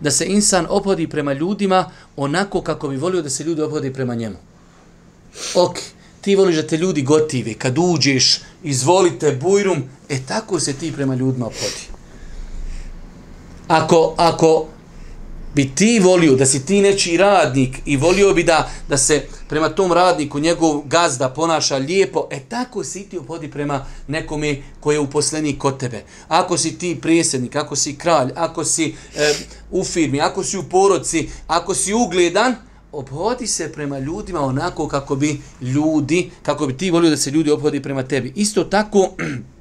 da 0.00 0.10
se 0.10 0.26
insan 0.26 0.66
opodi 0.68 1.08
prema 1.08 1.32
ljudima 1.32 1.90
onako 2.16 2.62
kako 2.62 2.88
bi 2.88 2.96
volio 2.96 3.22
da 3.22 3.30
se 3.30 3.44
ljudi 3.44 3.62
opodi 3.62 3.92
prema 3.92 4.14
njemu. 4.14 4.36
Ok, 5.54 5.78
ti 6.20 6.36
voliš 6.36 6.56
da 6.56 6.66
te 6.66 6.76
ljudi 6.76 7.02
gotive, 7.02 7.54
kad 7.54 7.78
uđeš, 7.78 8.40
izvolite, 8.62 9.32
bujrum, 9.32 9.82
e 10.08 10.18
tako 10.28 10.60
se 10.60 10.72
ti 10.72 10.92
prema 10.92 11.14
ljudima 11.14 11.46
opodi 11.46 11.87
ako, 13.68 14.14
ako 14.16 14.66
bi 15.54 15.74
ti 15.74 16.00
volio 16.00 16.34
da 16.34 16.46
si 16.46 16.66
ti 16.66 16.82
nečiji 16.82 17.16
radnik 17.16 17.78
i 17.86 17.96
volio 17.96 18.34
bi 18.34 18.44
da, 18.44 18.70
da 18.88 18.96
se 18.96 19.26
prema 19.48 19.68
tom 19.68 19.92
radniku 19.92 20.38
njegov 20.38 20.82
gazda 20.84 21.28
ponaša 21.28 21.76
lijepo, 21.76 22.28
e 22.30 22.40
tako 22.40 22.84
si 22.84 23.02
ti 23.02 23.18
opodi 23.18 23.50
prema 23.50 23.86
nekome 24.06 24.62
koji 24.80 24.96
je 24.96 25.00
uposlenik 25.00 25.58
kod 25.58 25.78
tebe. 25.78 26.04
Ako 26.28 26.58
si 26.58 26.78
ti 26.78 26.98
prijesednik, 27.00 27.56
ako 27.56 27.76
si 27.76 27.96
kralj, 27.96 28.30
ako 28.36 28.64
si 28.64 28.94
e, 29.14 29.34
u 29.70 29.84
firmi, 29.84 30.20
ako 30.20 30.44
si 30.44 30.58
u 30.58 30.62
porodci, 30.62 31.28
ako 31.46 31.74
si 31.74 31.94
ugledan, 31.94 32.54
obhodi 32.92 33.46
se 33.46 33.72
prema 33.72 33.98
ljudima 33.98 34.40
onako 34.40 34.88
kako 34.88 35.16
bi 35.16 35.40
ljudi, 35.60 36.30
kako 36.42 36.66
bi 36.66 36.76
ti 36.76 36.90
volio 36.90 37.10
da 37.10 37.16
se 37.16 37.30
ljudi 37.30 37.50
obhodi 37.50 37.82
prema 37.82 38.02
tebi. 38.02 38.32
Isto 38.36 38.64
tako, 38.64 39.08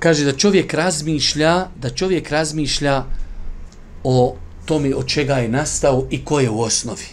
kaže 0.00 0.24
da 0.24 0.32
čovjek 0.32 0.74
razmišlja, 0.74 1.66
da 1.76 1.90
čovjek 1.90 2.30
razmišlja 2.30 3.04
o 4.04 4.36
tome 4.64 4.94
od 4.94 5.06
čega 5.06 5.34
je 5.34 5.48
nastao 5.48 6.06
i 6.10 6.24
ko 6.24 6.40
je 6.40 6.50
u 6.50 6.60
osnovi. 6.60 7.06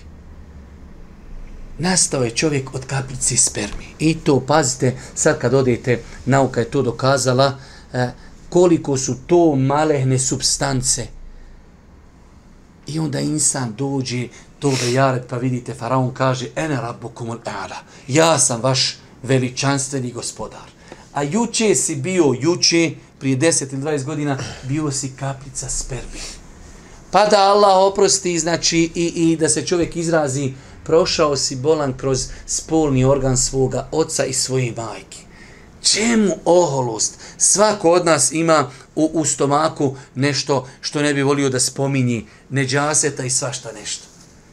Nastao 1.80 2.24
je 2.24 2.30
čovjek 2.30 2.74
od 2.76 2.86
kapljice 2.86 3.38
spermi. 3.38 3.86
I 4.00 4.16
to, 4.16 4.40
pazite, 4.40 4.96
sad 5.16 5.40
kad 5.40 5.54
odete, 5.54 6.00
nauka 6.26 6.60
je 6.60 6.72
to 6.72 6.82
dokazala, 6.82 7.58
e, 7.94 8.10
koliko 8.50 8.98
su 8.98 9.16
to 9.28 9.56
malehne 9.56 10.20
substance. 10.20 11.08
I 12.88 13.00
onda 13.00 13.20
insan 13.20 13.74
dođe 13.78 14.28
do 14.62 14.72
Bejaret, 14.82 15.24
pa 15.30 15.38
vidite, 15.38 15.74
faraon 15.74 16.14
kaže, 16.14 16.48
ene 16.56 16.76
rabbukum 16.76 17.30
ala, 17.30 17.78
ja 18.08 18.40
sam 18.40 18.62
vaš 18.62 18.98
veličanstveni 19.24 20.12
gospodar. 20.12 20.77
A 21.14 21.24
juče 21.24 21.76
si 21.76 21.96
bio, 21.96 22.36
juče, 22.42 22.92
prije 23.20 23.38
10 23.38 23.74
ili 23.74 23.82
20 23.82 24.04
godina, 24.04 24.38
bio 24.64 24.92
si 24.92 25.12
kaplica 25.20 25.70
spermi. 25.70 26.22
Pa 27.12 27.26
da 27.26 27.38
Allah 27.38 27.78
oprosti, 27.78 28.40
znači, 28.40 28.92
i, 28.96 29.06
i 29.06 29.38
da 29.38 29.50
se 29.50 29.66
čovjek 29.66 29.96
izrazi, 29.96 30.54
prošao 30.84 31.38
si 31.38 31.56
bolan 31.56 31.98
kroz 31.98 32.28
spolni 32.46 33.06
organ 33.06 33.38
svoga 33.38 33.88
oca 33.92 34.26
i 34.26 34.34
svoje 34.34 34.74
majke. 34.78 35.18
Čemu 35.82 36.32
oholost? 36.46 37.20
Svako 37.38 37.92
od 37.92 38.06
nas 38.06 38.32
ima 38.32 38.72
u, 38.96 39.10
u 39.14 39.26
stomaku 39.26 39.96
nešto 40.16 40.68
što 40.82 41.02
ne 41.02 41.14
bi 41.14 41.24
volio 41.24 41.50
da 41.50 41.60
spominji, 41.60 42.26
neđaseta 42.50 43.24
i 43.24 43.30
svašta 43.30 43.72
nešto. 43.72 44.07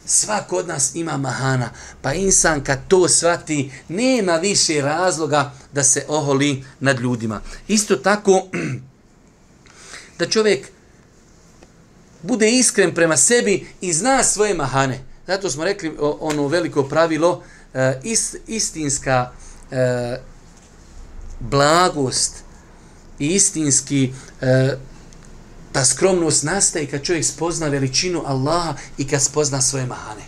Svako 0.06 0.56
od 0.56 0.68
nas 0.68 0.94
ima 0.94 1.16
mahana, 1.16 1.70
pa 2.02 2.12
insan 2.12 2.64
kad 2.64 2.88
to 2.88 3.08
svati, 3.08 3.72
nema 3.88 4.36
više 4.36 4.80
razloga 4.80 5.52
da 5.72 5.82
se 5.82 6.04
oholi 6.08 6.64
nad 6.80 7.00
ljudima. 7.00 7.40
Isto 7.68 7.96
tako, 7.96 8.42
da 10.18 10.28
čovjek 10.28 10.68
bude 12.22 12.50
iskren 12.50 12.94
prema 12.94 13.16
sebi 13.16 13.66
i 13.80 13.92
zna 13.92 14.22
svoje 14.22 14.54
mahane. 14.54 15.00
Zato 15.26 15.50
smo 15.50 15.64
rekli 15.64 15.96
ono 15.98 16.48
veliko 16.48 16.82
pravilo, 16.82 17.42
eh, 17.74 18.00
ist, 18.02 18.36
istinska 18.46 19.32
eh, 19.70 20.20
blagost 21.40 22.34
i 23.18 23.26
istinski 23.26 24.12
eh, 24.40 24.76
ta 25.74 25.84
skromnost 25.84 26.42
nastaje 26.42 26.86
kad 26.86 27.02
čovjek 27.02 27.24
spozna 27.24 27.68
veličinu 27.68 28.22
Allaha 28.26 28.74
i 28.98 29.08
kad 29.08 29.22
spozna 29.22 29.60
svoje 29.60 29.86
mahane. 29.86 30.22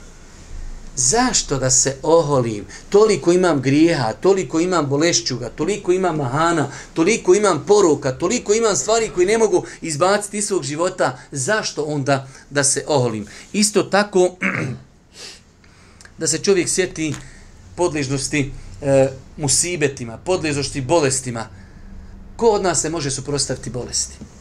Zašto 0.97 1.59
da 1.59 1.70
se 1.70 1.97
oholim? 2.03 2.64
Toliko 2.88 3.32
imam 3.32 3.62
grijeha, 3.62 4.12
toliko 4.12 4.61
imam 4.61 4.86
bolešćuga, 4.86 5.49
toliko 5.49 5.92
imam 5.92 6.16
mahana, 6.16 6.68
toliko 6.94 7.34
imam 7.34 7.64
poruka, 7.66 8.18
toliko 8.18 8.55
imam 8.55 8.76
stvari 8.76 9.11
koje 9.14 9.26
ne 9.26 9.38
mogu 9.38 9.64
izbaciti 9.80 10.38
iz 10.38 10.47
svog 10.47 10.62
života. 10.62 11.18
Zašto 11.32 11.82
onda 11.82 12.28
da 12.51 12.64
se 12.64 12.84
oholim? 12.86 13.26
Isto 13.53 13.82
tako 13.82 14.36
da 16.18 16.26
se 16.26 16.38
čovjek 16.38 16.68
sjeti 16.68 17.14
podližnosti 17.76 18.53
e, 18.82 19.09
musibetima, 19.36 20.18
podližnosti 20.18 20.80
bolestima. 20.80 21.49
Ko 22.36 22.47
od 22.47 22.62
nas 22.62 22.80
se 22.80 22.90
može 22.90 23.11
suprostaviti 23.11 23.70
bolesti? 23.70 24.36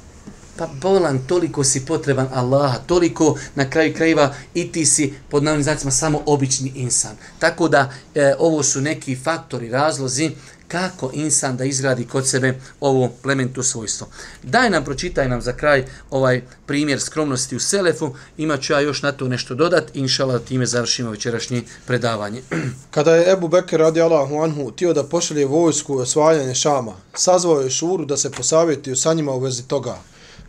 Pa 0.58 0.68
bolan, 0.82 1.20
toliko 1.28 1.64
si 1.64 1.86
potreban 1.86 2.28
Allaha, 2.34 2.78
toliko 2.78 3.38
na 3.56 3.70
kraju 3.70 3.94
krajeva 3.94 4.34
i 4.54 4.72
ti 4.72 4.86
si 4.86 5.14
pod 5.30 5.44
navim 5.44 5.64
znacima 5.64 5.92
samo 5.92 6.22
obični 6.26 6.72
insan. 6.76 7.16
Tako 7.40 7.68
da 7.68 7.92
e, 8.16 8.34
ovo 8.40 8.64
su 8.64 8.82
neki 8.82 9.16
faktori, 9.16 9.70
razlozi 9.70 10.32
kako 10.68 11.12
insan 11.14 11.58
da 11.58 11.66
izgradi 11.66 12.06
kod 12.06 12.28
sebe 12.28 12.60
ovo 12.80 13.10
plementu 13.22 13.64
svojstvo. 13.64 14.08
Daj 14.44 14.70
nam, 14.70 14.84
pročitaj 14.84 15.30
nam 15.30 15.42
za 15.42 15.54
kraj 15.54 15.86
ovaj 16.10 16.42
primjer 16.66 17.02
skromnosti 17.02 17.56
u 17.56 17.60
Selefu, 17.60 18.16
imat 18.38 18.62
ću 18.62 18.74
ja 18.74 18.80
još 18.80 19.02
na 19.02 19.12
to 19.12 19.28
nešto 19.28 19.56
dodat, 19.56 19.96
inšala 19.96 20.40
time 20.40 20.66
završimo 20.66 21.12
večerašnje 21.12 21.64
predavanje. 21.88 22.42
Kada 22.92 23.16
je 23.16 23.32
Ebu 23.32 23.48
Bekir 23.48 23.80
radi 23.80 24.02
Allahu 24.02 24.36
Anhu 24.36 24.72
tio 24.72 24.94
da 24.94 25.04
pošalje 25.04 25.46
vojsku 25.46 25.96
u 25.96 25.98
osvajanje 25.98 26.56
Šama, 26.56 26.94
sazvao 27.14 27.62
je 27.62 27.70
šuru 27.70 28.06
da 28.06 28.18
se 28.18 28.32
posavjetio 28.32 28.96
sa 28.96 29.14
njima 29.14 29.32
u 29.32 29.40
vezi 29.40 29.64
toga. 29.64 29.98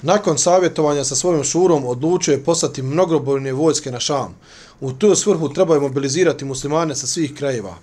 Nakon 0.03 0.39
savjetovanja 0.39 1.05
sa 1.05 1.15
svojom 1.15 1.45
šurom 1.45 1.87
odlučio 1.87 2.33
je 2.33 2.45
poslati 2.45 2.83
mnogobrojne 2.83 3.53
vojske 3.53 3.91
na 3.91 4.01
Šam. 4.01 4.37
U 4.81 4.93
tu 4.93 5.15
svrhu 5.15 5.49
treba 5.49 5.75
je 5.75 5.81
mobilizirati 5.81 6.45
muslimane 6.45 6.95
sa 6.95 7.07
svih 7.07 7.35
krajeva. 7.35 7.77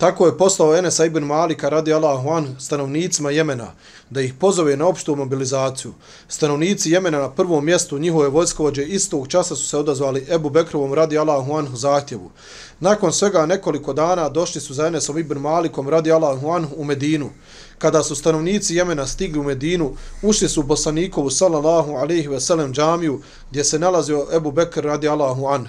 Tako 0.00 0.26
je 0.26 0.38
poslao 0.38 0.76
Enesa 0.76 1.04
ibn 1.04 1.24
Malika 1.24 1.68
radi 1.68 1.92
Allahu 1.92 2.28
an 2.28 2.56
stanovnicima 2.58 3.30
Jemena 3.30 3.72
da 4.10 4.20
ih 4.20 4.34
pozove 4.34 4.76
na 4.76 4.86
opštu 4.86 5.16
mobilizaciju. 5.16 5.92
Stanovnici 6.28 6.90
Jemena 6.90 7.18
na 7.18 7.30
prvom 7.30 7.64
mjestu 7.64 7.98
njihove 7.98 8.28
vojskovođe 8.28 8.84
istog 8.84 9.28
časa 9.28 9.56
su 9.56 9.68
se 9.68 9.78
odazvali 9.78 10.26
Ebu 10.30 10.50
Bekrovom 10.50 10.94
radi 10.94 11.18
Allahu 11.18 11.54
an 11.56 11.68
zahtjevu. 11.74 12.30
Nakon 12.80 13.12
svega 13.12 13.46
nekoliko 13.46 13.92
dana 13.92 14.28
došli 14.28 14.60
su 14.60 14.74
za 14.74 14.86
Enesom 14.86 15.18
ibn 15.18 15.38
Malikom 15.38 15.88
radi 15.88 16.12
Allahu 16.12 16.50
an 16.50 16.66
u 16.76 16.84
Medinu. 16.84 17.30
Kada 17.80 18.02
su 18.02 18.14
stanovnici 18.14 18.74
Jemena 18.74 19.06
stigli 19.06 19.38
u 19.38 19.42
Medinu, 19.42 19.94
ušli 20.22 20.48
su 20.48 20.60
u 20.60 20.64
Bosanikovu 20.64 21.30
sallallahu 21.30 21.92
alaihi 21.92 22.28
ve 22.28 22.40
sellem 22.40 22.72
džamiju 22.72 23.20
gdje 23.50 23.64
se 23.64 23.78
nalazio 23.78 24.26
Ebu 24.32 24.52
Bekr 24.52 24.84
radi 24.84 25.08
Allahu 25.08 25.46
anh. 25.46 25.68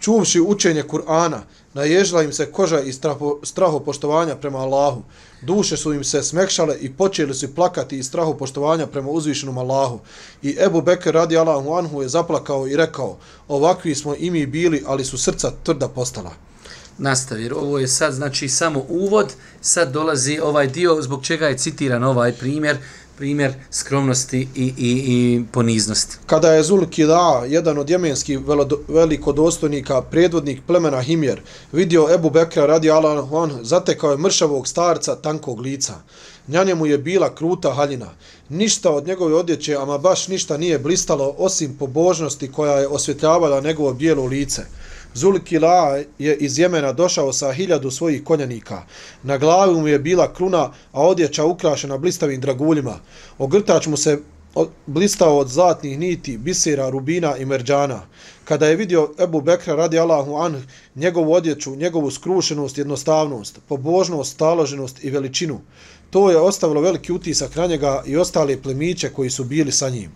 Čuvši 0.00 0.40
učenje 0.40 0.82
Kur'ana, 0.82 1.40
naježila 1.74 2.22
im 2.22 2.32
se 2.32 2.52
koža 2.52 2.80
i 2.80 2.92
straho, 2.92 3.38
straho 3.42 3.80
poštovanja 3.80 4.36
prema 4.36 4.58
Allahu. 4.58 5.02
Duše 5.42 5.76
su 5.76 5.92
im 5.92 6.04
se 6.04 6.22
smekšale 6.22 6.76
i 6.80 6.92
počeli 6.92 7.34
su 7.34 7.54
plakati 7.54 7.98
iz 7.98 8.06
straho 8.06 8.34
poštovanja 8.34 8.86
prema 8.86 9.10
uzvišenom 9.10 9.58
Allahu. 9.58 9.98
I 10.42 10.56
Ebu 10.66 10.82
Bekr 10.82 11.14
radi 11.14 11.36
Allahu 11.36 11.72
anhu 11.72 12.02
je 12.02 12.08
zaplakao 12.08 12.68
i 12.68 12.76
rekao, 12.76 13.16
ovakvi 13.48 13.94
smo 13.94 14.14
i 14.14 14.30
mi 14.30 14.46
bili, 14.46 14.82
ali 14.86 15.04
su 15.04 15.18
srca 15.18 15.52
tvrda 15.62 15.88
postala. 15.88 16.51
Nastavi, 16.98 17.50
ovo 17.50 17.78
je 17.78 17.88
sad 17.88 18.14
znači 18.14 18.48
samo 18.48 18.84
uvod, 18.88 19.32
sad 19.60 19.92
dolazi 19.92 20.38
ovaj 20.42 20.66
dio 20.66 21.02
zbog 21.02 21.24
čega 21.24 21.48
je 21.48 21.58
citiran 21.58 22.04
ovaj 22.04 22.32
primjer, 22.32 22.76
primjer 23.16 23.54
skromnosti 23.70 24.48
i, 24.54 24.64
i, 24.64 24.72
i 24.78 25.44
poniznosti. 25.52 26.16
Kada 26.26 26.52
je 26.52 26.62
Zulkida, 26.62 27.44
jedan 27.48 27.78
od 27.78 27.90
jemenskih 27.90 28.38
velikodostojnika, 28.88 30.02
predvodnik 30.02 30.62
plemena 30.66 31.00
Himjer, 31.00 31.40
vidio 31.72 32.08
Ebu 32.14 32.30
Bekra 32.30 32.66
radi 32.66 32.90
Alan, 32.90 33.50
zatekao 33.62 34.10
je 34.10 34.18
mršavog 34.18 34.68
starca 34.68 35.16
tankog 35.16 35.60
lica. 35.60 35.94
Na 36.46 36.64
njemu 36.64 36.86
je 36.86 36.98
bila 36.98 37.34
kruta 37.34 37.70
haljina. 37.70 38.10
Ništa 38.48 38.90
od 38.90 39.06
njegove 39.06 39.34
odjeće, 39.34 39.76
ama 39.76 39.98
baš 39.98 40.28
ništa 40.28 40.56
nije 40.56 40.78
blistalo 40.78 41.34
osim 41.38 41.76
pobožnosti 41.78 42.52
koja 42.52 42.78
je 42.78 42.88
osvjetljavala 42.88 43.60
njegovo 43.60 43.92
bijelo 43.94 44.24
lice. 44.24 44.62
Zulkila 45.14 45.98
je 46.18 46.36
iz 46.36 46.58
Jemena 46.58 46.92
došao 46.92 47.32
sa 47.32 47.52
hiljadu 47.52 47.90
svojih 47.90 48.24
konjanika. 48.24 48.82
Na 49.22 49.38
glavi 49.38 49.80
mu 49.80 49.88
je 49.88 49.98
bila 49.98 50.34
kruna, 50.34 50.72
a 50.92 51.02
odjeća 51.02 51.44
ukrašena 51.44 51.98
blistavim 51.98 52.40
draguljima. 52.40 52.98
Ogrtač 53.38 53.86
mu 53.86 53.96
se 53.96 54.18
blistao 54.86 55.38
od 55.38 55.48
zlatnih 55.48 55.98
niti, 55.98 56.38
bisera, 56.38 56.90
rubina 56.90 57.36
i 57.36 57.44
merđana. 57.44 58.02
Kada 58.44 58.66
je 58.66 58.76
vidio 58.76 59.10
Ebu 59.20 59.40
Bekra 59.40 59.74
radi 59.74 59.98
Allahu 59.98 60.36
an, 60.36 60.62
njegovu 60.94 61.32
odjeću, 61.32 61.76
njegovu 61.76 62.10
skrušenost, 62.10 62.78
jednostavnost, 62.78 63.58
pobožnost, 63.68 64.32
staloženost 64.32 65.04
i 65.04 65.10
veličinu, 65.10 65.60
to 66.10 66.30
je 66.30 66.36
ostavilo 66.36 66.80
veliki 66.80 67.12
utisak 67.12 67.56
na 67.56 67.66
njega 67.66 68.02
i 68.06 68.16
ostale 68.16 68.62
plemiće 68.62 69.08
koji 69.08 69.30
su 69.30 69.44
bili 69.44 69.72
sa 69.72 69.88
njim. 69.88 70.10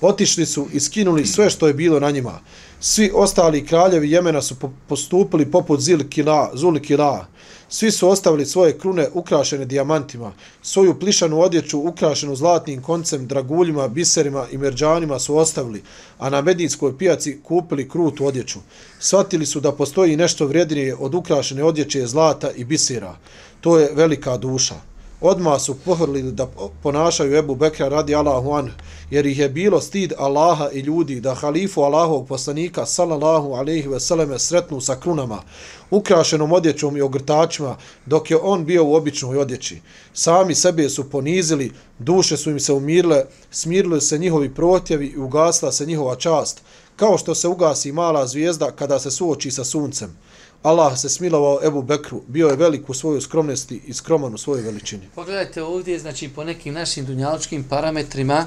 Otišli 0.00 0.46
su 0.46 0.68
i 0.72 0.80
skinuli 0.80 1.26
sve 1.26 1.50
što 1.50 1.66
je 1.66 1.74
bilo 1.74 2.00
na 2.00 2.10
njima. 2.10 2.40
Svi 2.84 3.10
ostali 3.14 3.66
kraljevi 3.66 4.10
Jemena 4.10 4.42
su 4.42 4.56
postupili 4.88 5.50
poput 5.50 5.80
Zil 5.80 5.98
Kila, 6.08 7.26
Svi 7.68 7.90
su 7.90 8.08
ostavili 8.08 8.46
svoje 8.46 8.78
krune 8.78 9.08
ukrašene 9.14 9.64
dijamantima. 9.64 10.32
Svoju 10.62 10.98
plišanu 10.98 11.40
odjeću 11.40 11.78
ukrašenu 11.78 12.36
zlatnim 12.36 12.82
koncem, 12.82 13.26
draguljima, 13.26 13.88
biserima 13.88 14.46
i 14.50 14.58
merđanima 14.58 15.18
su 15.18 15.36
ostavili, 15.36 15.82
a 16.18 16.30
na 16.30 16.40
medijskoj 16.40 16.98
pijaci 16.98 17.40
kupili 17.42 17.88
krutu 17.88 18.26
odjeću. 18.26 18.58
Svatili 18.98 19.46
su 19.46 19.60
da 19.60 19.72
postoji 19.72 20.16
nešto 20.16 20.46
vrijednije 20.46 20.94
od 20.94 21.14
ukrašene 21.14 21.64
odjeće 21.64 22.06
zlata 22.06 22.50
i 22.56 22.64
bisera. 22.64 23.16
To 23.60 23.78
je 23.78 23.90
velika 23.94 24.36
duša 24.36 24.91
odmah 25.22 25.60
su 25.60 25.74
pohrlili 25.74 26.32
da 26.32 26.46
ponašaju 26.82 27.36
Ebu 27.36 27.54
Bekra 27.54 27.88
radi 27.88 28.14
Allahu 28.14 28.52
an, 28.52 28.70
jer 29.10 29.26
ih 29.26 29.38
je 29.38 29.48
bilo 29.48 29.80
stid 29.80 30.12
Allaha 30.18 30.68
i 30.72 30.80
ljudi 30.80 31.20
da 31.20 31.34
halifu 31.34 31.82
Allahovog 31.82 32.28
poslanika 32.28 32.86
sallallahu 32.86 33.52
alaihi 33.52 33.88
ve 33.88 34.00
selleme 34.00 34.38
sretnu 34.38 34.80
sa 34.80 34.96
krunama, 34.96 35.42
ukrašenom 35.90 36.52
odjećom 36.52 36.96
i 36.96 37.00
ogrtačima, 37.00 37.76
dok 38.06 38.30
je 38.30 38.36
on 38.42 38.64
bio 38.64 38.84
u 38.84 38.94
običnoj 38.94 39.38
odjeći. 39.38 39.80
Sami 40.12 40.54
sebe 40.54 40.88
su 40.88 41.10
ponizili, 41.10 41.72
duše 41.98 42.36
su 42.36 42.50
im 42.50 42.60
se 42.60 42.72
umirile, 42.72 43.24
smirili 43.50 44.00
se 44.00 44.18
njihovi 44.18 44.54
protjevi 44.54 45.06
i 45.06 45.18
ugasla 45.18 45.72
se 45.72 45.86
njihova 45.86 46.16
čast, 46.16 46.62
kao 46.96 47.18
što 47.18 47.34
se 47.34 47.48
ugasi 47.48 47.92
mala 47.92 48.26
zvijezda 48.26 48.70
kada 48.70 48.98
se 48.98 49.10
suoči 49.10 49.50
sa 49.50 49.64
suncem. 49.64 50.16
Allah 50.62 50.98
se 50.98 51.08
smilovao 51.08 51.58
Ebu 51.64 51.82
Bekru, 51.82 52.20
bio 52.26 52.48
je 52.48 52.56
velik 52.56 52.90
u 52.90 52.94
svojoj 52.94 53.20
skromnosti 53.20 53.82
i 53.86 53.92
skroman 53.92 54.34
u 54.34 54.38
svojoj 54.38 54.62
veličini. 54.62 55.02
Pogledajte 55.14 55.62
ovdje, 55.62 55.98
znači 55.98 56.28
po 56.28 56.44
nekim 56.44 56.74
našim 56.74 57.06
dunjaločkim 57.06 57.64
parametrima, 57.64 58.46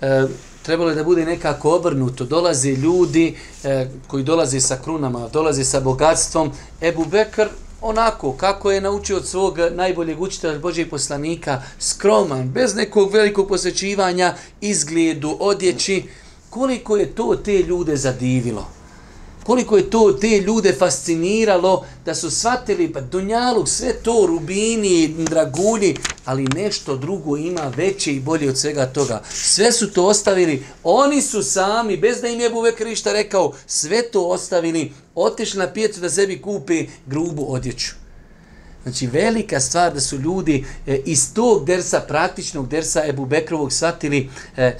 e, 0.00 0.26
trebalo 0.62 0.90
je 0.90 0.94
da 0.94 1.04
bude 1.04 1.24
nekako 1.24 1.76
obrnuto. 1.76 2.24
Dolaze 2.24 2.70
ljudi 2.70 3.36
e, 3.64 3.88
koji 4.06 4.24
dolaze 4.24 4.60
sa 4.60 4.78
krunama, 4.84 5.28
dolaze 5.28 5.64
sa 5.64 5.80
bogatstvom. 5.80 6.52
Ebu 6.82 7.04
Bekr 7.04 7.48
onako 7.80 8.32
kako 8.32 8.70
je 8.70 8.80
naučio 8.80 9.16
od 9.16 9.26
svog 9.26 9.58
najboljeg 9.74 10.20
učitelja 10.20 10.58
Božeg 10.58 10.90
poslanika, 10.90 11.62
skroman, 11.78 12.48
bez 12.48 12.74
nekog 12.74 13.12
velikog 13.12 13.48
posvećivanja, 13.48 14.34
izgledu, 14.60 15.36
odjeći, 15.40 16.02
koliko 16.50 16.96
je 16.96 17.14
to 17.14 17.36
te 17.44 17.62
ljude 17.62 17.96
zadivilo 17.96 18.77
koliko 19.48 19.76
je 19.76 19.90
to 19.90 20.12
te 20.12 20.40
ljude 20.40 20.72
fasciniralo 20.72 21.86
da 22.04 22.14
su 22.14 22.30
shvatili 22.30 22.92
pa 22.92 23.00
Dunjaluk, 23.00 23.68
sve 23.68 23.92
to 23.92 24.26
rubini, 24.26 25.14
dragulji, 25.18 25.96
ali 26.24 26.48
nešto 26.54 26.96
drugo 26.96 27.36
ima 27.36 27.72
veće 27.76 28.12
i 28.12 28.20
bolje 28.20 28.48
od 28.48 28.58
svega 28.58 28.86
toga. 28.86 29.22
Sve 29.30 29.72
su 29.72 29.92
to 29.92 30.06
ostavili, 30.06 30.64
oni 30.84 31.22
su 31.22 31.42
sami, 31.42 31.96
bez 31.96 32.20
da 32.20 32.28
im 32.28 32.40
je 32.40 32.50
Buvek 32.50 32.80
Rišta 32.80 33.12
rekao, 33.12 33.52
sve 33.66 34.02
to 34.10 34.26
ostavili, 34.28 34.92
otišli 35.14 35.58
na 35.58 35.72
pijecu 35.72 36.00
da 36.00 36.10
sebi 36.10 36.42
kupe 36.42 36.84
grubu 37.06 37.46
odjeću. 37.48 37.92
Znači, 38.82 39.06
velika 39.06 39.60
stvar 39.60 39.94
da 39.94 40.00
su 40.00 40.16
ljudi 40.16 40.64
e, 40.86 41.00
iz 41.04 41.34
tog 41.34 41.64
dersa, 41.64 42.00
praktičnog 42.00 42.68
dersa 42.68 43.06
Ebu 43.06 43.26
Bekrovog 43.26 43.72
shvatili 43.72 44.30
e, 44.56 44.78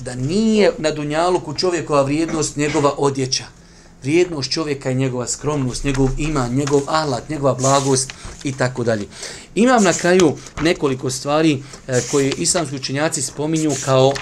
da 0.00 0.14
nije 0.14 0.72
na 0.78 0.90
Dunjaluku 0.90 1.54
čovjekova 1.54 2.02
vrijednost 2.02 2.56
njegova 2.56 2.94
odjeća 2.98 3.59
vrijednost 4.02 4.50
čovjeka 4.50 4.90
i 4.90 4.94
njegova 4.94 5.26
skromnost, 5.26 5.84
njegov 5.84 6.08
ima, 6.18 6.48
njegov 6.48 6.82
alat, 6.86 7.28
njegova 7.28 7.54
blagost 7.54 8.12
i 8.44 8.52
tako 8.52 8.84
dalje. 8.84 9.06
Imam 9.54 9.84
na 9.84 9.92
kraju 9.92 10.36
nekoliko 10.62 11.10
stvari 11.10 11.62
e, 11.88 12.00
koje 12.10 12.30
islamski 12.30 12.76
učenjaci 12.76 13.22
spominju 13.22 13.72
kao 13.84 14.12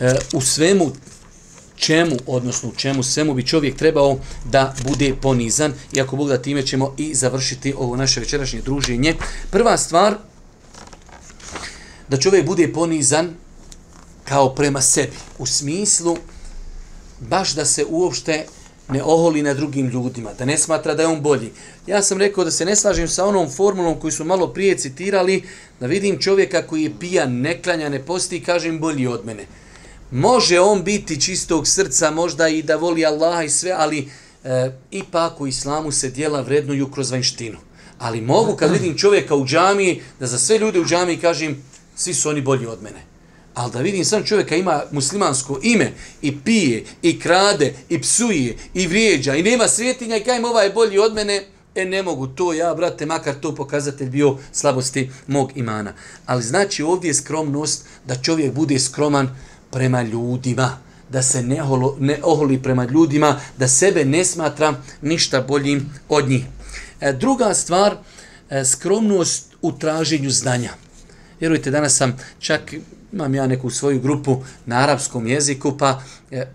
e, 0.00 0.14
u 0.32 0.40
svemu 0.40 0.92
čemu, 1.76 2.16
odnosno 2.26 2.68
u 2.68 2.74
čemu 2.76 3.02
svemu 3.02 3.34
bi 3.34 3.46
čovjek 3.46 3.76
trebao 3.76 4.18
da 4.44 4.74
bude 4.88 5.14
ponizan, 5.22 5.72
i 5.92 6.00
ako 6.00 6.16
Bog 6.16 6.28
da 6.28 6.42
time 6.42 6.66
ćemo 6.66 6.94
i 6.98 7.14
završiti 7.14 7.74
ovo 7.78 7.96
naše 7.96 8.20
večerašnje 8.20 8.60
druženje. 8.60 9.14
Prva 9.50 9.76
stvar, 9.78 10.14
da 12.08 12.16
čovjek 12.16 12.46
bude 12.46 12.72
ponizan 12.72 13.34
kao 14.24 14.54
prema 14.54 14.80
sebi, 14.80 15.16
u 15.38 15.46
smislu 15.46 16.16
baš 17.20 17.54
da 17.54 17.64
se 17.64 17.84
uopšte 17.88 18.46
ne 18.88 19.02
oholi 19.02 19.42
na 19.42 19.54
drugim 19.54 19.88
ljudima, 19.88 20.30
da 20.38 20.44
ne 20.44 20.58
smatra 20.58 20.94
da 20.94 21.02
je 21.02 21.08
on 21.08 21.20
bolji. 21.20 21.50
Ja 21.86 22.02
sam 22.02 22.18
rekao 22.18 22.44
da 22.44 22.50
se 22.50 22.64
ne 22.64 22.76
slažem 22.76 23.08
sa 23.08 23.24
onom 23.26 23.50
formulom 23.50 24.00
koju 24.00 24.10
su 24.10 24.24
malo 24.24 24.46
prije 24.46 24.78
citirali, 24.78 25.42
da 25.80 25.86
vidim 25.86 26.18
čovjeka 26.18 26.66
koji 26.66 26.82
je 26.82 26.98
pijan, 27.00 27.40
ne 27.40 27.62
klanja, 27.62 27.88
ne 27.88 28.04
posti 28.04 28.36
i 28.36 28.44
kažem 28.44 28.78
bolji 28.80 29.06
od 29.06 29.26
mene. 29.26 29.46
Može 30.10 30.60
on 30.60 30.82
biti 30.82 31.20
čistog 31.20 31.68
srca, 31.68 32.10
možda 32.10 32.48
i 32.48 32.62
da 32.62 32.76
voli 32.76 33.06
Allaha 33.06 33.42
i 33.42 33.50
sve, 33.50 33.72
ali 33.76 34.08
e, 34.44 34.70
ipak 34.90 35.40
u 35.40 35.46
islamu 35.46 35.92
se 35.92 36.10
dijela 36.10 36.40
vrednuju 36.40 36.90
kroz 36.90 37.10
vanjštinu. 37.10 37.58
Ali 37.98 38.20
mogu 38.20 38.56
kad 38.56 38.72
vidim 38.72 38.98
čovjeka 38.98 39.34
u 39.34 39.46
džamiji, 39.46 40.02
da 40.20 40.26
za 40.26 40.38
sve 40.38 40.58
ljude 40.58 40.80
u 40.80 40.84
džamiji 40.84 41.16
kažem, 41.16 41.62
svi 41.96 42.14
su 42.14 42.28
oni 42.28 42.40
bolji 42.40 42.66
od 42.66 42.82
mene. 42.82 43.15
Ali 43.56 43.72
da 43.72 43.80
vidim 43.80 44.04
sam 44.04 44.24
čovjeka 44.24 44.56
ima 44.56 44.82
muslimansko 44.90 45.60
ime 45.62 45.92
i 46.22 46.40
pije, 46.40 46.84
i 47.02 47.20
krade, 47.20 47.74
i 47.88 48.00
psuje, 48.00 48.56
i 48.74 48.86
vrijeđa, 48.86 49.34
i 49.34 49.42
nema 49.42 49.68
svjetinja 49.68 50.16
i 50.16 50.24
kajem 50.24 50.44
ovaj 50.44 50.66
je 50.66 50.72
bolji 50.72 50.98
od 50.98 51.14
mene, 51.14 51.44
e 51.74 51.84
ne 51.84 52.02
mogu 52.02 52.26
to 52.26 52.52
ja, 52.52 52.74
brate, 52.74 53.06
makar 53.06 53.34
to 53.34 53.54
pokazatelj 53.54 54.10
bio 54.10 54.36
slabosti 54.52 55.10
mog 55.26 55.52
imana. 55.54 55.92
Ali 56.26 56.42
znači 56.42 56.82
ovdje 56.82 57.08
je 57.08 57.14
skromnost 57.14 57.84
da 58.06 58.22
čovjek 58.22 58.52
bude 58.52 58.78
skroman 58.78 59.36
prema 59.70 60.02
ljudima, 60.02 60.78
da 61.10 61.22
se 61.22 61.42
ne, 61.42 61.60
holo, 61.60 61.96
ne 62.00 62.20
oholi 62.22 62.62
prema 62.62 62.84
ljudima, 62.84 63.40
da 63.58 63.68
sebe 63.68 64.04
ne 64.04 64.24
smatra 64.24 64.74
ništa 65.02 65.40
boljim 65.40 65.90
od 66.08 66.28
njih. 66.28 66.44
E, 67.00 67.12
druga 67.12 67.54
stvar, 67.54 67.96
e, 68.50 68.64
skromnost 68.64 69.54
u 69.62 69.72
traženju 69.72 70.30
znanja. 70.30 70.70
Vjerujte, 71.40 71.70
danas 71.70 71.96
sam 71.96 72.16
čak 72.38 72.74
imam 73.16 73.34
ja 73.34 73.46
neku 73.46 73.70
svoju 73.70 74.00
grupu 74.00 74.42
na 74.66 74.76
arapskom 74.76 75.26
jeziku, 75.26 75.78
pa 75.78 76.02
e, 76.30 76.46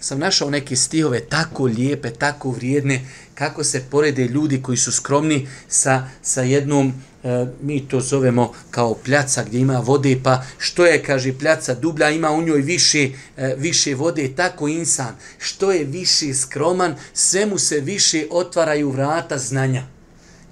sam 0.00 0.18
našao 0.18 0.50
neke 0.50 0.76
stihove 0.76 1.20
tako 1.20 1.64
lijepe, 1.64 2.10
tako 2.10 2.50
vrijedne, 2.50 3.04
kako 3.34 3.64
se 3.64 3.84
porede 3.90 4.24
ljudi 4.24 4.62
koji 4.62 4.78
su 4.78 4.92
skromni 4.92 5.48
sa, 5.68 6.08
sa 6.22 6.42
jednom, 6.42 6.92
e, 7.24 7.46
mi 7.62 7.88
to 7.88 8.00
zovemo 8.00 8.52
kao 8.70 8.94
pljaca 8.94 9.44
gdje 9.44 9.58
ima 9.60 9.78
vode, 9.78 10.20
pa 10.24 10.42
što 10.58 10.86
je, 10.86 11.02
kaže, 11.02 11.38
pljaca 11.38 11.74
dublja, 11.74 12.10
ima 12.10 12.30
u 12.30 12.42
njoj 12.42 12.60
više, 12.60 13.08
e, 13.36 13.54
više 13.58 13.94
vode, 13.94 14.28
tako 14.36 14.68
insan, 14.68 15.14
što 15.38 15.72
je 15.72 15.84
više 15.84 16.34
skroman, 16.34 16.96
sve 17.14 17.46
mu 17.46 17.58
se 17.58 17.80
više 17.80 18.26
otvaraju 18.30 18.90
vrata 18.90 19.38
znanja. 19.38 19.82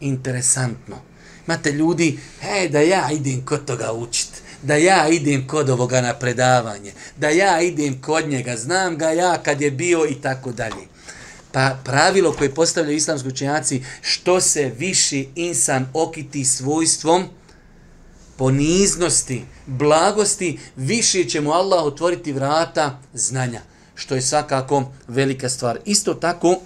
Interesantno. 0.01 0.97
Imate 1.47 1.73
ljudi, 1.73 2.19
hej, 2.41 2.69
da 2.69 2.81
ja 2.81 3.11
idem 3.13 3.45
kod 3.45 3.65
toga 3.65 3.93
učiti 3.93 4.48
da 4.63 4.77
ja 4.77 5.09
idem 5.09 5.47
kod 5.47 5.71
ovoga 5.71 6.01
na 6.01 6.15
predavanje, 6.15 6.93
da 7.17 7.29
ja 7.29 7.61
idem 7.61 8.03
kod 8.03 8.29
njega, 8.29 8.57
znam 8.57 8.97
ga 8.97 9.11
ja 9.11 9.43
kad 9.43 9.61
je 9.61 9.71
bio 9.71 10.07
i 10.11 10.15
tako 10.15 10.53
dalje. 10.53 10.89
Pa 11.53 11.77
pravilo 11.85 12.33
koje 12.33 12.55
postavljaju 12.55 12.97
islamski 12.97 13.29
učenjaci, 13.29 13.83
što 14.01 14.41
se 14.41 14.73
više 14.79 15.25
insan 15.35 15.87
okiti 15.95 16.45
svojstvom, 16.45 17.25
poniznosti, 18.37 19.45
blagosti, 19.67 20.59
više 20.77 21.25
će 21.25 21.41
mu 21.41 21.53
Allah 21.53 21.85
otvoriti 21.85 22.33
vrata 22.33 22.99
znanja, 23.15 23.61
što 23.95 24.15
je 24.15 24.23
svakako 24.23 24.93
velika 25.09 25.49
stvar. 25.49 25.79
Isto 25.85 26.15
tako, 26.15 26.57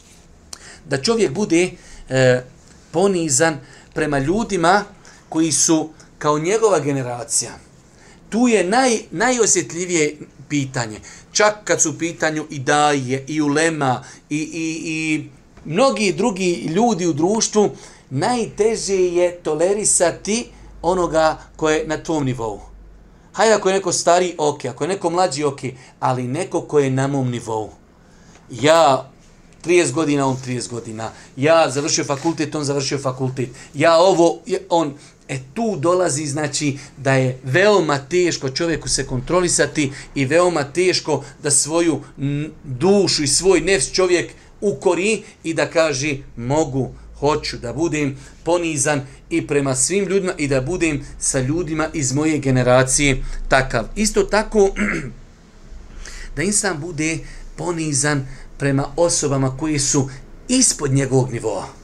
da 0.90 1.02
čovjek 1.02 1.32
bude 1.32 1.70
e, 2.08 2.42
ponizan 2.90 3.58
prema 3.94 4.18
ljudima 4.18 4.84
koji 5.28 5.52
su 5.52 5.90
kao 6.20 6.38
njegova 6.38 6.80
generacija, 6.80 7.50
tu 8.28 8.48
je 8.48 8.64
naj, 8.64 8.98
najosjetljivije 9.10 10.16
pitanje. 10.48 11.00
Čak 11.32 11.54
kad 11.64 11.82
su 11.82 11.90
u 11.90 11.98
pitanju 11.98 12.46
i 12.50 12.58
daje, 12.58 13.24
i 13.28 13.40
ulema, 13.40 14.04
i, 14.30 14.36
i, 14.36 14.66
i 14.84 15.30
mnogi 15.64 16.12
drugi 16.12 16.52
ljudi 16.52 17.06
u 17.06 17.12
društvu, 17.12 17.70
najteže 18.10 18.96
je 18.96 19.36
tolerisati 19.42 20.46
onoga 20.82 21.38
koje 21.56 21.78
je 21.78 21.86
na 21.86 21.96
tom 21.96 22.24
nivou. 22.24 22.60
Hajde 23.32 23.54
ako 23.54 23.68
je 23.68 23.74
neko 23.74 23.92
stari, 23.92 24.34
ok, 24.38 24.64
ako 24.64 24.84
je 24.84 24.88
neko 24.88 25.10
mlađi, 25.10 25.44
ok, 25.44 25.60
ali 26.00 26.22
neko 26.22 26.60
koje 26.60 26.84
je 26.84 26.90
na 26.90 27.06
mom 27.06 27.30
nivou. 27.30 27.70
Ja 28.50 29.10
30 29.64 29.92
godina, 29.92 30.26
on 30.26 30.36
30 30.46 30.70
godina. 30.70 31.10
Ja 31.36 31.70
završio 31.70 32.04
fakultet, 32.04 32.54
on 32.54 32.64
završio 32.64 32.98
fakultet. 32.98 33.48
Ja 33.74 33.96
ovo, 33.96 34.38
on... 34.68 34.94
E 35.30 35.38
tu 35.54 35.76
dolazi 35.76 36.26
znači 36.26 36.78
da 36.96 37.12
je 37.12 37.38
veoma 37.44 37.98
teško 37.98 38.50
čovjeku 38.50 38.88
se 38.88 39.06
kontrolisati 39.06 39.92
i 40.14 40.24
veoma 40.24 40.64
teško 40.64 41.24
da 41.42 41.50
svoju 41.50 42.00
dušu 42.64 43.22
i 43.22 43.28
svoj 43.28 43.60
nefs 43.60 43.92
čovjek 43.92 44.30
ukori 44.60 45.22
i 45.44 45.54
da 45.54 45.70
kaže 45.70 46.16
mogu, 46.36 46.90
hoću 47.18 47.58
da 47.58 47.72
budem 47.72 48.16
ponizan 48.44 49.00
i 49.30 49.46
prema 49.46 49.74
svim 49.74 50.04
ljudima 50.04 50.32
i 50.38 50.48
da 50.48 50.60
budem 50.60 51.04
sa 51.18 51.40
ljudima 51.40 51.88
iz 51.94 52.12
moje 52.12 52.38
generacije 52.38 53.24
takav. 53.48 53.84
Isto 53.96 54.22
tako 54.22 54.70
da 56.36 56.42
insan 56.42 56.80
bude 56.80 57.18
ponizan 57.56 58.26
prema 58.58 58.92
osobama 58.96 59.56
koji 59.56 59.78
su 59.78 60.10
ispod 60.48 60.92
njegovog 60.92 61.32
nivoa. 61.32 61.79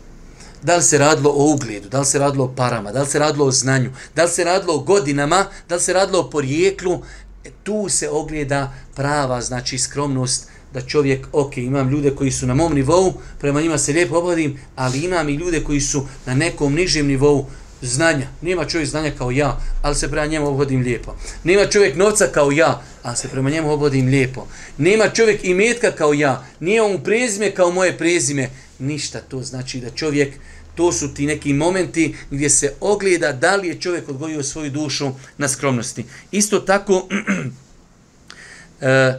Da 0.67 0.77
li 0.77 0.83
se 0.83 0.99
radilo 0.99 1.31
o 1.31 1.53
ugledu, 1.53 1.89
da 1.89 2.01
li 2.01 2.07
se 2.07 2.19
radilo 2.19 2.45
o 2.45 2.55
parama, 2.57 2.93
da 2.93 3.03
li 3.03 3.07
se 3.07 3.19
radilo 3.19 3.45
o 3.47 3.51
znanju, 3.51 3.91
da 4.17 4.25
li 4.25 4.31
se 4.31 4.45
radilo 4.45 4.75
o 4.75 4.79
godinama, 4.79 5.47
da 5.69 5.75
li 5.75 5.81
se 5.81 5.93
radilo 5.93 6.21
o 6.21 6.31
porijeklu, 6.31 7.03
e, 7.45 7.51
tu 7.63 7.89
se 7.89 8.09
ogleda 8.11 8.75
prava, 8.95 9.41
znači 9.41 9.79
skromnost, 9.79 10.49
da 10.75 10.81
čovjek, 10.81 11.27
ok, 11.33 11.57
imam 11.57 11.91
ljude 11.91 12.11
koji 12.11 12.31
su 12.31 12.47
na 12.47 12.55
mom 12.55 12.75
nivou, 12.75 13.15
prema 13.39 13.61
njima 13.61 13.79
se 13.79 13.93
lijepo 13.93 14.19
obhodim, 14.19 14.59
ali 14.77 14.99
imam 14.99 15.29
i 15.29 15.35
ljude 15.35 15.65
koji 15.65 15.81
su 15.81 16.07
na 16.27 16.35
nekom 16.35 16.75
nižem 16.75 17.07
nivou, 17.07 17.47
znanja. 17.83 18.27
Nema 18.43 18.65
čovjek 18.65 18.89
znanja 18.89 19.13
kao 19.19 19.31
ja, 19.31 19.61
ali 19.83 19.95
se 19.95 20.11
prema 20.11 20.27
njemu 20.27 20.49
obhodim 20.49 20.81
lijepo. 20.81 21.17
Nema 21.45 21.67
čovjek 21.67 21.97
novca 21.97 22.27
kao 22.27 22.51
ja, 22.51 22.83
ali 23.03 23.17
se 23.17 23.29
prema 23.29 23.51
njemu 23.51 23.73
obhodim 23.73 24.09
lijepo. 24.09 24.47
Nema 24.79 25.09
čovjek 25.09 25.45
imetka 25.45 25.93
kao 25.93 26.13
ja, 26.15 26.45
nije 26.61 26.83
on 26.83 27.03
prezime 27.05 27.51
kao 27.51 27.71
moje 27.71 27.99
prezime. 27.99 28.51
Ništa 28.79 29.21
to 29.21 29.43
znači 29.43 29.81
da 29.81 29.91
čovjek, 29.91 30.35
to 30.77 30.93
su 30.93 31.15
ti 31.15 31.27
neki 31.27 31.53
momenti 31.53 32.15
gdje 32.31 32.51
se 32.51 32.73
ogleda 32.81 33.33
da 33.33 33.57
li 33.57 33.69
je 33.69 33.81
čovjek 33.81 34.09
odgojio 34.09 34.43
svoju 34.43 34.71
dušu 34.71 35.11
na 35.39 35.49
skromnosti. 35.49 36.05
Isto 36.31 36.61
tako, 36.61 37.09
e, 38.81 39.15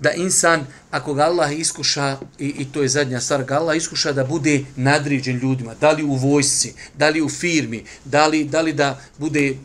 da 0.00 0.12
insan, 0.12 0.66
ako 0.90 1.14
ga 1.14 1.22
Allah 1.22 1.58
iskuša, 1.58 2.18
i, 2.38 2.46
i 2.46 2.64
to 2.72 2.82
je 2.82 2.88
zadnja 2.88 3.20
stvar, 3.20 3.44
ga 3.44 3.54
Allah 3.54 3.76
iskuša 3.76 4.12
da 4.12 4.24
bude 4.24 4.64
nadređen 4.76 5.38
ljudima, 5.38 5.74
da 5.80 5.90
li 5.90 6.02
u 6.02 6.14
vojsci, 6.14 6.74
da 6.98 7.08
li 7.08 7.22
u 7.22 7.28
firmi, 7.28 7.84
da 8.04 8.26
li 8.26 8.44
da, 8.44 8.60
li 8.60 8.72
da 8.72 9.00
bude 9.18 9.56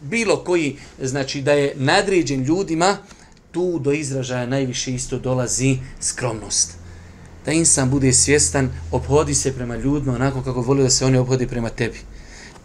bilo 0.00 0.44
koji, 0.44 0.76
znači 1.02 1.42
da 1.42 1.52
je 1.52 1.74
nadređen 1.76 2.42
ljudima, 2.42 2.96
tu 3.52 3.78
do 3.78 3.92
izražaja 3.92 4.46
najviše 4.46 4.94
isto 4.94 5.18
dolazi 5.18 5.78
skromnost. 6.00 6.77
Da 7.48 7.52
insan 7.52 7.90
bude 7.90 8.12
svjestan, 8.12 8.68
obhodi 8.92 9.34
se 9.34 9.54
prema 9.54 9.76
ljudima 9.76 10.14
onako 10.14 10.42
kako 10.42 10.60
voli 10.60 10.82
da 10.82 10.90
se 10.90 11.04
oni 11.04 11.18
obhodi 11.18 11.46
prema 11.46 11.68
tebi 11.68 11.98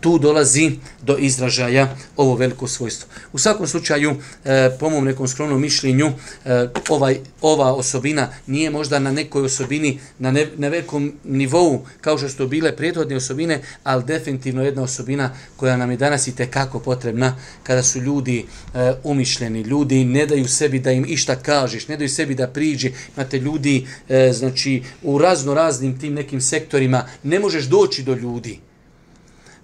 tu 0.04 0.20
dolazi 0.20 0.72
do 1.02 1.18
izražaja 1.18 1.96
ovo 2.18 2.36
veliko 2.36 2.68
svojstvo. 2.68 3.10
U 3.34 3.40
svakom 3.40 3.68
slučaju, 3.68 4.16
e, 4.46 4.70
po 4.80 4.90
mom 4.90 5.06
nekom 5.06 5.28
skromnom 5.28 5.62
mišljenju, 5.62 6.12
e, 6.46 6.68
ovaj, 6.90 7.20
ova 7.42 7.74
osobina 7.74 8.28
nije 8.48 8.70
možda 8.70 9.00
na 9.00 9.12
nekoj 9.12 9.46
osobini, 9.46 10.00
na, 10.20 10.32
ne, 10.32 10.48
na 10.58 10.68
velikom 10.68 11.14
nivou, 11.24 11.86
kao 12.02 12.18
što 12.18 12.30
su 12.30 12.48
bile 12.48 12.76
prethodne 12.76 13.16
osobine, 13.16 13.62
ali 13.84 14.04
definitivno 14.04 14.64
jedna 14.64 14.84
osobina 14.84 15.30
koja 15.56 15.78
nam 15.78 15.92
je 15.92 15.98
danas 15.98 16.28
i 16.28 16.36
tekako 16.36 16.80
potrebna, 16.80 17.36
kada 17.64 17.84
su 17.84 18.02
ljudi 18.02 18.46
e, 18.76 18.94
umišljeni, 19.04 19.62
ljudi 19.62 20.06
ne 20.06 20.26
daju 20.26 20.48
sebi 20.48 20.80
da 20.80 20.92
im 20.92 21.06
išta 21.08 21.36
kažeš, 21.36 21.88
ne 21.88 21.98
daju 21.98 22.10
sebi 22.10 22.36
da 22.36 22.48
priđe, 22.48 22.92
imate 23.16 23.40
ljudi, 23.40 23.88
e, 24.10 24.34
znači, 24.34 24.84
u 25.04 25.18
razno 25.18 25.54
raznim 25.54 26.00
tim 26.00 26.14
nekim 26.14 26.42
sektorima, 26.42 27.08
ne 27.24 27.40
možeš 27.40 27.66
doći 27.66 28.04
do 28.04 28.16
ljudi 28.16 28.60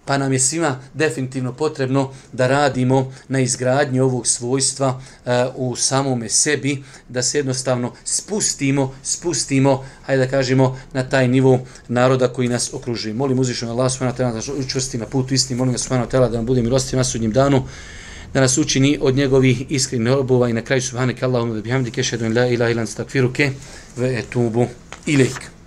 pa 0.09 0.17
nam 0.17 0.33
je 0.33 0.39
svima 0.39 0.79
definitivno 0.93 1.53
potrebno 1.53 2.11
da 2.33 2.47
radimo 2.47 3.13
na 3.27 3.39
izgradnji 3.39 3.99
ovog 3.99 4.27
svojstva 4.27 5.01
e, 5.25 5.45
u 5.55 5.75
samome 5.75 6.29
sebi, 6.29 6.83
da 7.09 7.21
se 7.21 7.37
jednostavno 7.37 7.93
spustimo, 8.03 8.95
spustimo, 9.03 9.85
hajde 10.05 10.25
da 10.25 10.31
kažemo, 10.31 10.79
na 10.93 11.03
taj 11.09 11.27
nivo 11.27 11.59
naroda 11.87 12.27
koji 12.27 12.47
nas 12.47 12.73
okružuje. 12.73 13.13
Molim 13.13 13.39
uzvišeno 13.39 13.71
Allah 13.71 13.91
subhanahu 13.91 14.17
ta'ala 14.17 14.33
da 14.33 14.53
učvrsti 14.53 14.97
na 14.97 15.05
putu 15.05 15.33
istini, 15.33 15.57
molim 15.57 15.73
ga 15.73 15.77
subhanahu 15.77 16.11
ta'ala 16.11 16.29
da 16.29 16.37
nam 16.37 16.45
bude 16.45 16.61
milosti 16.61 16.95
na 16.95 17.03
sudnjem 17.03 17.31
danu, 17.31 17.63
da 18.33 18.41
nas 18.41 18.57
učini 18.57 18.97
od 19.01 19.15
njegovih 19.15 19.71
iskrenih 19.71 20.13
robova 20.13 20.49
i 20.49 20.53
na 20.53 20.61
kraju 20.61 20.81
subhanaka 20.81 21.25
Allahumma 21.25 21.61
bihamdike, 21.61 22.03
šedun 22.03 22.37
la 22.37 22.47
ilaha 22.47 22.71
ilan 22.71 22.87
stakfiruke, 22.87 23.51
ve 23.97 24.19
etubu 24.19 24.67
ilaik. 25.05 25.58